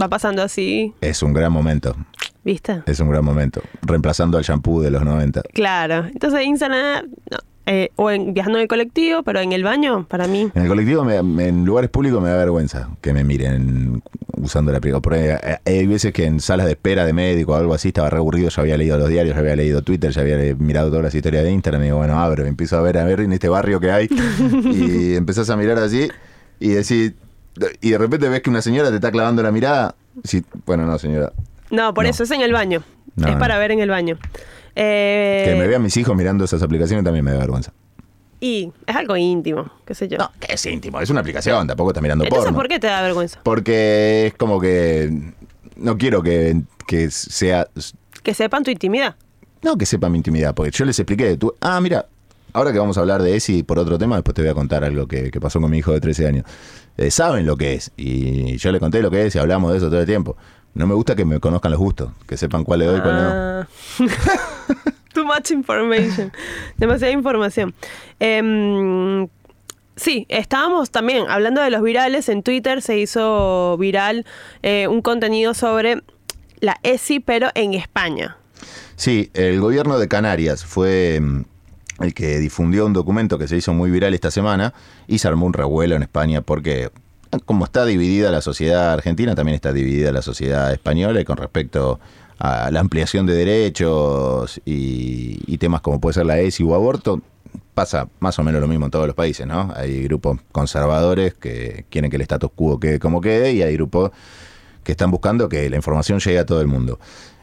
Va 0.01 0.07
pasando 0.07 0.41
así, 0.43 0.93
Es 1.01 1.23
un 1.23 1.33
gran 1.33 1.51
momento. 1.51 1.95
¿viste? 2.43 2.81
Es 2.85 2.99
un 3.01 3.09
gran 3.09 3.25
momento. 3.25 3.61
Reemplazando 3.81 4.37
al 4.37 4.43
shampoo 4.43 4.79
de 4.81 4.89
los 4.89 5.03
90. 5.03 5.41
Claro. 5.53 6.05
Entonces 6.05 6.45
Instagram, 6.45 7.07
no. 7.29 7.37
Eh, 7.69 7.89
o 7.97 8.09
en, 8.09 8.33
viajando 8.33 8.59
en 8.59 8.61
el 8.61 8.67
colectivo, 8.69 9.23
pero 9.23 9.41
en 9.41 9.51
el 9.51 9.61
baño, 9.61 10.05
para 10.07 10.25
mí. 10.25 10.49
En 10.55 10.61
el 10.61 10.69
colectivo, 10.69 11.03
me- 11.03 11.21
me- 11.21 11.49
en 11.49 11.65
lugares 11.65 11.89
públicos 11.89 12.21
me 12.23 12.29
da 12.29 12.37
vergüenza 12.37 12.87
que 13.01 13.11
me 13.11 13.25
miren 13.25 14.01
usando 14.41 14.71
la 14.71 14.77
aplicación. 14.77 15.01
Porque 15.01 15.31
eh, 15.43 15.57
hay 15.65 15.85
veces 15.85 16.13
que 16.13 16.23
en 16.25 16.39
salas 16.39 16.65
de 16.65 16.71
espera 16.71 17.05
de 17.05 17.11
médico 17.11 17.51
o 17.51 17.55
algo 17.55 17.73
así 17.73 17.89
estaba 17.89 18.09
re 18.09 18.17
aburrido, 18.19 18.47
ya 18.47 18.61
había 18.61 18.77
leído 18.77 18.97
los 18.97 19.09
diarios, 19.09 19.35
ya 19.35 19.41
había 19.41 19.57
leído 19.57 19.81
Twitter, 19.81 20.11
ya 20.11 20.21
había 20.21 20.37
mirado 20.55 20.87
todas 20.87 21.03
las 21.03 21.13
historias 21.13 21.43
de 21.43 21.51
Instagram 21.51 21.81
y 21.81 21.85
digo, 21.87 21.97
bueno, 21.97 22.17
abro, 22.17 22.45
empiezo 22.45 22.77
a 22.77 22.81
ver, 22.81 22.97
a 22.99 23.03
ver 23.03 23.19
en 23.19 23.33
este 23.33 23.49
barrio 23.49 23.81
que 23.81 23.91
hay 23.91 24.07
y 24.63 25.15
empezás 25.15 25.49
a 25.49 25.57
mirar 25.57 25.77
así 25.79 26.07
y 26.61 26.69
decís, 26.69 27.13
y 27.81 27.89
de 27.89 27.97
repente 27.97 28.29
ves 28.29 28.41
que 28.41 28.49
una 28.49 28.61
señora 28.61 28.89
te 28.91 28.95
está 28.95 29.11
clavando 29.11 29.43
la 29.43 29.51
mirada. 29.51 29.93
Sí, 30.23 30.41
bueno, 30.65 30.85
no, 30.85 30.97
señora. 30.99 31.33
No, 31.69 31.93
por 31.93 32.05
No. 32.05 32.09
eso 32.11 32.23
es 32.23 32.31
en 32.31 32.39
el 32.39 32.53
baño. 32.53 32.83
No, 33.17 33.27
es 33.27 33.33
no. 33.33 33.39
para 33.39 33.57
ver 33.57 33.71
en 33.71 33.79
el 33.81 33.89
baño. 33.89 34.17
Eh, 34.79 35.43
Que 35.43 35.55
me 35.55 35.65
vean 35.67 35.81
mis 35.81 35.97
hijos 35.97 36.15
mirando 36.15 36.45
esas 36.45 36.61
aplicaciones 36.61 37.03
también 37.03 37.25
me 37.25 37.31
da 37.31 37.39
vergüenza. 37.39 37.73
Y 38.39 38.71
es 38.85 38.95
algo 38.95 39.17
íntimo, 39.17 39.71
qué 39.83 39.95
sé 39.95 40.07
yo. 40.07 40.19
No, 40.19 40.29
que 40.39 40.53
es 40.53 40.63
íntimo, 40.67 41.01
es 41.01 41.09
una 41.09 41.21
aplicación, 41.21 41.65
tampoco 41.65 41.89
está 41.89 42.01
mirando 42.01 42.23
Entonces, 42.23 42.45
porno. 42.45 42.59
¿por 42.59 42.67
qué 42.67 42.79
te 42.79 42.85
da 42.85 43.01
vergüenza? 43.01 43.39
Porque 43.41 44.27
es 44.27 44.33
como 44.35 44.61
que 44.61 45.33
no 45.75 45.97
quiero 45.97 46.21
que, 46.21 46.61
que 46.85 47.09
sea. 47.09 47.67
Que 48.21 48.35
sepan 48.35 48.63
tu 48.63 48.69
intimidad. 48.69 49.15
No 49.63 49.75
que 49.75 49.87
sepa 49.87 50.09
mi 50.09 50.17
intimidad, 50.17 50.53
porque 50.53 50.69
yo 50.69 50.85
les 50.85 50.99
expliqué. 50.99 51.35
Tú, 51.37 51.55
ah, 51.61 51.81
mira, 51.81 52.05
ahora 52.53 52.71
que 52.71 52.77
vamos 52.77 52.95
a 52.97 53.01
hablar 53.01 53.23
de 53.23 53.35
ESI 53.35 53.63
por 53.63 53.79
otro 53.79 53.97
tema, 53.97 54.17
después 54.17 54.35
te 54.35 54.43
voy 54.43 54.51
a 54.51 54.53
contar 54.53 54.83
algo 54.83 55.07
que, 55.07 55.31
que 55.31 55.41
pasó 55.41 55.59
con 55.59 55.71
mi 55.71 55.79
hijo 55.79 55.91
de 55.91 55.99
13 56.01 56.27
años. 56.27 56.45
Eh, 56.97 57.09
saben 57.09 57.47
lo 57.47 57.57
que 57.57 57.73
es, 57.73 57.91
y 57.97 58.57
yo 58.57 58.71
le 58.71 58.79
conté 58.79 59.01
lo 59.01 59.09
que 59.09 59.25
es 59.25 59.33
y 59.35 59.39
hablamos 59.39 59.71
de 59.71 59.79
eso 59.79 59.87
todo 59.87 59.99
el 60.01 60.05
tiempo. 60.05 60.37
No 60.75 60.85
me 60.85 60.93
gusta 60.93 61.15
que 61.15 61.25
me 61.25 61.39
conozcan 61.39 61.71
los 61.71 61.79
gustos, 61.79 62.11
que 62.27 62.37
sepan 62.37 62.63
cuál 62.63 62.79
le 62.79 62.85
doy 62.85 62.99
y 62.99 63.01
cuál 63.01 63.15
no. 63.15 63.29
Ah. 63.31 63.67
Too 63.97 64.05
much 65.27 65.51
information. 65.51 66.31
Demasiada 66.77 67.13
información. 67.13 67.73
Em, 68.19 69.27
sí, 69.95 70.25
estábamos 70.29 70.89
también 70.89 71.25
hablando 71.29 71.61
de 71.61 71.69
los 71.69 71.83
virales. 71.83 72.29
En 72.29 72.41
Twitter 72.41 72.81
se 72.81 72.97
hizo 72.97 73.77
viral 73.77 74.25
eh, 74.63 74.87
un 74.87 75.01
contenido 75.01 75.53
sobre 75.53 76.01
la 76.59 76.77
ESI, 76.83 77.19
pero 77.19 77.49
en 77.53 77.73
España. 77.73 78.37
Sí, 78.95 79.29
el 79.33 79.59
gobierno 79.59 79.99
de 79.99 80.07
Canarias 80.07 80.65
fue 80.65 81.19
mm, 81.21 81.43
el 81.99 82.13
que 82.13 82.39
difundió 82.39 82.85
un 82.85 82.93
documento 82.93 83.37
que 83.37 83.47
se 83.47 83.57
hizo 83.57 83.73
muy 83.73 83.91
viral 83.91 84.13
esta 84.13 84.31
semana 84.31 84.73
y 85.07 85.19
se 85.19 85.27
armó 85.27 85.45
un 85.45 85.53
revuelo 85.53 85.95
en 85.95 86.03
España 86.03 86.41
porque 86.41 86.89
como 87.45 87.65
está 87.65 87.85
dividida 87.85 88.31
la 88.31 88.41
sociedad 88.41 88.93
argentina, 88.93 89.35
también 89.35 89.55
está 89.55 89.73
dividida 89.73 90.11
la 90.11 90.21
sociedad 90.21 90.71
española 90.71 91.19
y 91.21 91.25
con 91.25 91.37
respecto 91.37 91.99
a 92.39 92.71
la 92.71 92.79
ampliación 92.79 93.25
de 93.25 93.33
derechos 93.33 94.61
y, 94.65 95.39
y 95.45 95.57
temas 95.57 95.81
como 95.81 95.99
puede 95.99 96.13
ser 96.13 96.25
la 96.25 96.39
ESI 96.39 96.63
o 96.63 96.75
aborto, 96.75 97.21
pasa 97.73 98.09
más 98.19 98.37
o 98.39 98.43
menos 98.43 98.59
lo 98.59 98.67
mismo 98.67 98.85
en 98.85 98.91
todos 98.91 99.05
los 99.05 99.15
países, 99.15 99.45
¿no? 99.45 99.71
Hay 99.75 100.03
grupos 100.03 100.39
conservadores 100.51 101.33
que 101.35 101.85
quieren 101.89 102.09
que 102.09 102.17
el 102.17 102.23
status 102.23 102.49
quo 102.55 102.79
quede 102.79 102.99
como 102.99 103.21
quede 103.21 103.53
y 103.53 103.61
hay 103.61 103.73
grupos 103.73 104.11
que 104.83 104.93
están 104.93 105.11
buscando 105.11 105.49
que 105.49 105.69
la 105.69 105.75
información 105.75 106.19
llegue 106.19 106.39
a 106.39 106.45
todo 106.45 106.61
el 106.61 106.67
mundo. 106.67 106.99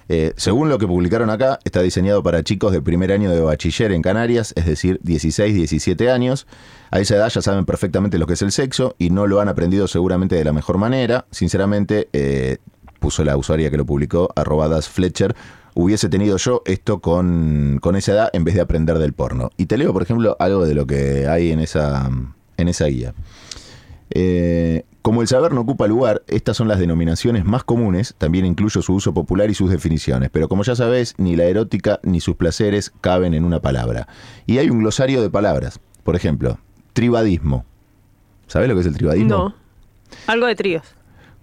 Eh, 0.09 0.33
según 0.37 0.69
lo 0.69 0.79
que 0.79 0.87
publicaron 0.87 1.31
acá, 1.31 1.59
está 1.65 1.81
diseñado 1.83 2.23
para 2.23 2.43
chicos 2.43 2.73
de 2.73 2.83
primer 2.83 3.13
año 3.13 3.31
de 3.31 3.41
bachiller 3.41 3.93
en 3.93 4.03
Canarias, 4.03 4.53
es 4.57 4.67
decir, 4.67 4.99
16, 5.03 5.55
17 5.55 6.11
años. 6.11 6.47
A 6.91 7.01
esa 7.01 7.17
edad 7.17 7.29
ya 7.29 7.41
saben 7.41 7.65
perfectamente 7.65 8.19
lo 8.19 8.27
que 8.27 8.35
es 8.35 8.43
el 8.43 8.53
sexo 8.53 8.95
y 8.99 9.11
no 9.11 9.27
lo 9.27 9.41
han 9.41 9.49
aprendido 9.49 9.89
seguramente 9.89 10.37
de 10.37 10.45
la 10.45 10.53
mejor 10.53 10.79
manera. 10.79 11.27
Sinceramente, 11.31 12.09
eh, 12.13 12.59
puso 13.05 13.23
la 13.23 13.37
usuaria 13.37 13.71
que 13.71 13.77
lo 13.77 13.85
publicó, 13.85 14.31
arrobadas 14.35 14.89
Fletcher, 14.89 15.37
hubiese 15.75 16.09
tenido 16.09 16.39
yo 16.39 16.63
esto 16.65 17.01
con, 17.01 17.79
con 17.83 17.97
esa 17.97 18.13
edad 18.13 18.31
en 18.33 18.45
vez 18.45 18.55
de 18.55 18.63
aprender 18.63 18.99
del 18.99 19.13
porno. 19.13 19.51
Y 19.59 19.67
te 19.67 19.77
leo, 19.77 19.93
por 19.93 20.03
ejemplo, 20.03 20.39
algo 20.41 20.65
de 20.65 20.75
lo 20.75 20.87
que 20.87 21.29
hay 21.29 21.51
en 21.51 21.61
esa, 21.61 22.09
en 22.57 22.69
esa 22.69 22.87
guía. 22.87 23.13
Eh, 24.09 24.87
como 25.03 25.21
el 25.21 25.29
saber 25.29 25.53
no 25.53 25.61
ocupa 25.61 25.87
lugar, 25.87 26.23
estas 26.29 26.57
son 26.57 26.67
las 26.67 26.79
denominaciones 26.79 27.45
más 27.45 27.63
comunes, 27.63 28.15
también 28.17 28.47
incluyo 28.47 28.81
su 28.81 28.95
uso 28.95 29.13
popular 29.13 29.51
y 29.51 29.55
sus 29.55 29.69
definiciones, 29.69 30.31
pero 30.31 30.49
como 30.49 30.63
ya 30.63 30.75
sabés, 30.75 31.15
ni 31.19 31.37
la 31.37 31.45
erótica 31.45 32.01
ni 32.05 32.21
sus 32.21 32.37
placeres 32.37 32.91
caben 33.03 33.35
en 33.35 33.45
una 33.45 33.61
palabra. 33.61 34.09
Y 34.47 34.57
hay 34.57 34.71
un 34.71 34.79
glosario 34.79 35.21
de 35.21 35.29
palabras, 35.29 35.79
por 36.05 36.17
ejemplo, 36.17 36.57
tribadismo. 36.95 37.67
¿Sabés 38.47 38.71
lo 38.71 38.75
que 38.75 38.81
es 38.81 38.87
el 38.87 38.97
tribadismo? 38.97 39.29
No. 39.29 39.55
Algo 40.27 40.47
de 40.47 40.55
tríos. 40.55 40.85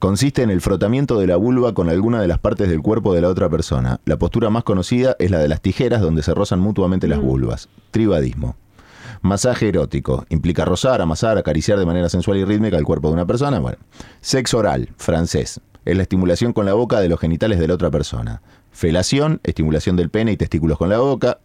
Consiste 0.01 0.41
en 0.41 0.49
el 0.49 0.61
frotamiento 0.61 1.19
de 1.19 1.27
la 1.27 1.35
vulva 1.35 1.75
con 1.75 1.87
alguna 1.87 2.19
de 2.19 2.27
las 2.27 2.39
partes 2.39 2.67
del 2.67 2.81
cuerpo 2.81 3.13
de 3.13 3.21
la 3.21 3.27
otra 3.29 3.49
persona. 3.49 3.99
La 4.03 4.17
postura 4.17 4.49
más 4.49 4.63
conocida 4.63 5.15
es 5.19 5.29
la 5.29 5.37
de 5.37 5.47
las 5.47 5.61
tijeras 5.61 6.01
donde 6.01 6.23
se 6.23 6.33
rozan 6.33 6.59
mutuamente 6.59 7.07
las 7.07 7.21
vulvas. 7.21 7.69
Tribadismo. 7.91 8.55
Masaje 9.21 9.67
erótico. 9.67 10.25
Implica 10.29 10.65
rozar, 10.65 11.03
amasar, 11.03 11.37
acariciar 11.37 11.77
de 11.77 11.85
manera 11.85 12.09
sensual 12.09 12.39
y 12.39 12.45
rítmica 12.45 12.77
el 12.77 12.83
cuerpo 12.83 13.09
de 13.09 13.13
una 13.13 13.27
persona. 13.27 13.59
Bueno. 13.59 13.77
Sexo 14.21 14.57
oral, 14.57 14.89
francés. 14.97 15.61
Es 15.85 15.95
la 15.95 16.01
estimulación 16.01 16.51
con 16.51 16.65
la 16.65 16.73
boca 16.73 16.99
de 16.99 17.07
los 17.07 17.19
genitales 17.19 17.59
de 17.59 17.67
la 17.67 17.75
otra 17.75 17.91
persona. 17.91 18.41
Felación, 18.71 19.39
estimulación 19.43 19.97
del 19.97 20.09
pene 20.09 20.31
y 20.31 20.37
testículos 20.37 20.79
con 20.79 20.89
la 20.89 20.97
boca. 20.97 21.41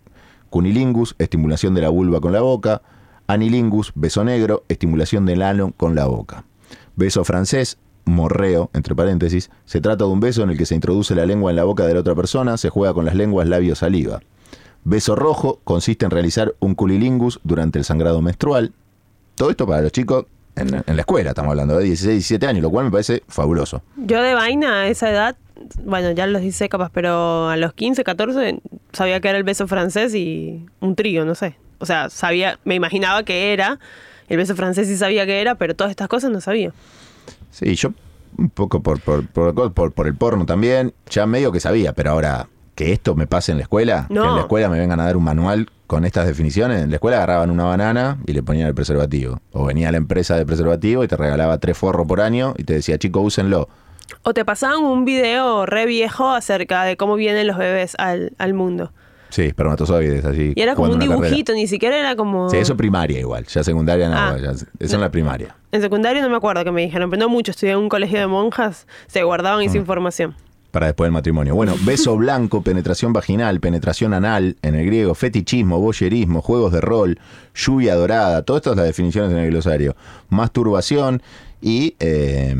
Cunilingus, 0.48 1.14
estimulación 1.18 1.74
de 1.74 1.82
la 1.82 1.90
vulva 1.90 2.22
con 2.22 2.32
la 2.32 2.40
boca. 2.40 2.80
Anilingus, 3.26 3.92
beso 3.94 4.24
negro, 4.24 4.64
estimulación 4.70 5.26
del 5.26 5.42
ano 5.42 5.74
con 5.76 5.94
la 5.94 6.06
boca. 6.06 6.46
Beso 6.94 7.22
francés, 7.22 7.76
morreo, 8.06 8.70
entre 8.72 8.94
paréntesis, 8.94 9.50
se 9.66 9.82
trata 9.82 10.04
de 10.04 10.10
un 10.10 10.20
beso 10.20 10.42
en 10.42 10.50
el 10.50 10.56
que 10.56 10.64
se 10.64 10.74
introduce 10.74 11.14
la 11.14 11.26
lengua 11.26 11.50
en 11.50 11.56
la 11.56 11.64
boca 11.64 11.86
de 11.86 11.92
la 11.92 12.00
otra 12.00 12.14
persona, 12.14 12.56
se 12.56 12.70
juega 12.70 12.94
con 12.94 13.04
las 13.04 13.14
lenguas 13.14 13.46
labios 13.46 13.80
saliva. 13.80 14.20
Beso 14.84 15.16
rojo 15.16 15.60
consiste 15.64 16.04
en 16.04 16.12
realizar 16.12 16.54
un 16.60 16.74
culilingus 16.74 17.40
durante 17.42 17.78
el 17.78 17.84
sangrado 17.84 18.22
menstrual. 18.22 18.72
Todo 19.34 19.50
esto 19.50 19.66
para 19.66 19.82
los 19.82 19.92
chicos 19.92 20.26
en, 20.56 20.70
la 20.70 21.00
escuela, 21.00 21.30
estamos 21.30 21.50
hablando 21.50 21.76
de 21.76 21.84
16, 21.84 22.14
17 22.14 22.46
años, 22.46 22.62
lo 22.62 22.70
cual 22.70 22.86
me 22.86 22.90
parece 22.90 23.22
fabuloso. 23.28 23.82
Yo 23.96 24.22
de 24.22 24.34
vaina 24.34 24.82
a 24.82 24.88
esa 24.88 25.10
edad, 25.10 25.36
bueno, 25.84 26.12
ya 26.12 26.26
los 26.26 26.42
hice 26.42 26.68
capaz, 26.68 26.90
pero 26.94 27.48
a 27.48 27.57
los 27.57 27.74
15, 27.74 28.04
14 28.04 28.61
sabía 28.92 29.20
que 29.20 29.28
era 29.28 29.36
el 29.36 29.44
beso 29.44 29.66
francés 29.66 30.14
y 30.14 30.64
un 30.80 30.96
trío, 30.96 31.24
no 31.26 31.34
sé. 31.34 31.57
O 31.78 31.84
sea, 31.84 32.09
sabía, 32.09 32.59
me 32.64 32.74
imaginaba 32.74 33.22
que 33.22 33.52
era 33.52 33.78
El 34.28 34.38
beso 34.38 34.57
francés 34.57 34.88
sí 34.88 34.96
sabía 34.96 35.26
que 35.26 35.40
era, 35.40 35.57
pero 35.57 35.76
todas 35.76 35.90
estas 35.90 36.09
cosas 36.09 36.30
no 36.30 36.40
sabía. 36.40 36.72
Sí, 37.59 37.74
yo 37.74 37.90
un 38.36 38.50
poco 38.50 38.82
por, 38.82 39.00
por, 39.00 39.26
por, 39.28 39.72
por, 39.72 39.92
por 39.92 40.07
el 40.07 40.14
porno 40.14 40.44
también, 40.44 40.92
ya 41.09 41.24
medio 41.26 41.52
que 41.52 41.61
sabía, 41.61 41.94
pero 41.94 42.11
ahora 42.11 42.48
que 42.74 42.92
esto 42.92 43.14
me 43.14 43.26
pase 43.26 43.52
en 43.52 43.57
la 43.59 43.62
escuela, 43.62 44.07
No. 44.11 44.20
que 44.22 44.28
en 44.28 44.34
la 44.34 44.40
escuela 44.42 44.68
me 44.68 44.78
vengan 44.78 45.00
a 45.00 45.04
dar 45.07 45.16
un 45.16 45.24
manual 45.24 45.70
con 45.86 46.04
estas 46.04 46.26
definiciones, 46.26 46.82
en 46.82 46.90
la 46.90 46.96
escuela 46.96 47.16
agarraban 47.16 47.50
una 47.50 47.64
banana 47.64 48.18
y 48.26 48.34
le 48.34 48.42
ponían 48.42 48.66
el 48.68 48.74
preservativo. 48.74 49.40
O 49.52 49.64
venía 49.64 49.90
la 49.90 49.96
empresa 49.96 50.36
de 50.36 50.44
preservativo 50.44 51.02
y 51.02 51.09
te 51.09 51.16
regalaba 51.16 51.57
tres 51.57 51.78
forros 51.78 52.07
por 52.07 52.20
año 52.20 52.52
y 52.59 52.64
te 52.64 52.74
decía, 52.74 52.98
chico, 52.98 53.20
úsenlo. 53.20 53.70
O 54.22 54.34
te 54.34 54.44
pasaban 54.44 54.84
un 54.84 55.07
video 55.07 55.64
re 55.64 55.86
viejo 55.86 56.28
acerca 56.28 56.82
de 56.84 56.98
cómo 56.98 57.14
vienen 57.14 57.46
los 57.46 57.57
bebés 57.57 57.94
al, 57.98 58.32
al 58.36 58.52
mundo. 58.52 58.92
Sí, 59.37 59.43
espermatozoides, 59.43 60.24
así. 60.24 60.55
Y 60.57 60.62
era 60.62 60.74
como 60.74 60.93
un 60.93 60.99
carrera. 60.99 61.14
dibujito, 61.16 61.53
ni 61.53 61.66
siquiera 61.66 61.99
era 61.99 62.16
como... 62.16 62.49
Sí, 62.49 62.57
eso 62.57 62.74
primaria 62.74 63.20
igual, 63.20 63.45
ya 63.45 63.62
secundaria 63.62 64.09
no, 64.09 64.16
Ah. 64.16 64.39
ya- 64.43 64.53
eso 64.78 64.95
en 64.95 65.01
la 65.03 65.11
primaria. 65.11 65.55
En 65.72 65.82
secundario 65.82 66.22
no 66.22 66.30
me 66.30 66.37
acuerdo 66.37 66.64
que 66.64 66.72
me 66.72 66.80
dijeron, 66.80 67.11
pero 67.11 67.20
no 67.20 67.28
mucho, 67.28 67.51
estudié 67.51 67.72
en 67.74 67.80
un 67.80 67.91
colegio 67.91 68.18
de 68.18 68.26
monjas, 68.28 68.87
se 69.09 69.22
guardaban 69.24 69.61
Mm. 69.62 69.68
esa 69.68 69.76
información. 69.76 70.34
Para 70.70 70.87
después 70.87 71.07
del 71.09 71.12
matrimonio. 71.12 71.55
Bueno, 71.55 71.74
beso 71.84 72.16
blanco, 72.16 72.62
penetración 72.62 73.12
vaginal, 73.12 73.61
penetración 73.61 74.14
anal, 74.14 74.57
en 74.62 74.74
el 74.74 74.87
griego, 74.87 75.14
fetichismo, 75.14 75.80
boyerismo, 75.80 76.41
juegos 76.41 76.72
de 76.72 76.80
rol, 76.80 77.18
lluvia 77.55 77.95
dorada, 77.95 78.41
todo 78.43 78.57
esto 78.57 78.70
es 78.70 78.76
las 78.78 78.87
definiciones 78.87 79.32
en 79.32 79.39
el 79.39 79.51
glosario. 79.51 79.97
Masturbación 80.30 81.20
y, 81.61 81.95
eh, 82.01 82.55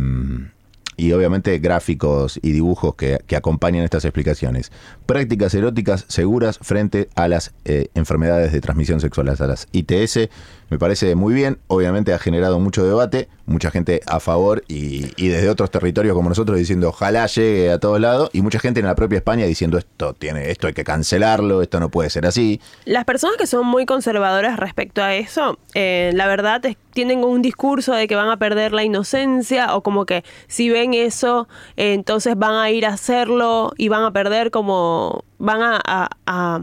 y 0.97 1.13
obviamente 1.13 1.59
gráficos 1.59 2.39
y 2.43 2.53
dibujos 2.53 2.95
que, 2.95 3.19
acompañan 3.37 3.85
estas 3.85 4.05
explicaciones. 4.05 4.73
Prácticas 5.05 5.55
eróticas 5.55 6.07
seguras 6.09 6.59
frente 6.63 7.09
a 7.15 7.29
las 7.29 7.53
eh, 7.65 7.89
enfermedades 7.95 8.53
de 8.53 8.61
transmisión 8.61 9.01
sexual, 9.01 9.29
a 9.29 9.47
las 9.47 9.69
ITS. 9.73 10.29
Me 10.69 10.79
parece 10.79 11.15
muy 11.15 11.35
bien, 11.35 11.59
obviamente 11.69 12.13
ha 12.13 12.19
generado 12.19 12.59
mucho 12.59 12.85
debate, 12.85 13.29
mucha 13.47 13.71
gente 13.71 14.01
a 14.07 14.19
favor 14.21 14.65
y, 14.67 15.13
y 15.17 15.29
desde 15.29 15.49
otros 15.49 15.71
territorios 15.71 16.15
como 16.15 16.29
nosotros 16.29 16.59
diciendo 16.59 16.89
ojalá 16.89 17.27
llegue 17.27 17.71
a 17.71 17.79
todos 17.79 18.01
lados 18.01 18.31
y 18.33 18.43
mucha 18.43 18.59
gente 18.59 18.81
en 18.81 18.87
la 18.87 18.97
propia 18.97 19.19
España 19.19 19.47
diciendo 19.47 19.79
esto 19.79 20.15
tiene 20.15 20.51
esto 20.51 20.67
hay 20.67 20.73
que 20.73 20.85
cancelarlo, 20.85 21.63
esto 21.63 21.79
no 21.79 21.91
puede 21.91 22.11
ser 22.11 22.27
así. 22.27 22.61
Las 22.85 23.05
personas 23.05 23.37
que 23.37 23.47
son 23.47 23.67
muy 23.67 23.87
conservadoras 23.87 24.59
respecto 24.59 25.03
a 25.03 25.15
eso, 25.15 25.59
eh, 25.75 26.11
la 26.15 26.27
verdad 26.27 26.65
es 26.67 26.77
tienen 26.97 27.25
un 27.25 27.43
discurso 27.43 27.93
de 27.93 28.09
que 28.09 28.17
van 28.17 28.31
a 28.31 28.39
perder 28.39 28.73
la 28.73 28.83
inocencia 28.83 29.77
o 29.77 29.83
como 29.83 30.07
que 30.07 30.25
si 30.47 30.71
ven 30.71 30.95
eso, 30.95 31.47
eh, 31.77 31.93
entonces 31.93 32.39
van 32.39 32.55
a 32.55 32.71
ir 32.71 32.87
a 32.87 32.95
hacerlo 32.95 33.75
y 33.77 33.89
van 33.89 34.03
a 34.03 34.13
perder 34.13 34.51
como, 34.51 35.23
van 35.37 35.61
a, 35.85 36.63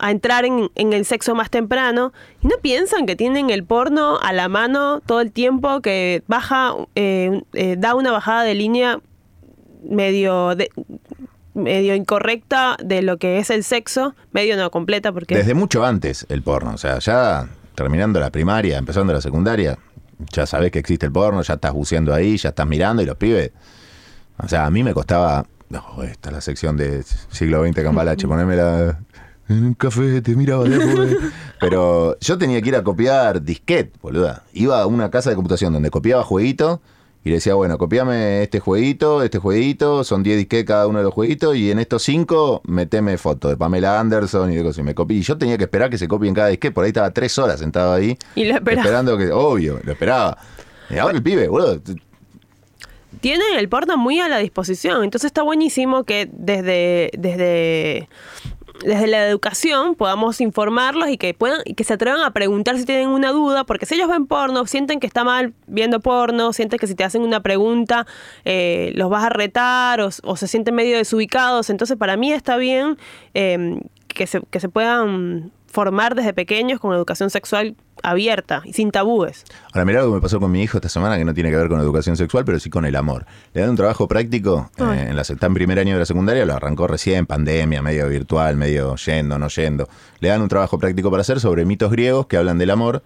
a 0.00 0.10
entrar 0.10 0.44
en, 0.44 0.70
en 0.74 0.92
el 0.92 1.04
sexo 1.04 1.34
más 1.34 1.50
temprano 1.50 2.12
y 2.42 2.48
no 2.48 2.56
piensan 2.60 3.06
que 3.06 3.16
tienen 3.16 3.50
el 3.50 3.64
porno 3.64 4.18
a 4.20 4.32
la 4.32 4.48
mano 4.48 5.00
todo 5.00 5.20
el 5.20 5.32
tiempo, 5.32 5.80
que 5.80 6.22
baja, 6.26 6.74
eh, 6.94 7.42
eh, 7.52 7.76
da 7.78 7.94
una 7.94 8.12
bajada 8.12 8.42
de 8.42 8.54
línea 8.54 9.00
medio 9.82 10.54
de, 10.54 10.70
medio 11.54 11.94
incorrecta 11.94 12.76
de 12.82 13.02
lo 13.02 13.18
que 13.18 13.38
es 13.38 13.50
el 13.50 13.64
sexo, 13.64 14.14
medio 14.32 14.56
no 14.56 14.70
completa 14.70 15.12
porque 15.12 15.36
Desde 15.36 15.54
mucho 15.54 15.84
antes 15.84 16.26
el 16.28 16.42
porno, 16.42 16.72
o 16.74 16.78
sea, 16.78 16.98
ya 16.98 17.48
terminando 17.74 18.20
la 18.20 18.30
primaria, 18.30 18.78
empezando 18.78 19.12
la 19.12 19.20
secundaria, 19.20 19.78
ya 20.32 20.46
sabés 20.46 20.70
que 20.72 20.78
existe 20.78 21.06
el 21.06 21.12
porno, 21.12 21.42
ya 21.42 21.54
estás 21.54 21.72
buceando 21.72 22.12
ahí, 22.12 22.36
ya 22.36 22.50
estás 22.50 22.66
mirando 22.66 23.02
y 23.02 23.06
los 23.06 23.16
pibes. 23.16 23.52
O 24.38 24.48
sea, 24.48 24.66
a 24.66 24.70
mí 24.70 24.82
me 24.82 24.94
costaba. 24.94 25.46
No, 25.68 26.02
esta 26.02 26.30
es 26.30 26.32
la 26.34 26.40
sección 26.40 26.76
de 26.76 27.02
siglo 27.30 27.64
XX 27.64 27.82
Cambalache, 27.82 28.26
ponémela 28.28 28.98
en 29.48 29.64
un 29.64 29.74
café, 29.74 30.20
te 30.20 30.36
miraba 30.36 30.64
de 30.64 30.76
afuera. 30.76 31.16
Pero 31.60 32.18
yo 32.20 32.38
tenía 32.38 32.60
que 32.60 32.68
ir 32.68 32.76
a 32.76 32.84
copiar 32.84 33.42
disquete, 33.42 33.92
boluda. 34.00 34.44
Iba 34.52 34.82
a 34.82 34.86
una 34.86 35.10
casa 35.10 35.30
de 35.30 35.36
computación 35.36 35.72
donde 35.72 35.90
copiaba 35.90 36.22
jueguitos 36.22 36.80
y 37.24 37.30
le 37.30 37.36
decía, 37.36 37.54
bueno, 37.54 37.78
copiame 37.78 38.42
este 38.42 38.60
jueguito, 38.60 39.22
este 39.22 39.38
jueguito, 39.38 40.04
son 40.04 40.22
10 40.22 40.36
disquetes 40.38 40.66
cada 40.66 40.86
uno 40.86 40.98
de 40.98 41.04
los 41.04 41.12
jueguitos 41.12 41.56
y 41.56 41.70
en 41.70 41.78
estos 41.78 42.02
5 42.04 42.62
meteme 42.66 43.18
fotos 43.18 43.50
de 43.50 43.56
Pamela 43.56 43.98
Anderson 43.98 44.52
y 44.52 44.56
de 44.56 44.62
cosas. 44.62 44.78
Y 44.78 44.82
me 44.82 44.94
copié. 44.94 45.18
Y 45.18 45.22
yo 45.22 45.36
tenía 45.36 45.58
que 45.58 45.64
esperar 45.64 45.90
que 45.90 45.98
se 45.98 46.08
copien 46.08 46.34
cada 46.34 46.48
disquete, 46.48 46.72
por 46.72 46.84
ahí 46.84 46.88
estaba 46.88 47.10
tres 47.10 47.36
horas 47.38 47.58
sentado 47.58 47.92
ahí. 47.92 48.16
Y 48.34 48.44
lo 48.44 48.54
esperaba. 48.54 48.82
Esperando 48.82 49.18
que, 49.18 49.32
obvio, 49.32 49.80
lo 49.82 49.92
esperaba. 49.92 50.38
Y 50.90 50.98
ahora 50.98 51.16
el 51.16 51.22
pibe, 51.22 51.48
boludo. 51.48 51.80
tienen 53.20 53.58
el 53.58 53.68
porno 53.68 53.96
muy 53.96 54.20
a 54.20 54.28
la 54.28 54.38
disposición. 54.38 55.04
Entonces 55.04 55.28
está 55.28 55.42
buenísimo 55.42 56.04
que 56.04 56.30
desde, 56.32 57.10
desde, 57.18 58.08
desde 58.84 59.06
la 59.06 59.26
educación 59.26 59.94
podamos 59.94 60.40
informarlos 60.40 61.08
y 61.08 61.18
que 61.18 61.34
puedan, 61.34 61.60
y 61.64 61.74
que 61.74 61.84
se 61.84 61.94
atrevan 61.94 62.20
a 62.20 62.32
preguntar 62.32 62.76
si 62.78 62.84
tienen 62.84 63.08
una 63.08 63.30
duda, 63.30 63.64
porque 63.64 63.86
si 63.86 63.94
ellos 63.94 64.08
ven 64.08 64.26
porno, 64.26 64.66
sienten 64.66 65.00
que 65.00 65.06
está 65.06 65.24
mal 65.24 65.54
viendo 65.66 66.00
porno, 66.00 66.52
sienten 66.52 66.78
que 66.78 66.86
si 66.86 66.94
te 66.94 67.04
hacen 67.04 67.22
una 67.22 67.40
pregunta 67.42 68.06
eh, 68.44 68.92
los 68.94 69.10
vas 69.10 69.24
a 69.24 69.28
retar 69.30 70.00
o, 70.00 70.10
o 70.24 70.36
se 70.36 70.48
sienten 70.48 70.74
medio 70.74 70.96
desubicados. 70.96 71.70
Entonces 71.70 71.96
para 71.96 72.16
mí 72.16 72.32
está 72.32 72.56
bien 72.56 72.98
eh, 73.34 73.80
que, 74.06 74.26
se, 74.26 74.40
que 74.50 74.60
se 74.60 74.68
puedan 74.68 75.52
formar 75.70 76.14
desde 76.14 76.32
pequeños 76.32 76.80
con 76.80 76.94
educación 76.94 77.30
sexual 77.30 77.76
abierta 78.02 78.62
y 78.64 78.72
sin 78.72 78.90
tabúes. 78.90 79.44
Ahora, 79.72 79.84
mirá 79.84 80.00
lo 80.00 80.08
que 80.08 80.14
me 80.14 80.20
pasó 80.20 80.40
con 80.40 80.50
mi 80.50 80.62
hijo 80.62 80.78
esta 80.78 80.88
semana, 80.88 81.16
que 81.18 81.24
no 81.24 81.34
tiene 81.34 81.50
que 81.50 81.56
ver 81.56 81.68
con 81.68 81.80
educación 81.80 82.16
sexual, 82.16 82.44
pero 82.44 82.58
sí 82.60 82.70
con 82.70 82.84
el 82.84 82.96
amor. 82.96 83.26
Le 83.52 83.60
dan 83.60 83.70
un 83.70 83.76
trabajo 83.76 84.08
práctico, 84.08 84.70
eh, 84.78 85.06
en 85.08 85.16
la, 85.16 85.22
está 85.22 85.46
en 85.46 85.54
primer 85.54 85.78
año 85.78 85.94
de 85.94 86.00
la 86.00 86.06
secundaria, 86.06 86.44
lo 86.44 86.54
arrancó 86.54 86.86
recién, 86.86 87.26
pandemia, 87.26 87.82
medio 87.82 88.08
virtual, 88.08 88.56
medio 88.56 88.96
yendo, 88.96 89.38
no 89.38 89.48
yendo. 89.48 89.88
Le 90.20 90.28
dan 90.28 90.42
un 90.42 90.48
trabajo 90.48 90.78
práctico 90.78 91.10
para 91.10 91.22
hacer 91.22 91.40
sobre 91.40 91.64
mitos 91.64 91.90
griegos 91.90 92.26
que 92.26 92.36
hablan 92.36 92.58
del 92.58 92.70
amor. 92.70 93.02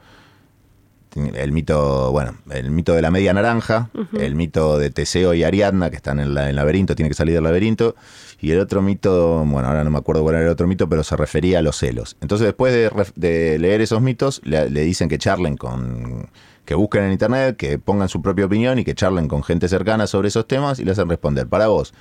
El 1.15 1.53
mito, 1.53 2.11
bueno, 2.13 2.35
el 2.51 2.71
mito 2.71 2.95
de 2.95 3.03
la 3.03 3.11
media 3.11 3.33
naranja, 3.35 3.91
el 4.19 4.35
mito 4.35 4.79
de 4.79 4.91
Teseo 4.91 5.35
y 5.35 5.45
Ariadna, 5.45 5.91
que 5.91 5.97
están 5.97 6.21
en 6.21 6.35
la- 6.35 6.45
en 6.45 6.51
el 6.51 6.57
laberinto, 6.57 6.95
tiene 6.97 7.09
que 7.11 7.15
salir 7.15 7.35
del 7.35 7.45
laberinto, 7.45 7.95
y 8.41 8.51
el 8.53 8.61
otro 8.61 8.81
mito, 8.83 9.45
bueno, 9.47 9.69
ahora 9.69 9.85
no 9.85 9.91
me 9.91 9.99
acuerdo 9.99 10.23
cuál 10.23 10.37
era 10.37 10.45
el 10.45 10.51
otro 10.51 10.67
mito, 10.67 10.89
pero 10.89 11.05
se 11.05 11.17
refería 11.17 11.59
a 11.59 11.63
los 11.63 11.77
celos. 11.77 12.17
Entonces, 12.21 12.47
después 12.47 12.73
de, 13.15 13.59
leer 13.59 13.81
esos 13.83 14.01
mitos, 14.01 14.41
le, 14.45 14.71
le 14.71 14.81
dicen 14.83 15.09
que 15.09 15.19
charlen 15.19 15.57
con, 15.57 16.31
que 16.65 16.75
busquen 16.75 17.05
en 17.05 17.13
internet, 17.13 17.57
que 17.57 17.79
pongan 17.79 18.09
su 18.09 18.23
propia 18.23 18.47
opinión 18.47 18.79
y 18.79 18.85
que 18.85 18.95
charlen 18.95 19.29
con 19.29 19.43
gente 19.43 19.69
cercana 19.69 20.07
sobre 20.07 20.29
esos 20.29 20.47
temas 20.49 20.79
y 20.79 20.85
le 20.85 20.93
hacen 20.93 21.09
responder. 21.09 21.47
Para 21.47 21.67
vos, 21.69 21.93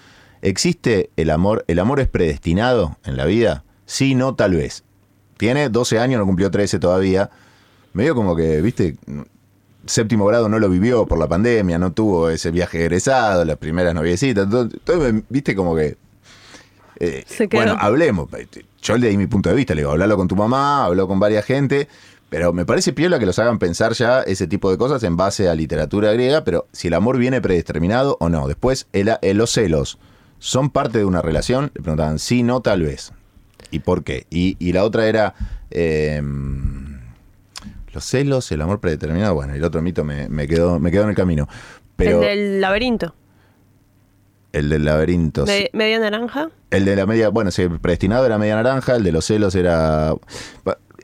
¿existe 0.41 1.09
el 1.17 1.29
amor? 1.31 1.65
¿El 1.67 1.79
amor 1.79 1.99
es 1.99 2.07
predestinado 2.07 2.97
en 3.03 3.17
la 3.17 3.25
vida? 3.25 3.63
Sí, 3.85 4.15
no, 4.15 4.35
tal 4.35 4.55
vez. 4.55 4.83
Tiene 5.37 5.69
12 5.69 5.99
años, 5.99 6.19
no 6.19 6.25
cumplió 6.25 6.49
13 6.51 6.79
todavía. 6.79 7.29
Medio 7.93 8.15
como 8.15 8.35
que, 8.35 8.61
viste, 8.61 8.95
séptimo 9.85 10.25
grado 10.25 10.47
no 10.49 10.59
lo 10.59 10.69
vivió 10.69 11.05
por 11.05 11.17
la 11.19 11.27
pandemia, 11.27 11.77
no 11.79 11.91
tuvo 11.91 12.29
ese 12.29 12.51
viaje 12.51 12.81
egresado, 12.81 13.43
las 13.45 13.57
primeras 13.57 13.93
noviecitas. 13.93 14.49
todo- 14.49 14.69
todo, 14.83 15.11
viste, 15.29 15.55
como 15.55 15.75
que. 15.75 15.97
eh, 16.99 17.23
bueno, 17.57 17.75
hablemos. 17.79 18.29
Yo 18.81 18.97
le 18.97 19.09
di 19.09 19.17
mi 19.17 19.27
punto 19.27 19.49
de 19.49 19.55
vista, 19.55 19.73
le 19.75 19.81
digo, 19.81 19.91
hablalo 19.91 20.15
con 20.17 20.27
tu 20.27 20.35
mamá, 20.35 20.85
habló 20.85 21.07
con 21.07 21.19
varias 21.19 21.45
gente. 21.45 21.87
Pero 22.29 22.53
me 22.53 22.63
parece 22.65 22.93
piola 22.93 23.19
que 23.19 23.25
los 23.25 23.37
hagan 23.39 23.59
pensar 23.59 23.91
ya 23.91 24.21
ese 24.21 24.47
tipo 24.47 24.71
de 24.71 24.77
cosas 24.77 25.03
en 25.03 25.17
base 25.17 25.49
a 25.49 25.53
literatura 25.55 26.13
griega, 26.13 26.45
pero 26.45 26.65
si 26.71 26.87
el 26.87 26.93
amor 26.93 27.17
viene 27.17 27.41
predeterminado 27.41 28.15
o 28.21 28.29
no. 28.29 28.47
Después, 28.47 28.87
el, 28.93 29.11
el- 29.21 29.37
los 29.37 29.51
celos, 29.51 29.97
¿son 30.39 30.69
parte 30.69 30.99
de 30.99 31.03
una 31.05 31.21
relación? 31.21 31.71
Le 31.75 31.81
preguntaban, 31.81 32.19
sí, 32.19 32.41
no, 32.41 32.61
tal 32.61 32.83
vez. 32.83 33.11
¿Y 33.69 33.79
por 33.79 34.05
qué? 34.05 34.27
Y, 34.29 34.55
y 34.59 34.71
la 34.71 34.85
otra 34.85 35.07
era, 35.07 35.35
eh, 35.71 36.21
los 37.93 38.05
celos, 38.05 38.51
el 38.51 38.61
amor 38.61 38.79
predeterminado. 38.79 39.33
Bueno, 39.35 39.53
el 39.53 39.63
otro 39.63 39.81
mito 39.81 40.03
me, 40.03 40.29
me 40.29 40.47
quedó, 40.47 40.79
me 40.79 40.91
quedó 40.91 41.03
en 41.03 41.09
el 41.09 41.15
camino. 41.15 41.47
Pero 41.95 42.21
el 42.21 42.27
del 42.27 42.61
laberinto. 42.61 43.15
el 44.53 44.69
del 44.69 44.85
laberinto. 44.85 45.45
De 45.45 45.69
media 45.73 45.99
naranja. 45.99 46.49
El 46.69 46.85
de 46.85 46.95
la 46.95 47.05
media, 47.05 47.29
bueno, 47.29 47.51
sí, 47.51 47.63
el 47.63 47.79
predestinado 47.79 48.25
era 48.25 48.37
media 48.37 48.55
naranja, 48.55 48.95
el 48.95 49.03
de 49.03 49.11
los 49.11 49.25
celos 49.25 49.55
era. 49.55 50.13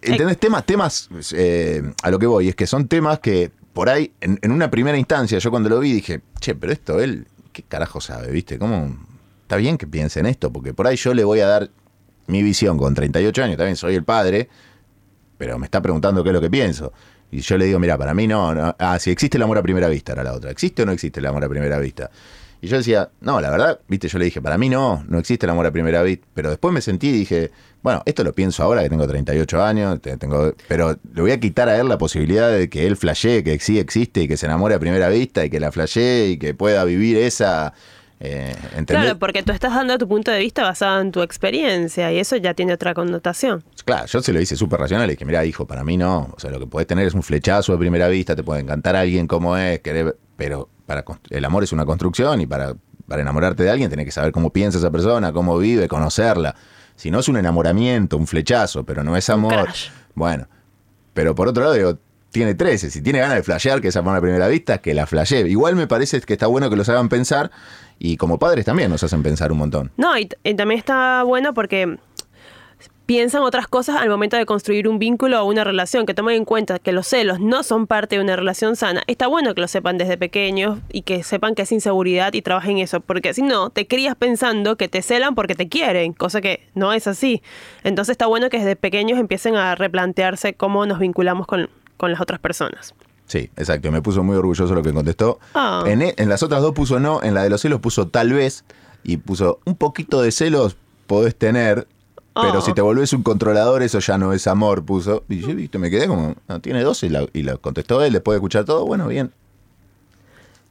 ¿Entendés? 0.02 0.38
Temas, 0.38 0.66
temas, 0.66 1.10
eh, 1.34 1.82
a 2.04 2.12
lo 2.12 2.20
que 2.20 2.28
voy, 2.28 2.50
es 2.50 2.56
que 2.56 2.68
son 2.68 2.88
temas 2.88 3.20
que 3.20 3.52
por 3.78 3.90
ahí, 3.90 4.12
en, 4.22 4.40
en 4.42 4.52
una 4.52 4.72
primera 4.72 4.98
instancia, 4.98 5.38
yo 5.38 5.52
cuando 5.52 5.70
lo 5.70 5.80
vi 5.80 5.94
dije, 5.94 6.22
che, 6.40 6.56
pero 6.56 6.74
esto 6.74 7.00
él, 7.00 7.28
¿qué 7.54 7.62
carajo 7.62 8.02
sabe? 8.02 8.32
¿Viste? 8.32 8.58
¿Cómo? 8.58 8.98
Está 9.44 9.56
bien 9.56 9.78
que 9.78 9.86
piense 9.86 10.20
en 10.20 10.26
esto, 10.26 10.52
porque 10.52 10.74
por 10.74 10.88
ahí 10.88 10.96
yo 10.96 11.14
le 11.14 11.24
voy 11.24 11.42
a 11.42 11.48
dar 11.48 11.70
mi 12.26 12.42
visión 12.42 12.80
con 12.80 12.96
38 12.96 13.44
años, 13.44 13.58
también 13.58 13.76
soy 13.76 13.94
el 13.94 14.04
padre, 14.04 14.50
pero 15.38 15.58
me 15.60 15.66
está 15.66 15.82
preguntando 15.82 16.24
qué 16.24 16.30
es 16.30 16.34
lo 16.34 16.42
que 16.42 16.50
pienso. 16.50 16.94
Y 17.32 17.40
yo 17.42 17.58
le 17.58 17.66
digo, 17.66 17.78
mira, 17.80 17.98
para 17.98 18.14
mí 18.14 18.26
no, 18.28 18.54
no. 18.56 18.76
Ah, 18.80 18.98
si 19.00 19.12
existe 19.12 19.38
el 19.38 19.44
amor 19.44 19.58
a 19.58 19.62
primera 19.64 19.90
vista, 19.90 20.14
era 20.14 20.24
la 20.24 20.34
otra. 20.34 20.50
¿Existe 20.52 20.84
o 20.84 20.86
no 20.86 20.92
existe 20.94 21.20
el 21.20 21.26
amor 21.26 21.44
a 21.44 21.50
primera 21.50 21.78
vista? 21.78 22.10
Y 22.60 22.68
yo 22.68 22.78
decía, 22.78 23.12
no, 23.22 23.40
la 23.40 23.52
verdad, 23.52 23.80
viste, 23.88 24.08
yo 24.08 24.18
le 24.18 24.26
dije, 24.26 24.42
para 24.42 24.58
mí 24.58 24.68
no, 24.70 25.04
no 25.08 25.20
existe 25.20 25.46
el 25.46 25.52
amor 25.52 25.66
a 25.68 25.72
primera 25.72 26.02
vista. 26.02 26.26
Pero 26.34 26.50
después 26.50 26.74
me 26.74 26.82
sentí 26.82 27.10
y 27.10 27.12
dije, 27.12 27.52
bueno, 27.84 28.02
esto 28.06 28.24
lo 28.24 28.34
pienso 28.34 28.64
ahora 28.64 28.82
que 28.82 28.90
tengo 28.90 29.06
38 29.08 29.62
años, 29.64 30.02
te- 30.02 30.18
tengo, 30.18 30.54
pero 30.68 30.98
le 31.14 31.22
voy 31.22 31.32
a 31.32 31.40
quitar 31.40 31.70
a 31.70 31.78
él 31.80 31.88
la 31.88 31.98
posibilidad 32.00 32.50
de 32.50 32.68
que 32.70 32.88
él 32.88 32.96
flashee, 32.98 33.44
que 33.44 33.60
sí 33.60 33.78
existe 33.78 34.22
y 34.24 34.28
que 34.28 34.38
se 34.38 34.48
enamore 34.48 34.74
a 34.74 34.80
primera 34.80 35.08
vista 35.10 35.46
y 35.46 35.50
que 35.52 35.60
la 35.60 35.72
flashee 35.72 36.32
y 36.32 36.38
que 36.40 36.56
pueda 36.56 36.84
vivir 36.84 37.18
esa, 37.18 37.74
Eh. 38.20 38.56
Claro, 38.88 39.20
porque 39.20 39.44
tú 39.44 39.52
estás 39.52 39.74
dando 39.74 39.98
tu 39.98 40.08
punto 40.08 40.32
de 40.32 40.40
vista 40.40 40.64
basado 40.64 41.02
en 41.02 41.12
tu 41.12 41.22
experiencia 41.22 42.12
y 42.12 42.18
eso 42.18 42.36
ya 42.36 42.54
tiene 42.54 42.74
otra 42.74 42.94
connotación. 42.94 43.64
Claro, 43.86 44.08
yo 44.08 44.22
se 44.22 44.34
lo 44.34 44.42
hice 44.42 44.56
súper 44.56 44.80
racional 44.80 45.08
y 45.08 45.12
dije, 45.12 45.26
mira, 45.26 45.46
hijo, 45.46 45.68
para 45.68 45.84
mí 45.84 45.98
no. 45.98 46.34
O 46.36 46.40
sea, 46.40 46.50
lo 46.50 46.60
que 46.60 46.66
puedes 46.66 46.88
tener 46.88 47.06
es 47.06 47.14
un 47.14 47.24
flechazo 47.24 47.74
de 47.74 47.78
primera 47.78 48.08
vista, 48.08 48.36
te 48.36 48.44
puede 48.44 48.62
encantar 48.62 48.96
a 48.96 49.02
alguien 49.02 49.28
como 49.28 49.56
es, 49.56 49.82
querer, 49.82 50.18
pero 50.36 50.70
para 50.86 51.06
el 51.30 51.46
amor 51.46 51.64
es 51.64 51.72
una 51.72 51.86
construcción 51.86 52.42
y 52.42 52.48
para, 52.48 52.76
para 53.08 53.22
enamorarte 53.22 53.64
de 53.64 53.70
alguien 53.70 53.90
tenés 53.90 54.06
que 54.06 54.12
saber 54.12 54.32
cómo 54.32 54.52
piensa 54.52 54.80
esa 54.80 54.90
persona, 54.90 55.32
cómo 55.32 55.58
vive, 55.58 55.88
conocerla. 55.88 56.56
Si 56.96 57.12
no 57.12 57.20
es 57.20 57.28
un 57.28 57.38
enamoramiento, 57.38 58.18
un 58.18 58.26
flechazo, 58.26 58.84
pero 58.84 59.04
no 59.04 59.16
es 59.16 59.30
amor. 59.30 59.70
Bueno, 60.16 60.48
pero 61.14 61.36
por 61.36 61.48
otro 61.48 61.64
lado, 61.64 61.76
digo, 61.76 62.00
tiene 62.32 62.56
13. 62.56 62.92
Si 62.92 63.02
tiene 63.02 63.20
ganas 63.20 63.36
de 63.36 63.44
flashear, 63.44 63.82
que 63.82 63.90
es 63.90 63.96
amor 63.96 64.16
a 64.16 64.22
primera 64.22 64.48
vista, 64.48 64.80
que 64.80 64.94
la 64.94 65.08
flashee. 65.08 65.48
Igual 65.48 65.76
me 65.76 65.88
parece 65.88 66.20
que 66.22 66.34
está 66.34 66.48
bueno 66.48 66.70
que 66.70 66.76
los 66.76 66.90
hagan 66.90 67.10
pensar 67.10 67.52
y 68.00 68.18
como 68.18 68.38
padres 68.38 68.66
también 68.66 68.90
nos 68.90 69.04
hacen 69.04 69.24
pensar 69.24 69.52
un 69.52 69.58
montón. 69.60 69.92
No, 69.98 70.18
y, 70.18 70.30
y 70.44 70.54
también 70.56 70.80
está 70.80 71.24
bueno 71.24 71.54
porque 71.54 71.98
piensan 73.08 73.42
otras 73.42 73.68
cosas 73.68 73.96
al 73.96 74.10
momento 74.10 74.36
de 74.36 74.46
construir 74.46 74.88
un 74.90 75.00
vínculo 75.00 75.42
o 75.42 75.46
una 75.46 75.64
relación, 75.64 76.06
que 76.06 76.14
tomen 76.14 76.36
en 76.36 76.46
cuenta 76.46 76.78
que 76.78 76.92
los 76.92 77.08
celos 77.08 77.40
no 77.40 77.64
son 77.64 77.88
parte 77.88 78.18
de 78.18 78.22
una 78.22 78.36
relación 78.36 78.76
sana. 78.76 79.02
Está 79.08 79.28
bueno 79.28 79.56
que 79.56 79.62
lo 79.62 79.70
sepan 79.70 79.98
desde 79.98 80.18
pequeños 80.18 80.80
y 80.92 81.04
que 81.04 81.24
sepan 81.24 81.56
que 81.56 81.62
es 81.62 81.72
inseguridad 81.72 82.34
y 82.34 82.42
trabajen 82.42 82.80
eso, 82.80 83.00
porque 83.00 83.34
si 83.34 83.44
no, 83.44 83.70
te 83.70 83.88
crías 83.88 84.16
pensando 84.16 84.76
que 84.76 84.90
te 84.90 85.02
celan 85.02 85.36
porque 85.36 85.56
te 85.56 85.70
quieren, 85.70 86.12
cosa 86.12 86.42
que 86.42 86.68
no 86.76 86.92
es 86.92 87.08
así. 87.08 87.42
Entonces 87.86 88.12
está 88.12 88.28
bueno 88.28 88.50
que 88.50 88.58
desde 88.58 88.76
pequeños 88.76 89.18
empiecen 89.18 89.56
a 89.56 89.76
replantearse 89.76 90.54
cómo 90.54 90.86
nos 90.86 91.00
vinculamos 91.00 91.48
con, 91.48 91.70
con 91.98 92.12
las 92.12 92.22
otras 92.22 92.40
personas. 92.40 92.94
Sí, 93.26 93.50
exacto. 93.58 93.92
Me 93.92 94.02
puso 94.02 94.24
muy 94.24 94.38
orgulloso 94.38 94.74
lo 94.74 94.82
que 94.82 94.94
contestó. 94.94 95.40
Ah. 95.54 95.84
En, 95.86 96.02
e- 96.02 96.14
en 96.18 96.30
las 96.30 96.44
otras 96.44 96.62
dos 96.62 96.74
puso 96.74 97.00
no, 97.00 97.22
en 97.22 97.34
la 97.34 97.44
de 97.44 97.50
los 97.50 97.60
celos 97.62 97.82
puso 97.82 98.08
tal 98.08 98.32
vez 98.34 98.64
y 99.04 99.18
puso 99.18 99.60
un 99.66 99.76
poquito 99.76 100.22
de 100.22 100.32
celos 100.32 100.78
podés 101.08 101.36
tener, 101.36 101.88
pero 102.34 102.60
Ah. 102.60 102.62
si 102.62 102.74
te 102.74 102.82
volvés 102.82 103.12
un 103.14 103.24
controlador 103.24 103.82
eso 103.84 104.00
ya 104.00 104.18
no 104.18 104.32
es 104.34 104.48
amor, 104.48 104.84
puso. 104.86 105.24
Y 105.28 105.40
yo 105.42 105.56
viste, 105.56 105.78
me 105.80 105.90
quedé 105.90 106.08
como, 106.08 106.36
no, 106.48 106.60
tiene 106.62 106.84
12 106.84 107.08
y 107.08 107.10
la, 107.10 107.26
y 107.34 107.44
la 107.44 107.58
contestó 107.58 108.02
él, 108.04 108.14
después 108.14 108.36
de 108.36 108.38
escuchar 108.38 108.64
todo, 108.66 108.86
bueno, 108.86 109.08
bien. 109.08 109.32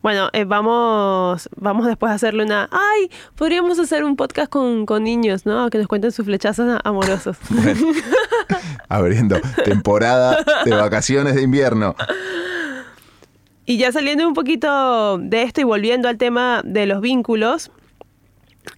Bueno, 0.07 0.29
eh, 0.33 0.45
vamos, 0.45 1.49
vamos 1.57 1.85
después 1.85 2.13
a 2.13 2.15
hacerle 2.15 2.45
una. 2.45 2.69
¡Ay! 2.71 3.11
Podríamos 3.35 3.77
hacer 3.81 4.05
un 4.05 4.15
podcast 4.15 4.49
con, 4.49 4.87
con 4.87 5.03
niños, 5.03 5.45
¿no? 5.47 5.69
Que 5.69 5.79
nos 5.79 5.89
cuenten 5.89 6.13
sus 6.13 6.25
flechazos 6.25 6.81
amorosos. 6.85 7.37
Abriendo 8.89 9.41
temporada 9.65 10.45
de 10.65 10.71
vacaciones 10.71 11.35
de 11.35 11.43
invierno. 11.43 11.97
y 13.65 13.79
ya 13.79 13.91
saliendo 13.91 14.29
un 14.29 14.35
poquito 14.35 15.19
de 15.19 15.43
esto 15.43 15.63
y 15.63 15.65
volviendo 15.65 16.09
al 16.09 16.19
tema 16.19 16.63
de 16.65 16.87
los 16.87 17.01
vínculos, 17.01 17.73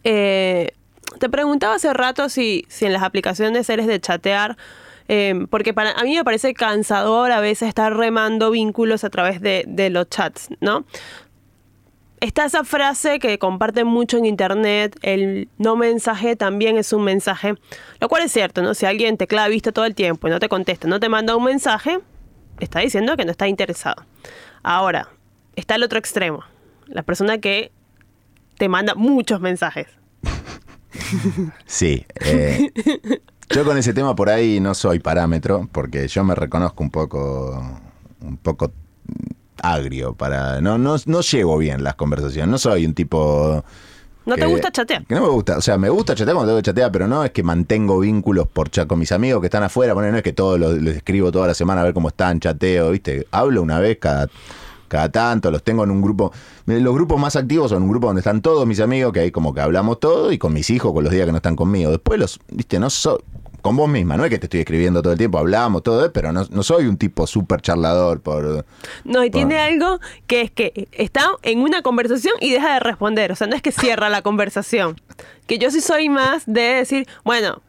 eh, 0.05 0.72
te 1.18 1.29
preguntaba 1.29 1.74
hace 1.74 1.93
rato 1.93 2.31
si, 2.31 2.64
si 2.70 2.87
en 2.87 2.95
las 2.95 3.03
aplicaciones 3.03 3.68
eres 3.68 3.87
de 3.87 4.01
chatear. 4.01 4.57
Eh, 5.09 5.47
porque 5.51 5.73
para 5.73 5.93
a 5.93 6.05
mí 6.05 6.15
me 6.15 6.25
parece 6.25 6.55
cansador 6.55 7.33
a 7.33 7.41
veces 7.41 7.69
estar 7.69 7.97
remando 7.97 8.51
vínculos 8.51 9.05
a 9.05 9.11
través 9.11 9.41
de, 9.41 9.65
de 9.67 9.91
los 9.91 10.09
chats, 10.09 10.51
¿no? 10.61 10.85
Está 12.21 12.45
esa 12.45 12.65
frase 12.65 13.21
que 13.21 13.39
comparten 13.39 13.87
mucho 13.87 14.19
en 14.19 14.27
internet, 14.27 14.99
el 15.03 15.49
no 15.57 15.77
mensaje 15.77 16.35
también 16.37 16.77
es 16.77 16.93
un 16.93 17.05
mensaje, 17.05 17.55
lo 18.01 18.09
cual 18.09 18.25
es 18.25 18.33
cierto, 18.33 18.61
¿no? 18.61 18.75
Si 18.75 18.87
alguien 18.87 19.17
te 19.17 19.27
clava 19.27 19.49
vista 19.49 19.73
todo 19.73 19.85
el 19.85 19.95
tiempo 19.95 20.27
y 20.27 20.31
no 20.31 20.41
te 20.41 20.49
contesta, 20.49 20.89
no 20.89 21.01
te 21.01 21.09
manda 21.09 21.37
un 21.37 21.45
mensaje, 21.45 22.01
está 22.61 22.81
diciendo 22.81 23.17
que 23.17 23.25
no 23.25 23.31
está 23.31 23.47
interesado. 23.47 24.05
Ahora, 24.63 25.09
está 25.55 25.77
el 25.77 25.85
otro 25.85 25.99
extremo, 25.99 26.45
la 26.89 27.03
persona 27.03 27.39
que 27.39 27.71
te 28.59 28.69
manda 28.69 28.95
muchos 28.95 29.41
mensajes. 29.41 29.87
Sí. 31.67 32.05
eh, 32.21 32.71
yo 33.51 33.64
con 33.64 33.76
ese 33.78 33.92
tema 33.94 34.14
por 34.14 34.28
ahí 34.28 34.61
no 34.61 34.74
soy 34.74 34.99
parámetro, 34.99 35.68
porque 35.72 36.07
yo 36.09 36.24
me 36.24 36.34
reconozco 36.34 36.82
un 36.82 36.90
poco, 36.90 37.62
un 38.20 38.36
poco 38.36 38.72
agrio 39.62 40.14
para. 40.14 40.61
No, 40.61 40.78
no, 40.78 40.96
no 41.07 41.20
llevo 41.20 41.59
bien 41.59 41.82
las 41.82 41.94
conversaciones. 41.94 42.49
No 42.51 42.59
soy 42.59 42.86
un 42.86 42.94
tipo. 42.94 43.64
¿No 44.26 44.36
te 44.36 44.44
gusta 44.44 44.70
chatear? 44.70 45.07
Que 45.07 45.14
no 45.14 45.22
me 45.22 45.28
gusta. 45.28 45.57
O 45.57 45.62
sea, 45.62 45.78
me 45.78 45.88
gusta 45.88 46.14
chatear 46.14 46.34
cuando 46.34 46.51
tengo 46.51 46.59
que 46.59 46.66
chatear, 46.66 46.92
pero 46.92 47.09
no 47.09 47.24
es 47.24 47.30
que 47.30 47.42
mantengo 47.42 47.99
vínculos 48.01 48.46
por 48.46 48.68
chat 48.70 48.86
con 48.86 48.99
mis 48.99 49.11
amigos 49.11 49.40
que 49.40 49.46
están 49.46 49.62
afuera. 49.62 49.94
Bueno, 49.94 50.11
no 50.12 50.18
es 50.18 50.22
que 50.22 50.34
todos 50.34 50.61
los- 50.61 50.74
les 50.82 50.96
escribo 50.99 51.32
toda 51.32 51.46
la 51.46 51.55
semana 51.55 51.80
a 51.80 51.84
ver 51.84 51.94
cómo 51.94 52.09
están, 52.09 52.38
chateo, 52.38 52.90
¿viste? 52.90 53.26
Hablo 53.30 53.62
una 53.62 53.78
vez 53.80 53.96
cada, 53.99 54.28
cada 54.89 55.11
tanto, 55.11 55.51
los 55.51 55.62
tengo 55.62 55.84
en 55.84 55.91
un 55.91 56.03
grupo. 56.03 56.32
Los 56.66 56.95
grupos 56.95 57.20
más 57.20 57.36
activos 57.36 57.70
son 57.70 57.82
un 57.82 57.91
grupo 57.91 58.09
donde 58.09 58.20
están 58.20 58.43
todos 58.43 58.66
mis 58.66 58.80
amigos, 58.80 59.12
que 59.12 59.20
ahí 59.20 59.30
como 59.30 59.55
que 59.55 59.61
hablamos 59.61 60.01
todo, 60.01 60.32
y 60.32 60.39
con 60.39 60.53
mis 60.53 60.70
hijos, 60.70 60.93
con 60.93 61.05
los 61.05 61.12
días 61.12 61.26
que 61.26 61.32
no 61.32 61.39
están 61.39 61.57
conmigo. 61.57 61.91
Después 61.91 62.18
los, 62.18 62.41
¿viste? 62.51 62.78
No 62.78 62.91
soy. 62.91 63.18
Con 63.61 63.76
vos 63.76 63.89
misma, 63.89 64.16
no 64.16 64.24
es 64.24 64.30
que 64.30 64.39
te 64.39 64.47
estoy 64.47 64.61
escribiendo 64.61 65.03
todo 65.03 65.12
el 65.12 65.18
tiempo, 65.18 65.36
hablamos 65.36 65.82
todo, 65.82 66.07
¿eh? 66.07 66.11
pero 66.11 66.32
no, 66.32 66.45
no 66.49 66.62
soy 66.62 66.86
un 66.86 66.97
tipo 66.97 67.26
súper 67.26 67.61
charlador 67.61 68.20
por. 68.20 68.64
No, 69.05 69.24
y 69.24 69.30
tiene 69.30 69.59
algo 69.59 69.99
que 70.28 70.43
es 70.43 70.51
que 70.53 70.89
está 70.93 71.26
en 71.43 71.61
una 71.61 71.82
conversación 71.82 72.34
y 72.41 72.53
deja 72.53 72.74
de 72.74 72.80
responder. 72.80 73.32
O 73.32 73.34
sea, 73.34 73.49
no 73.49 73.57
es 73.57 73.62
que 73.62 73.72
cierra 73.72 74.09
la 74.11 74.22
conversación. 74.22 75.01
Que 75.49 75.59
yo 75.59 75.72
sí 75.72 75.80
soy 75.80 76.09
más 76.09 76.45
de 76.47 76.61
decir, 76.61 77.09
bueno, 77.24 77.61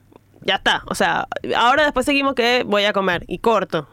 ya 0.41 0.55
está. 0.55 0.83
O 0.85 0.95
sea, 0.95 1.27
ahora 1.55 1.83
después 1.83 2.05
seguimos 2.05 2.35
que 2.35 2.63
voy 2.65 2.85
a 2.85 2.93
comer 2.93 3.25
y 3.27 3.39
corto. 3.39 3.87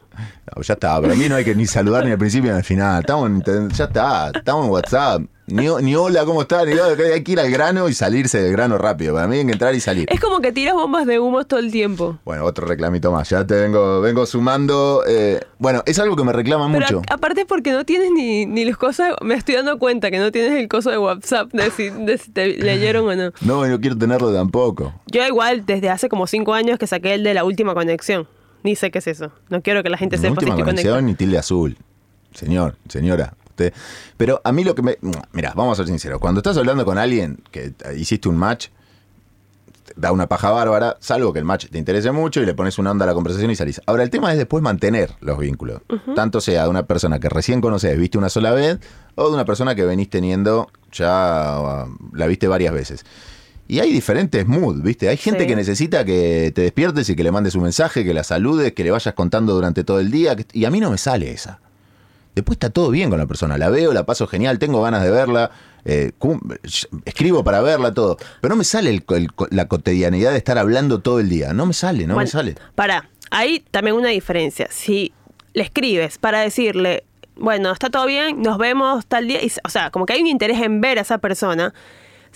No, 0.55 0.63
ya 0.63 0.75
está, 0.75 1.01
pero 1.01 1.13
a 1.13 1.17
mí 1.17 1.29
no 1.29 1.35
hay 1.37 1.45
que 1.45 1.55
ni 1.55 1.67
saludar 1.67 2.05
ni 2.05 2.13
al 2.13 2.19
principio 2.19 2.51
ni 2.53 2.57
al 2.59 2.65
final. 2.65 3.01
Estamos 3.01 3.29
en, 3.31 3.71
ya 3.71 3.85
está, 3.85 4.31
estamos 4.35 4.65
en 4.67 4.71
WhatsApp. 4.71 5.23
Ni, 5.49 5.69
ni 5.81 5.95
hola, 5.95 6.25
¿cómo 6.25 6.43
estás? 6.43 6.67
Ni 6.67 6.73
hay 6.73 7.23
que 7.23 7.33
ir 7.33 7.39
al 7.39 7.49
grano 7.53 7.89
y 7.89 7.95
salirse 7.95 8.43
del 8.43 8.51
grano 8.51 8.79
rápido. 8.79 9.15
Para 9.15 9.29
mí 9.29 9.37
hay 9.39 9.47
que 9.47 9.53
entrar 9.53 9.75
y 9.77 9.81
salir. 9.81 10.09
Es 10.11 10.19
como 10.19 10.41
que 10.41 10.51
tiras 10.51 10.75
bombas 10.75 11.07
de 11.07 11.21
humo 11.21 11.45
todo 11.45 11.61
el 11.61 11.71
tiempo. 11.71 12.19
Bueno, 12.25 12.45
otro 12.45 12.67
reclamito 12.67 13.13
más. 13.13 13.31
Ya 13.31 13.47
te 13.47 13.55
vengo, 13.55 14.01
vengo 14.01 14.27
sumando. 14.27 15.05
eh, 15.07 15.41
bueno, 15.59 15.85
es 15.87 16.01
algo 16.01 16.17
que 16.17 16.25
me 16.25 16.33
reclaman 16.33 16.73
Pero 16.73 16.87
mucho. 16.99 17.03
a- 17.09 17.15
aparte 17.15 17.47
porque 17.47 17.71
no 17.71 17.85
tienes 17.85 18.11
ni, 18.11 18.45
ni 18.45 18.65
los 18.65 18.77
cosas, 18.77 19.15
me 19.23 19.35
estoy 19.37 19.55
dando 19.55 19.79
cuenta 19.79 20.11
que 20.11 20.19
no 20.19 20.33
tienes 20.33 20.59
el 20.61 20.67
coso 20.67 20.91
de 20.91 20.99
WhatsApp 20.99 21.49
de 21.53 21.71
si, 21.71 21.91
de 21.91 22.19
si 22.19 22.33
te 22.33 22.49
leyeron 22.49 23.07
o 23.09 23.15
no. 23.15 23.31
No, 23.43 23.65
no 23.67 23.81
quiero 23.81 23.97
tenerlo 23.97 24.33
tampoco. 24.35 24.95
Yo 25.07 25.25
igual 25.25 25.65
desde 25.65 25.91
hace 25.91 26.09
como 26.09 26.27
cinco 26.27 26.55
años 26.55 26.77
que 26.79 26.89
saqué 26.89 27.15
el 27.15 27.23
de 27.23 27.35
la 27.35 27.45
última 27.45 27.73
conexión. 27.75 28.27
Ni 28.63 28.77
sé 28.77 28.91
qué 28.91 28.99
es 28.99 29.07
eso. 29.07 29.33
No 29.49 29.63
quiero 29.63 29.83
que 29.83 29.91
la 29.91 29.99
gente 29.99 30.17
sepa 30.17 30.29
si 30.29 30.33
última 30.33 30.55
estoy 30.55 30.65
conexión 30.65 31.09
y 31.09 31.15
tilde 31.15 31.39
azul. 31.39 31.77
Señor, 32.35 32.77
señora. 32.89 33.35
Usted. 33.49 33.73
Pero 34.17 34.41
a 34.45 34.53
mí 34.53 34.65
lo 34.65 34.75
que 34.75 34.83
me. 34.83 34.99
Mira, 35.33 35.53
vamos 35.57 35.79
a 35.79 35.83
ser 35.83 35.87
sinceros. 35.87 36.21
Cuando 36.21 36.41
estás 36.41 36.57
hablando 36.59 36.85
con 36.85 36.99
alguien 36.99 37.39
que 37.51 37.73
hiciste 37.97 38.29
un 38.29 38.37
match, 38.37 38.69
da 39.95 40.13
una 40.13 40.27
paja 40.27 40.51
bárbara, 40.51 40.97
salvo 41.01 41.33
que 41.33 41.39
el 41.39 41.45
match 41.45 41.67
te 41.71 41.79
interese 41.79 42.11
mucho 42.13 42.43
y 42.43 42.47
le 42.47 42.55
pones 42.55 42.79
una 42.79 42.91
onda 42.91 43.05
a 43.05 43.07
la 43.07 43.15
conversación 43.15 43.51
y 43.51 43.57
salís. 43.57 43.81
Ahora, 43.87 44.03
el 44.03 44.11
tema 44.11 44.33
es 44.33 44.39
después 44.39 44.63
mantener 44.63 45.15
los 45.21 45.39
vínculos. 45.39 45.81
Tanto 46.15 46.41
sea 46.41 46.65
de 46.65 46.69
una 46.69 46.87
persona 46.87 47.19
que 47.19 47.29
recién 47.29 47.61
conoces, 47.61 47.97
viste 47.99 48.19
una 48.19 48.29
sola 48.29 48.53
vez, 48.53 48.79
o 49.15 49.29
de 49.29 49.35
una 49.35 49.45
persona 49.45 49.75
que 49.75 49.85
venís 49.85 50.11
teniendo 50.11 50.71
ya, 50.93 51.87
la 52.13 52.27
viste 52.27 52.49
varias 52.49 52.75
veces. 52.75 53.05
Y 53.69 53.81
hay 53.81 53.93
diferentes 53.93 54.47
moods, 54.47 54.83
¿viste? 54.83 55.09
Hay 55.09 55.17
gente 55.17 55.41
Sí. 55.41 55.47
que 55.49 55.57
necesita 55.57 56.05
que 56.05 56.53
te 56.55 56.63
despiertes 56.63 57.09
y 57.11 57.17
que 57.17 57.25
le 57.25 57.33
mandes 57.33 57.55
un 57.57 57.63
mensaje, 57.65 58.05
que 58.05 58.15
la 58.15 58.23
saludes, 58.23 58.73
que 58.73 58.85
le 58.85 58.91
vayas 58.93 59.13
contando 59.15 59.55
durante 59.55 59.83
todo 59.85 59.99
el 59.99 60.11
día. 60.11 60.37
Y 60.53 60.65
a 60.65 60.71
mí 60.71 60.79
no 60.81 60.91
me 60.91 60.99
sale 60.99 61.31
esa. 61.33 61.59
Después 62.35 62.57
está 62.57 62.71
todo 62.71 62.91
bien 62.91 63.09
con 63.11 63.19
la 63.19 63.27
persona. 63.27 63.57
La 63.59 63.69
veo, 63.71 63.93
la 63.93 64.05
paso 64.07 64.27
genial, 64.27 64.59
tengo 64.59 64.83
ganas 64.83 65.03
de 65.03 65.11
verla, 65.11 65.51
eh, 65.85 66.13
escribo 67.05 67.43
para 67.45 67.61
verla, 67.63 67.95
todo. 67.95 68.19
Pero 68.41 68.55
no 68.55 68.57
me 68.59 68.65
sale 68.65 68.91
el- 68.91 69.05
el- 69.09 69.31
la 69.51 69.67
cotidianidad 69.69 70.33
de 70.33 70.39
estar 70.39 70.59
hablando 70.59 71.01
todo 71.01 71.19
el 71.21 71.29
día. 71.29 71.53
No 71.53 71.67
me 71.67 71.73
sale, 71.73 72.07
no 72.07 72.15
Bueno, 72.15 72.27
me 72.27 72.31
sale. 72.31 72.55
Para, 72.75 73.09
hay 73.31 73.61
también 73.71 73.97
una 73.97 74.11
diferencia. 74.11 74.69
Si 74.71 75.13
le 75.55 75.63
escribes 75.63 76.19
para 76.19 76.41
decirle, 76.41 77.05
bueno, 77.37 77.73
está 77.73 77.91
todo 77.91 78.07
bien, 78.07 78.43
nos 78.43 78.59
vemos 78.59 79.07
tal 79.07 79.27
día, 79.29 79.43
y, 79.43 79.51
o 79.65 79.69
sea, 79.69 79.91
como 79.91 80.07
que 80.07 80.13
hay 80.13 80.21
un 80.21 80.27
interés 80.27 80.61
en 80.61 80.81
ver 80.81 80.99
a 80.99 81.03
esa 81.03 81.19
persona. 81.19 81.73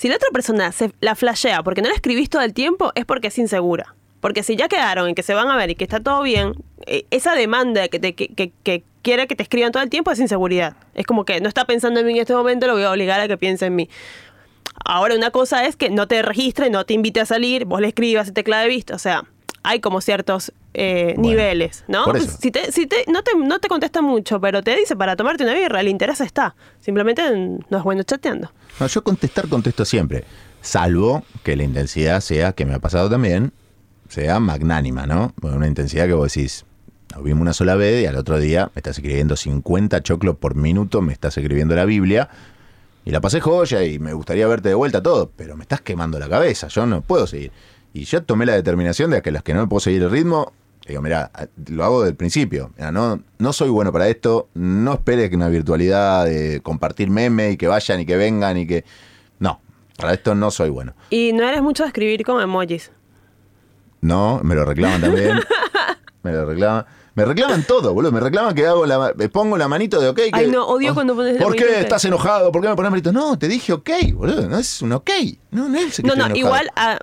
Si 0.00 0.08
la 0.08 0.16
otra 0.16 0.28
persona 0.32 0.72
la 1.00 1.14
flashea 1.14 1.62
porque 1.62 1.82
no 1.82 1.90
la 1.90 1.94
escribís 1.94 2.30
todo 2.30 2.40
el 2.40 2.54
tiempo, 2.54 2.90
es 2.94 3.04
porque 3.04 3.26
es 3.28 3.36
insegura. 3.36 3.94
Porque 4.20 4.42
si 4.42 4.56
ya 4.56 4.66
quedaron 4.66 5.10
y 5.10 5.14
que 5.14 5.22
se 5.22 5.34
van 5.34 5.48
a 5.50 5.56
ver 5.58 5.68
y 5.68 5.74
que 5.74 5.84
está 5.84 6.00
todo 6.00 6.22
bien, 6.22 6.54
eh, 6.86 7.04
esa 7.10 7.34
demanda 7.34 7.86
que, 7.88 7.98
te, 7.98 8.14
que- 8.14 8.50
que 8.62 8.82
quiere 9.02 9.26
que 9.26 9.36
te 9.36 9.42
escriban 9.42 9.72
todo 9.72 9.82
el 9.82 9.90
tiempo 9.90 10.10
es 10.10 10.18
inseguridad. 10.18 10.74
Es 10.94 11.04
como 11.04 11.26
que 11.26 11.42
no 11.42 11.48
está 11.48 11.66
pensando 11.66 12.00
en 12.00 12.06
mí 12.06 12.12
en 12.14 12.20
este 12.20 12.32
momento, 12.32 12.66
lo 12.66 12.72
voy 12.72 12.84
a 12.84 12.90
obligar 12.90 13.20
a 13.20 13.28
que 13.28 13.36
piense 13.36 13.66
en 13.66 13.76
mí. 13.76 13.90
Ahora, 14.86 15.14
una 15.16 15.30
cosa 15.32 15.66
es 15.66 15.76
que 15.76 15.90
no 15.90 16.08
te 16.08 16.22
registre, 16.22 16.70
no 16.70 16.86
te 16.86 16.94
invite 16.94 17.20
a 17.20 17.26
salir, 17.26 17.66
vos 17.66 17.82
le 17.82 17.88
escribas 17.88 18.28
y 18.28 18.32
te 18.32 18.42
clave 18.42 18.68
vista. 18.70 18.94
O 18.94 18.98
sea, 18.98 19.24
hay 19.62 19.80
como 19.80 20.00
ciertos 20.00 20.52
eh, 20.74 21.14
Bueno, 21.16 21.30
niveles, 21.30 21.84
¿no? 21.88 22.04
Si, 22.14 22.50
te, 22.50 22.72
si 22.72 22.86
te, 22.86 23.04
no, 23.08 23.22
te, 23.22 23.32
no 23.36 23.58
te 23.58 23.68
contesta 23.68 24.02
mucho, 24.02 24.40
pero 24.40 24.62
te 24.62 24.76
dice 24.76 24.96
para 24.96 25.16
tomarte 25.16 25.44
una 25.44 25.54
birra, 25.54 25.80
el 25.80 25.88
interés 25.88 26.20
está. 26.20 26.54
Simplemente 26.80 27.22
no 27.68 27.78
es 27.78 27.84
bueno 27.84 28.02
chateando. 28.02 28.50
No, 28.78 28.86
yo 28.86 29.02
contestar 29.02 29.48
contesto 29.48 29.84
siempre. 29.84 30.24
Salvo 30.62 31.24
que 31.42 31.56
la 31.56 31.64
intensidad 31.64 32.20
sea, 32.20 32.52
que 32.52 32.64
me 32.64 32.74
ha 32.74 32.78
pasado 32.78 33.10
también, 33.10 33.52
sea 34.08 34.40
magnánima, 34.40 35.06
¿no? 35.06 35.32
Una 35.42 35.66
intensidad 35.66 36.06
que 36.06 36.12
vos 36.12 36.32
decís, 36.32 36.64
nos 37.14 37.24
vimos 37.24 37.42
una 37.42 37.52
sola 37.52 37.74
vez 37.74 38.02
y 38.02 38.06
al 38.06 38.16
otro 38.16 38.38
día 38.38 38.70
me 38.74 38.80
estás 38.80 38.98
escribiendo 38.98 39.36
50 39.36 40.02
choclos 40.02 40.36
por 40.36 40.54
minuto, 40.54 41.02
me 41.02 41.12
estás 41.12 41.36
escribiendo 41.36 41.74
la 41.74 41.84
Biblia. 41.84 42.28
Y 43.04 43.10
la 43.10 43.20
pasé 43.20 43.40
joya 43.40 43.82
y 43.82 43.98
me 43.98 44.12
gustaría 44.12 44.46
verte 44.46 44.68
de 44.68 44.74
vuelta 44.74 45.02
todo, 45.02 45.30
pero 45.34 45.56
me 45.56 45.62
estás 45.62 45.80
quemando 45.80 46.18
la 46.18 46.28
cabeza, 46.28 46.68
yo 46.68 46.86
no 46.86 47.00
puedo 47.00 47.26
seguir. 47.26 47.50
Y 47.92 48.04
yo 48.04 48.22
tomé 48.22 48.46
la 48.46 48.54
determinación 48.54 49.10
de 49.10 49.22
que 49.22 49.30
las 49.30 49.42
que 49.42 49.54
no 49.54 49.60
me 49.60 49.66
puedo 49.66 49.80
seguir 49.80 50.02
el 50.02 50.10
ritmo, 50.10 50.52
digo, 50.86 51.02
mira, 51.02 51.30
lo 51.70 51.84
hago 51.84 52.04
del 52.04 52.14
principio. 52.14 52.70
Mirá, 52.76 52.92
no, 52.92 53.22
no 53.38 53.52
soy 53.52 53.68
bueno 53.68 53.92
para 53.92 54.08
esto, 54.08 54.48
no 54.54 54.94
esperes 54.94 55.30
que 55.30 55.36
una 55.36 55.48
virtualidad 55.48 56.24
de 56.26 56.60
compartir 56.62 57.10
meme 57.10 57.52
y 57.52 57.56
que 57.56 57.66
vayan 57.66 58.00
y 58.00 58.06
que 58.06 58.16
vengan 58.16 58.56
y 58.58 58.66
que... 58.66 58.84
No, 59.38 59.60
para 59.96 60.14
esto 60.14 60.34
no 60.34 60.50
soy 60.50 60.70
bueno. 60.70 60.94
Y 61.10 61.32
no 61.32 61.48
eres 61.48 61.62
mucho 61.62 61.82
de 61.82 61.88
escribir 61.88 62.24
con 62.24 62.40
emojis. 62.40 62.90
No, 64.00 64.40
me 64.42 64.54
lo 64.54 64.64
reclaman 64.64 65.00
también. 65.00 65.40
me 66.22 66.32
lo 66.32 66.46
reclaman. 66.46 66.86
Me 67.14 67.24
reclaman 67.24 67.64
todo, 67.64 67.92
boludo. 67.92 68.12
Me 68.12 68.20
reclaman 68.20 68.54
que 68.54 68.66
hago 68.66 68.86
la, 68.86 69.12
me 69.14 69.28
pongo 69.28 69.58
la 69.58 69.68
manito 69.68 70.00
de 70.00 70.08
ok. 70.08 70.16
Que, 70.16 70.30
Ay, 70.32 70.50
no, 70.50 70.66
odio 70.66 70.92
oh, 70.92 70.94
cuando 70.94 71.14
pones 71.14 71.42
¿Por 71.42 71.54
qué 71.56 71.80
estás 71.80 72.04
enojado? 72.04 72.52
¿Por 72.52 72.62
qué 72.62 72.68
me 72.68 72.76
pones 72.76 72.90
manito? 72.90 73.12
No, 73.12 73.38
te 73.38 73.48
dije 73.48 73.72
ok, 73.72 73.90
boludo. 74.14 74.48
No 74.48 74.58
es 74.58 74.80
un 74.80 74.92
ok. 74.92 75.10
No, 75.50 75.68
no 75.68 75.78
es 75.78 75.96
que 75.96 76.02
No, 76.02 76.14
no, 76.14 76.34
igual 76.34 76.70
a- 76.76 76.98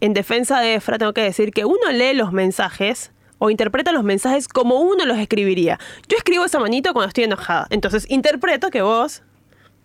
en 0.00 0.14
defensa 0.14 0.60
de 0.60 0.74
Efra 0.74 0.98
tengo 0.98 1.12
que 1.12 1.22
decir 1.22 1.52
que 1.52 1.64
uno 1.64 1.90
lee 1.92 2.14
los 2.14 2.32
mensajes 2.32 3.12
o 3.38 3.50
interpreta 3.50 3.92
los 3.92 4.04
mensajes 4.04 4.48
como 4.48 4.80
uno 4.80 5.04
los 5.04 5.18
escribiría. 5.18 5.78
Yo 6.08 6.16
escribo 6.16 6.44
esa 6.44 6.58
manito 6.58 6.92
cuando 6.92 7.08
estoy 7.08 7.24
enojada. 7.24 7.66
Entonces 7.70 8.06
interpreto 8.08 8.70
que 8.70 8.82
vos 8.82 9.22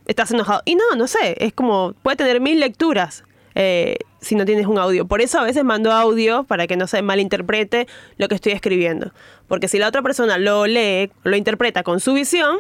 estás 0.06 0.32
enojado. 0.32 0.62
Y 0.66 0.76
no, 0.76 0.96
no 0.96 1.08
sé, 1.08 1.36
es 1.40 1.54
como, 1.54 1.94
puede 2.02 2.18
tener 2.18 2.40
mil 2.42 2.60
lecturas 2.60 3.24
eh, 3.56 3.98
si 4.22 4.36
no 4.36 4.46
tienes 4.46 4.68
un 4.68 4.78
audio. 4.78 5.06
Por 5.08 5.22
eso 5.22 5.40
a 5.40 5.44
veces 5.44 5.64
mando 5.64 5.92
audio 5.92 6.44
para 6.44 6.68
que 6.68 6.78
no 6.78 6.88
se 6.88 7.02
malinterprete 7.02 7.88
lo 8.18 8.28
que 8.28 8.36
estoy 8.36 8.54
escribiendo. 8.54 9.12
Porque 9.48 9.68
si 9.68 9.80
la 9.80 9.88
otra 9.88 10.02
persona 10.02 10.38
lo 10.38 10.68
lee, 10.68 11.12
lo 11.24 11.36
interpreta 11.36 11.84
con 11.84 12.00
su 12.00 12.14
visión, 12.14 12.60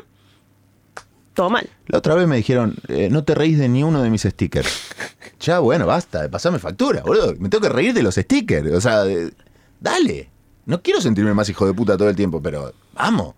todo 1.34 1.50
mal. 1.50 1.70
La 1.88 1.98
otra 2.00 2.16
vez 2.16 2.28
me 2.28 2.36
dijeron, 2.38 2.76
eh, 2.88 3.10
no 3.12 3.24
te 3.24 3.36
reís 3.36 3.58
de 3.58 3.70
ni 3.70 3.84
uno 3.84 4.02
de 4.02 4.10
mis 4.10 4.22
stickers. 4.24 4.70
ya, 5.40 5.60
bueno, 5.60 5.86
basta, 5.86 6.30
pasame 6.30 6.60
factura, 6.60 7.02
boludo. 7.02 7.34
Me 7.40 7.50
tengo 7.50 7.62
que 7.64 7.70
reír 7.70 7.94
de 7.94 8.04
los 8.04 8.16
stickers. 8.16 8.72
O 8.72 8.82
sea, 8.82 9.04
de- 9.04 9.34
dale. 9.80 10.30
No 10.66 10.82
quiero 10.82 11.02
sentirme 11.02 11.34
más 11.34 11.50
hijo 11.50 11.66
de 11.66 11.74
puta 11.74 11.98
todo 11.98 12.10
el 12.10 12.16
tiempo, 12.16 12.42
pero 12.42 12.74
vamos. 12.94 13.34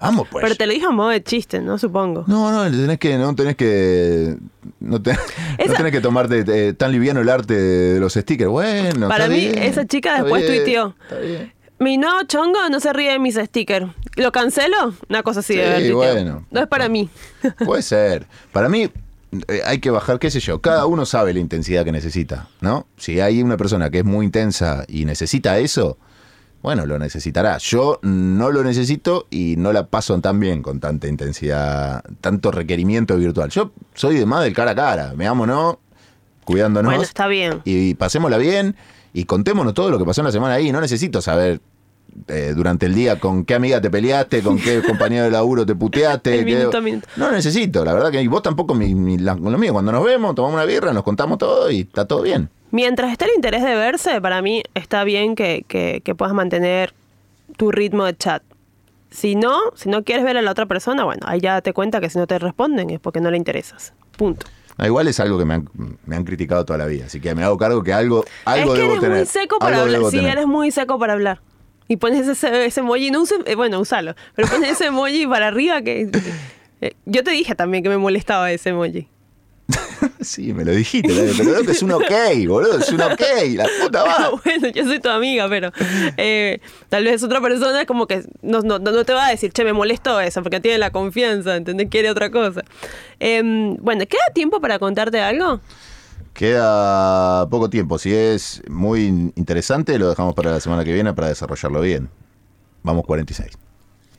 Vamos, 0.00 0.26
pues. 0.30 0.42
Pero 0.42 0.56
te 0.56 0.66
lo 0.66 0.72
dije 0.72 0.86
a 0.86 0.90
modo 0.90 1.10
de 1.10 1.22
chiste, 1.22 1.60
¿no? 1.60 1.78
Supongo. 1.78 2.24
No, 2.26 2.50
no, 2.50 2.64
tenés 2.68 2.98
que, 2.98 3.16
no 3.18 3.34
tenés 3.36 3.54
que, 3.56 4.36
no, 4.80 5.00
te- 5.00 5.12
no 5.68 5.74
tenés 5.74 5.92
que 5.92 6.00
tomarte 6.00 6.44
eh, 6.46 6.72
tan 6.72 6.90
liviano 6.90 7.20
el 7.20 7.28
arte 7.28 7.54
de 7.54 8.00
los 8.00 8.14
stickers. 8.14 8.50
Bueno, 8.50 9.08
Para 9.08 9.28
mí, 9.28 9.36
bien, 9.40 9.58
esa 9.58 9.86
chica 9.86 10.20
después 10.20 10.42
bien, 10.42 10.56
tuiteó. 10.64 10.96
está 11.04 11.18
bien. 11.20 11.52
Mi 11.82 11.98
nuevo 11.98 12.22
chongo 12.28 12.68
no 12.70 12.78
se 12.80 12.92
ríe 12.92 13.10
de 13.12 13.18
mis 13.18 13.34
stickers. 13.34 13.86
¿Lo 14.16 14.30
cancelo? 14.30 14.94
Una 15.08 15.22
cosa 15.22 15.40
así 15.40 15.56
de 15.56 15.78
Sí, 15.78 15.90
tuiteado. 15.90 16.14
bueno. 16.14 16.46
No 16.50 16.60
es 16.60 16.68
para 16.68 16.88
mí. 16.88 17.08
Puede 17.64 17.82
ser. 17.82 18.26
Para 18.52 18.68
mí 18.68 18.88
eh, 19.48 19.60
hay 19.66 19.78
que 19.80 19.90
bajar, 19.90 20.18
qué 20.18 20.30
sé 20.30 20.38
yo, 20.40 20.60
cada 20.60 20.86
uno 20.86 21.06
sabe 21.06 21.32
la 21.32 21.40
intensidad 21.40 21.84
que 21.84 21.90
necesita, 21.92 22.48
¿no? 22.60 22.86
Si 22.96 23.18
hay 23.20 23.42
una 23.42 23.56
persona 23.56 23.90
que 23.90 23.98
es 23.98 24.04
muy 24.04 24.26
intensa 24.26 24.84
y 24.86 25.04
necesita 25.06 25.58
eso, 25.58 25.98
bueno, 26.62 26.86
lo 26.86 26.98
necesitará. 26.98 27.58
Yo 27.58 27.98
no 28.02 28.50
lo 28.52 28.62
necesito 28.62 29.26
y 29.30 29.56
no 29.56 29.72
la 29.72 29.86
paso 29.86 30.20
tan 30.20 30.38
bien 30.38 30.62
con 30.62 30.78
tanta 30.78 31.08
intensidad, 31.08 32.04
tanto 32.20 32.52
requerimiento 32.52 33.16
virtual. 33.16 33.50
Yo 33.50 33.72
soy 33.94 34.16
de 34.16 34.26
más 34.26 34.44
del 34.44 34.52
cara 34.52 34.70
a 34.70 34.74
cara, 34.76 35.12
veámonos, 35.16 35.78
cuidándonos. 36.44 36.90
Bueno, 36.90 37.02
está 37.02 37.26
bien. 37.26 37.60
y 37.64 37.94
pasémosla 37.94 38.36
bien 38.38 38.76
y 39.14 39.24
contémonos 39.24 39.74
todo 39.74 39.90
lo 39.90 39.98
que 39.98 40.04
pasó 40.04 40.20
en 40.20 40.26
la 40.26 40.32
semana 40.32 40.54
ahí. 40.54 40.70
No 40.72 40.80
necesito 40.80 41.20
saber 41.20 41.60
eh, 42.28 42.52
durante 42.54 42.86
el 42.86 42.94
día 42.94 43.18
con 43.18 43.44
qué 43.44 43.54
amiga 43.54 43.80
te 43.80 43.90
peleaste, 43.90 44.42
con 44.42 44.58
qué 44.58 44.82
compañero 44.86 45.24
de 45.24 45.30
laburo 45.30 45.64
te 45.66 45.74
puteaste. 45.74 46.38
El 46.40 46.44
qué- 46.44 46.54
minuto 46.56 46.78
a 46.78 46.80
minuto. 46.80 47.08
No 47.16 47.30
necesito, 47.30 47.84
la 47.84 47.92
verdad 47.94 48.10
que 48.10 48.20
y 48.22 48.26
vos 48.28 48.42
tampoco 48.42 48.74
mi, 48.74 48.94
mi- 48.94 49.18
la- 49.18 49.36
con 49.36 49.50
lo 49.52 49.58
mío. 49.58 49.72
Cuando 49.72 49.92
nos 49.92 50.04
vemos, 50.04 50.34
tomamos 50.34 50.54
una 50.56 50.64
birra, 50.64 50.92
nos 50.92 51.02
contamos 51.02 51.38
todo 51.38 51.70
y 51.70 51.80
está 51.80 52.06
todo 52.06 52.22
bien. 52.22 52.48
Mientras 52.70 53.12
esté 53.12 53.26
el 53.26 53.32
interés 53.36 53.62
de 53.62 53.74
verse, 53.74 54.20
para 54.20 54.40
mí 54.42 54.62
está 54.74 55.04
bien 55.04 55.34
que, 55.34 55.64
que- 55.68 56.00
que 56.04 56.14
puedas 56.14 56.34
mantener 56.34 56.94
tu 57.56 57.70
ritmo 57.70 58.04
de 58.04 58.16
chat. 58.16 58.42
Si 59.10 59.34
no, 59.34 59.58
si 59.74 59.90
no 59.90 60.04
quieres 60.04 60.24
ver 60.24 60.38
a 60.38 60.42
la 60.42 60.50
otra 60.50 60.64
persona, 60.64 61.04
bueno, 61.04 61.20
ahí 61.26 61.38
ya 61.40 61.60
te 61.60 61.74
cuenta 61.74 62.00
que 62.00 62.08
si 62.08 62.18
no 62.18 62.26
te 62.26 62.38
responden 62.38 62.88
es 62.88 62.98
porque 62.98 63.20
no 63.20 63.30
le 63.30 63.36
interesas. 63.36 63.92
Punto. 64.16 64.46
Ah, 64.78 64.86
igual 64.86 65.06
es 65.06 65.20
algo 65.20 65.38
que 65.38 65.44
me 65.44 65.52
han, 65.54 65.68
me 66.06 66.16
han 66.16 66.24
criticado 66.24 66.64
toda 66.64 66.78
la 66.78 66.86
vida, 66.86 67.04
así 67.04 67.20
que 67.20 67.34
me 67.34 67.44
hago 67.44 67.58
cargo 67.58 67.82
que 67.82 67.92
algo, 67.92 68.24
algo 68.46 68.72
es 68.72 68.80
que 68.80 68.86
debo 68.86 68.92
eres 68.94 69.00
tener. 69.02 69.16
muy 69.18 69.26
seco 69.26 69.58
para 69.58 69.82
hablar. 69.82 70.00
Sí, 70.06 70.16
tener. 70.16 70.32
eres 70.32 70.46
muy 70.46 70.70
seco 70.70 70.98
para 70.98 71.12
hablar. 71.12 71.40
Y 71.92 71.98
pones 71.98 72.26
ese, 72.26 72.64
ese 72.64 72.80
emoji, 72.80 73.10
no 73.10 73.20
use, 73.20 73.34
eh, 73.44 73.54
bueno, 73.54 73.78
usalo, 73.78 74.14
pero 74.34 74.48
pones 74.48 74.70
ese 74.70 74.86
emoji 74.86 75.26
para 75.26 75.48
arriba 75.48 75.82
que... 75.82 76.08
eh, 76.80 76.94
yo 77.04 77.22
te 77.22 77.32
dije 77.32 77.54
también 77.54 77.82
que 77.82 77.90
me 77.90 77.98
molestaba 77.98 78.50
ese 78.50 78.70
emoji. 78.70 79.08
Sí, 80.22 80.54
me 80.54 80.64
lo 80.64 80.72
dijiste, 80.72 81.12
pero 81.36 81.62
que 81.62 81.72
es 81.72 81.82
un 81.82 81.92
ok, 81.92 82.10
boludo, 82.46 82.78
es 82.78 82.88
un 82.90 83.02
ok, 83.02 83.20
la 83.56 83.66
puta 83.82 84.04
va. 84.04 84.14
Ah, 84.18 84.30
bueno, 84.42 84.68
yo 84.68 84.84
soy 84.84 85.00
tu 85.00 85.10
amiga, 85.10 85.50
pero 85.50 85.70
eh, 86.16 86.60
tal 86.88 87.04
vez 87.04 87.22
otra 87.22 87.42
persona 87.42 87.84
como 87.84 88.06
que 88.06 88.22
no, 88.40 88.60
no, 88.62 88.78
no 88.78 89.04
te 89.04 89.12
va 89.12 89.26
a 89.26 89.30
decir, 89.30 89.52
che, 89.52 89.62
me 89.62 89.74
molestó 89.74 90.18
eso, 90.18 90.42
porque 90.42 90.60
tiene 90.60 90.78
la 90.78 90.92
confianza, 90.92 91.56
¿entendés? 91.56 91.88
Quiere 91.90 92.08
otra 92.10 92.30
cosa. 92.30 92.62
Em, 93.20 93.76
bueno, 93.76 94.06
¿queda 94.08 94.24
tiempo 94.32 94.62
para 94.62 94.78
contarte 94.78 95.20
algo? 95.20 95.60
Queda 96.34 97.46
poco 97.50 97.68
tiempo, 97.68 97.98
si 97.98 98.14
es 98.14 98.62
muy 98.68 99.32
interesante 99.36 99.98
lo 99.98 100.08
dejamos 100.08 100.34
para 100.34 100.50
la 100.50 100.60
semana 100.60 100.84
que 100.84 100.92
viene 100.92 101.12
para 101.12 101.28
desarrollarlo 101.28 101.80
bien. 101.80 102.08
Vamos 102.82 103.04
46. 103.04 103.52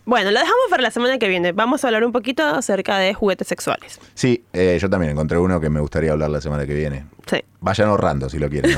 Bueno, 0.06 0.32
lo 0.32 0.40
dejamos 0.40 0.66
para 0.70 0.84
la 0.84 0.92
semana 0.92 1.18
que 1.18 1.30
viene. 1.30 1.54
Vamos 1.54 1.84
a 1.84 1.88
hablar 1.88 2.04
un 2.04 2.12
poquito 2.12 2.44
acerca 2.44 2.98
de 2.98 3.14
juguetes 3.14 3.48
sexuales. 3.48 4.00
Sí, 4.14 4.44
eh, 4.52 4.78
yo 4.82 4.90
también 4.90 5.12
encontré 5.14 5.38
uno 5.38 5.62
que 5.62 5.70
me 5.70 5.80
gustaría 5.80 6.12
hablar 6.12 6.30
la 6.30 6.42
semana 6.42 6.66
que 6.66 6.74
viene. 6.74 7.06
Sí. 7.26 7.38
Vayan 7.62 7.88
ahorrando 7.88 8.30
si 8.30 8.38
lo 8.38 8.50
quieren. 8.50 8.78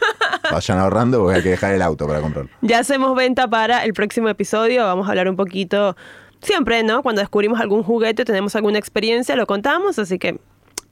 Vayan 0.52 0.78
ahorrando 0.78 1.20
porque 1.20 1.36
hay 1.36 1.42
que 1.42 1.50
dejar 1.50 1.74
el 1.74 1.82
auto 1.82 2.06
para 2.06 2.20
comprarlo. 2.20 2.50
Ya 2.60 2.78
hacemos 2.78 3.16
venta 3.16 3.48
para 3.48 3.84
el 3.84 3.94
próximo 3.94 4.28
episodio. 4.28 4.84
Vamos 4.84 5.06
a 5.06 5.10
hablar 5.10 5.28
un 5.28 5.36
poquito. 5.36 5.96
Siempre, 6.42 6.82
¿no? 6.82 7.02
Cuando 7.02 7.20
descubrimos 7.20 7.58
algún 7.58 7.82
juguete, 7.82 8.24
tenemos 8.26 8.54
alguna 8.54 8.78
experiencia, 8.78 9.34
lo 9.34 9.46
contamos. 9.46 9.98
Así 9.98 10.18
que 10.18 10.38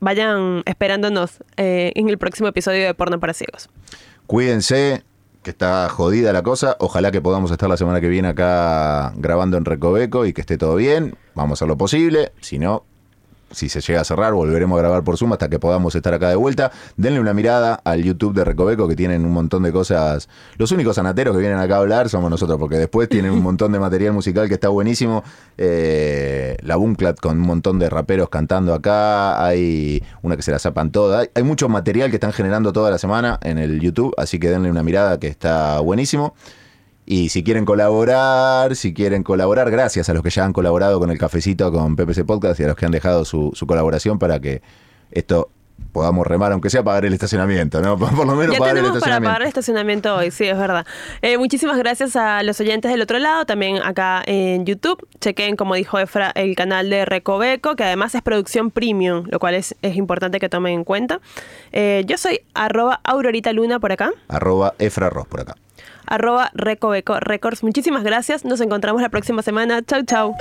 vayan 0.05 0.63
esperándonos 0.67 1.43
eh, 1.57 1.93
en 1.97 2.09
el 2.09 2.19
próximo 2.19 2.49
episodio 2.49 2.85
de 2.85 2.95
Porno 2.95 3.19
para 3.19 3.33
Ciegos. 3.33 3.69
Cuídense, 4.27 5.03
que 5.43 5.51
está 5.51 5.89
jodida 5.89 6.33
la 6.33 6.43
cosa. 6.43 6.77
Ojalá 6.79 7.11
que 7.11 7.21
podamos 7.21 7.51
estar 7.51 7.69
la 7.69 7.77
semana 7.77 8.01
que 8.01 8.09
viene 8.09 8.29
acá 8.29 9.13
grabando 9.17 9.57
en 9.57 9.65
Recoveco 9.65 10.27
y 10.27 10.33
que 10.33 10.43
esté 10.43 10.59
todo 10.59 10.77
bien. 10.77 11.17
Vamos 11.35 11.63
a 11.63 11.67
lo 11.67 11.77
posible. 11.77 12.33
Si 12.41 12.59
no, 12.59 12.85
si 13.55 13.69
se 13.69 13.81
llega 13.81 14.01
a 14.01 14.05
cerrar, 14.05 14.33
volveremos 14.33 14.79
a 14.79 14.83
grabar 14.83 15.05
por 15.05 15.17
Zoom 15.17 15.33
hasta 15.33 15.49
que 15.49 15.59
podamos 15.59 15.95
estar 15.95 16.13
acá 16.15 16.29
de 16.29 16.37
vuelta. 16.37 16.73
Denle 16.97 17.21
una 17.21 17.35
mirada 17.35 17.81
al 17.85 18.03
YouTube 18.03 18.35
de 18.35 18.45
Recoveco, 18.45 18.89
que 18.89 18.97
tienen 18.97 19.25
un 19.25 19.33
montón 19.33 19.63
de 19.63 19.73
cosas. 19.73 20.29
Los 20.57 20.73
únicos 20.73 20.99
anateros 20.99 21.35
que 21.35 21.41
vienen 21.41 21.59
acá 21.59 21.77
a 21.77 21.79
hablar 21.79 22.09
somos 22.09 22.31
nosotros, 22.31 22.59
porque 22.59 22.77
después 22.77 23.09
tienen 23.09 23.33
un 23.33 23.43
montón 23.43 23.73
de 23.73 23.79
material 23.79 24.13
musical 24.13 24.49
que 24.49 24.55
está 24.55 24.69
buenísimo. 24.69 25.25
Eh, 25.57 26.57
la 26.63 26.77
Boomclat 26.77 27.19
con 27.21 27.39
un 27.39 27.47
montón 27.47 27.79
de 27.79 27.89
raperos 27.89 28.29
cantando 28.29 28.75
acá. 28.75 29.45
Hay 29.45 30.03
una 30.23 30.37
que 30.37 30.43
se 30.43 30.51
la 30.51 30.59
zapan 30.59 30.91
toda. 30.91 31.27
Hay 31.35 31.43
mucho 31.43 31.69
material 31.69 32.11
que 32.11 32.17
están 32.17 32.33
generando 32.33 32.73
toda 32.73 32.91
la 32.91 32.99
semana 32.99 33.39
en 33.43 33.59
el 33.59 33.81
YouTube, 33.81 34.15
así 34.17 34.39
que 34.39 34.51
denle 34.51 34.71
una 34.71 34.83
mirada 34.83 35.19
que 35.19 35.29
está 35.29 35.81
buenísimo. 35.81 36.35
Y 37.07 37.29
si 37.29 37.45
quieren 37.45 37.65
colaborar, 37.65 38.77
si 38.77 38.95
quieren 38.95 39.23
colaborar, 39.23 39.71
gracias 39.71 40.09
a 40.09 40.15
los 40.15 40.23
que 40.23 40.31
ya 40.31 40.45
han 40.45 40.53
colaborado 40.53 40.99
con 40.99 41.11
el 41.11 41.19
cafecito 41.19 41.71
con 41.71 41.97
PPC 41.97 42.25
Podcast 42.25 42.61
y 42.61 42.65
a 42.65 42.69
los 42.69 42.77
que 42.77 42.87
han 42.87 42.93
dejado 42.93 43.25
su, 43.25 43.51
su 43.55 43.67
colaboración 43.67 44.19
para 44.19 44.41
que 44.41 44.63
esto 45.11 45.51
podamos 45.93 46.27
remar, 46.27 46.53
aunque 46.53 46.71
sea 46.71 46.83
pagar 46.83 47.05
el 47.05 47.13
estacionamiento, 47.13 47.81
¿no? 47.81 47.99
Por, 47.99 48.15
por 48.15 48.27
lo 48.27 48.35
menos 48.35 48.55
Ya 48.55 48.59
pagar 48.59 48.77
el 48.77 48.83
tenemos 48.83 49.01
para 49.01 49.17
estacionamiento. 49.17 49.29
pagar 49.29 49.43
el 49.43 49.49
estacionamiento 49.49 50.17
hoy, 50.17 50.31
sí, 50.31 50.45
es 50.45 50.57
verdad. 50.59 50.87
Eh, 51.21 51.37
muchísimas 51.37 51.77
gracias 51.79 52.17
a 52.17 52.43
los 52.43 52.59
oyentes 52.61 52.91
del 52.91 53.03
otro 53.03 53.19
lado, 53.19 53.45
también 53.45 53.83
acá 53.83 54.23
en 54.27 54.65
YouTube. 54.67 55.07
Chequen, 55.21 55.57
como 55.57 55.75
dijo 55.75 55.99
Efra, 55.99 56.33
el 56.35 56.55
canal 56.57 56.91
de 56.91 57.05
Recoveco, 57.05 57.77
que 57.77 57.85
además 57.85 58.15
es 58.15 58.23
producción 58.23 58.71
premium, 58.71 59.25
lo 59.31 59.39
cual 59.39 59.55
es, 59.55 59.75
es 59.83 59.97
importante 59.97 60.41
que 60.41 60.49
tomen 60.49 60.75
en 60.75 60.85
cuenta. 60.85 61.21
Eh, 61.73 62.05
yo 62.07 62.17
soy 62.19 62.41
arroba 62.55 63.01
Aurorita 63.05 63.53
Luna 63.53 63.79
por 63.79 63.93
acá, 63.93 64.11
Arroba 64.29 64.75
Efra 64.79 65.11
Ross 65.11 65.27
por 65.29 65.41
acá. 65.41 65.55
Arroba 66.07 66.51
Recoveco 66.55 67.19
Records. 67.21 67.63
Muchísimas 67.63 68.03
gracias, 68.03 68.45
nos 68.45 68.61
encontramos 68.61 69.03
la 69.03 69.09
próxima 69.09 69.43
semana. 69.43 69.83
Chau, 69.83 70.03
chau. 70.05 70.35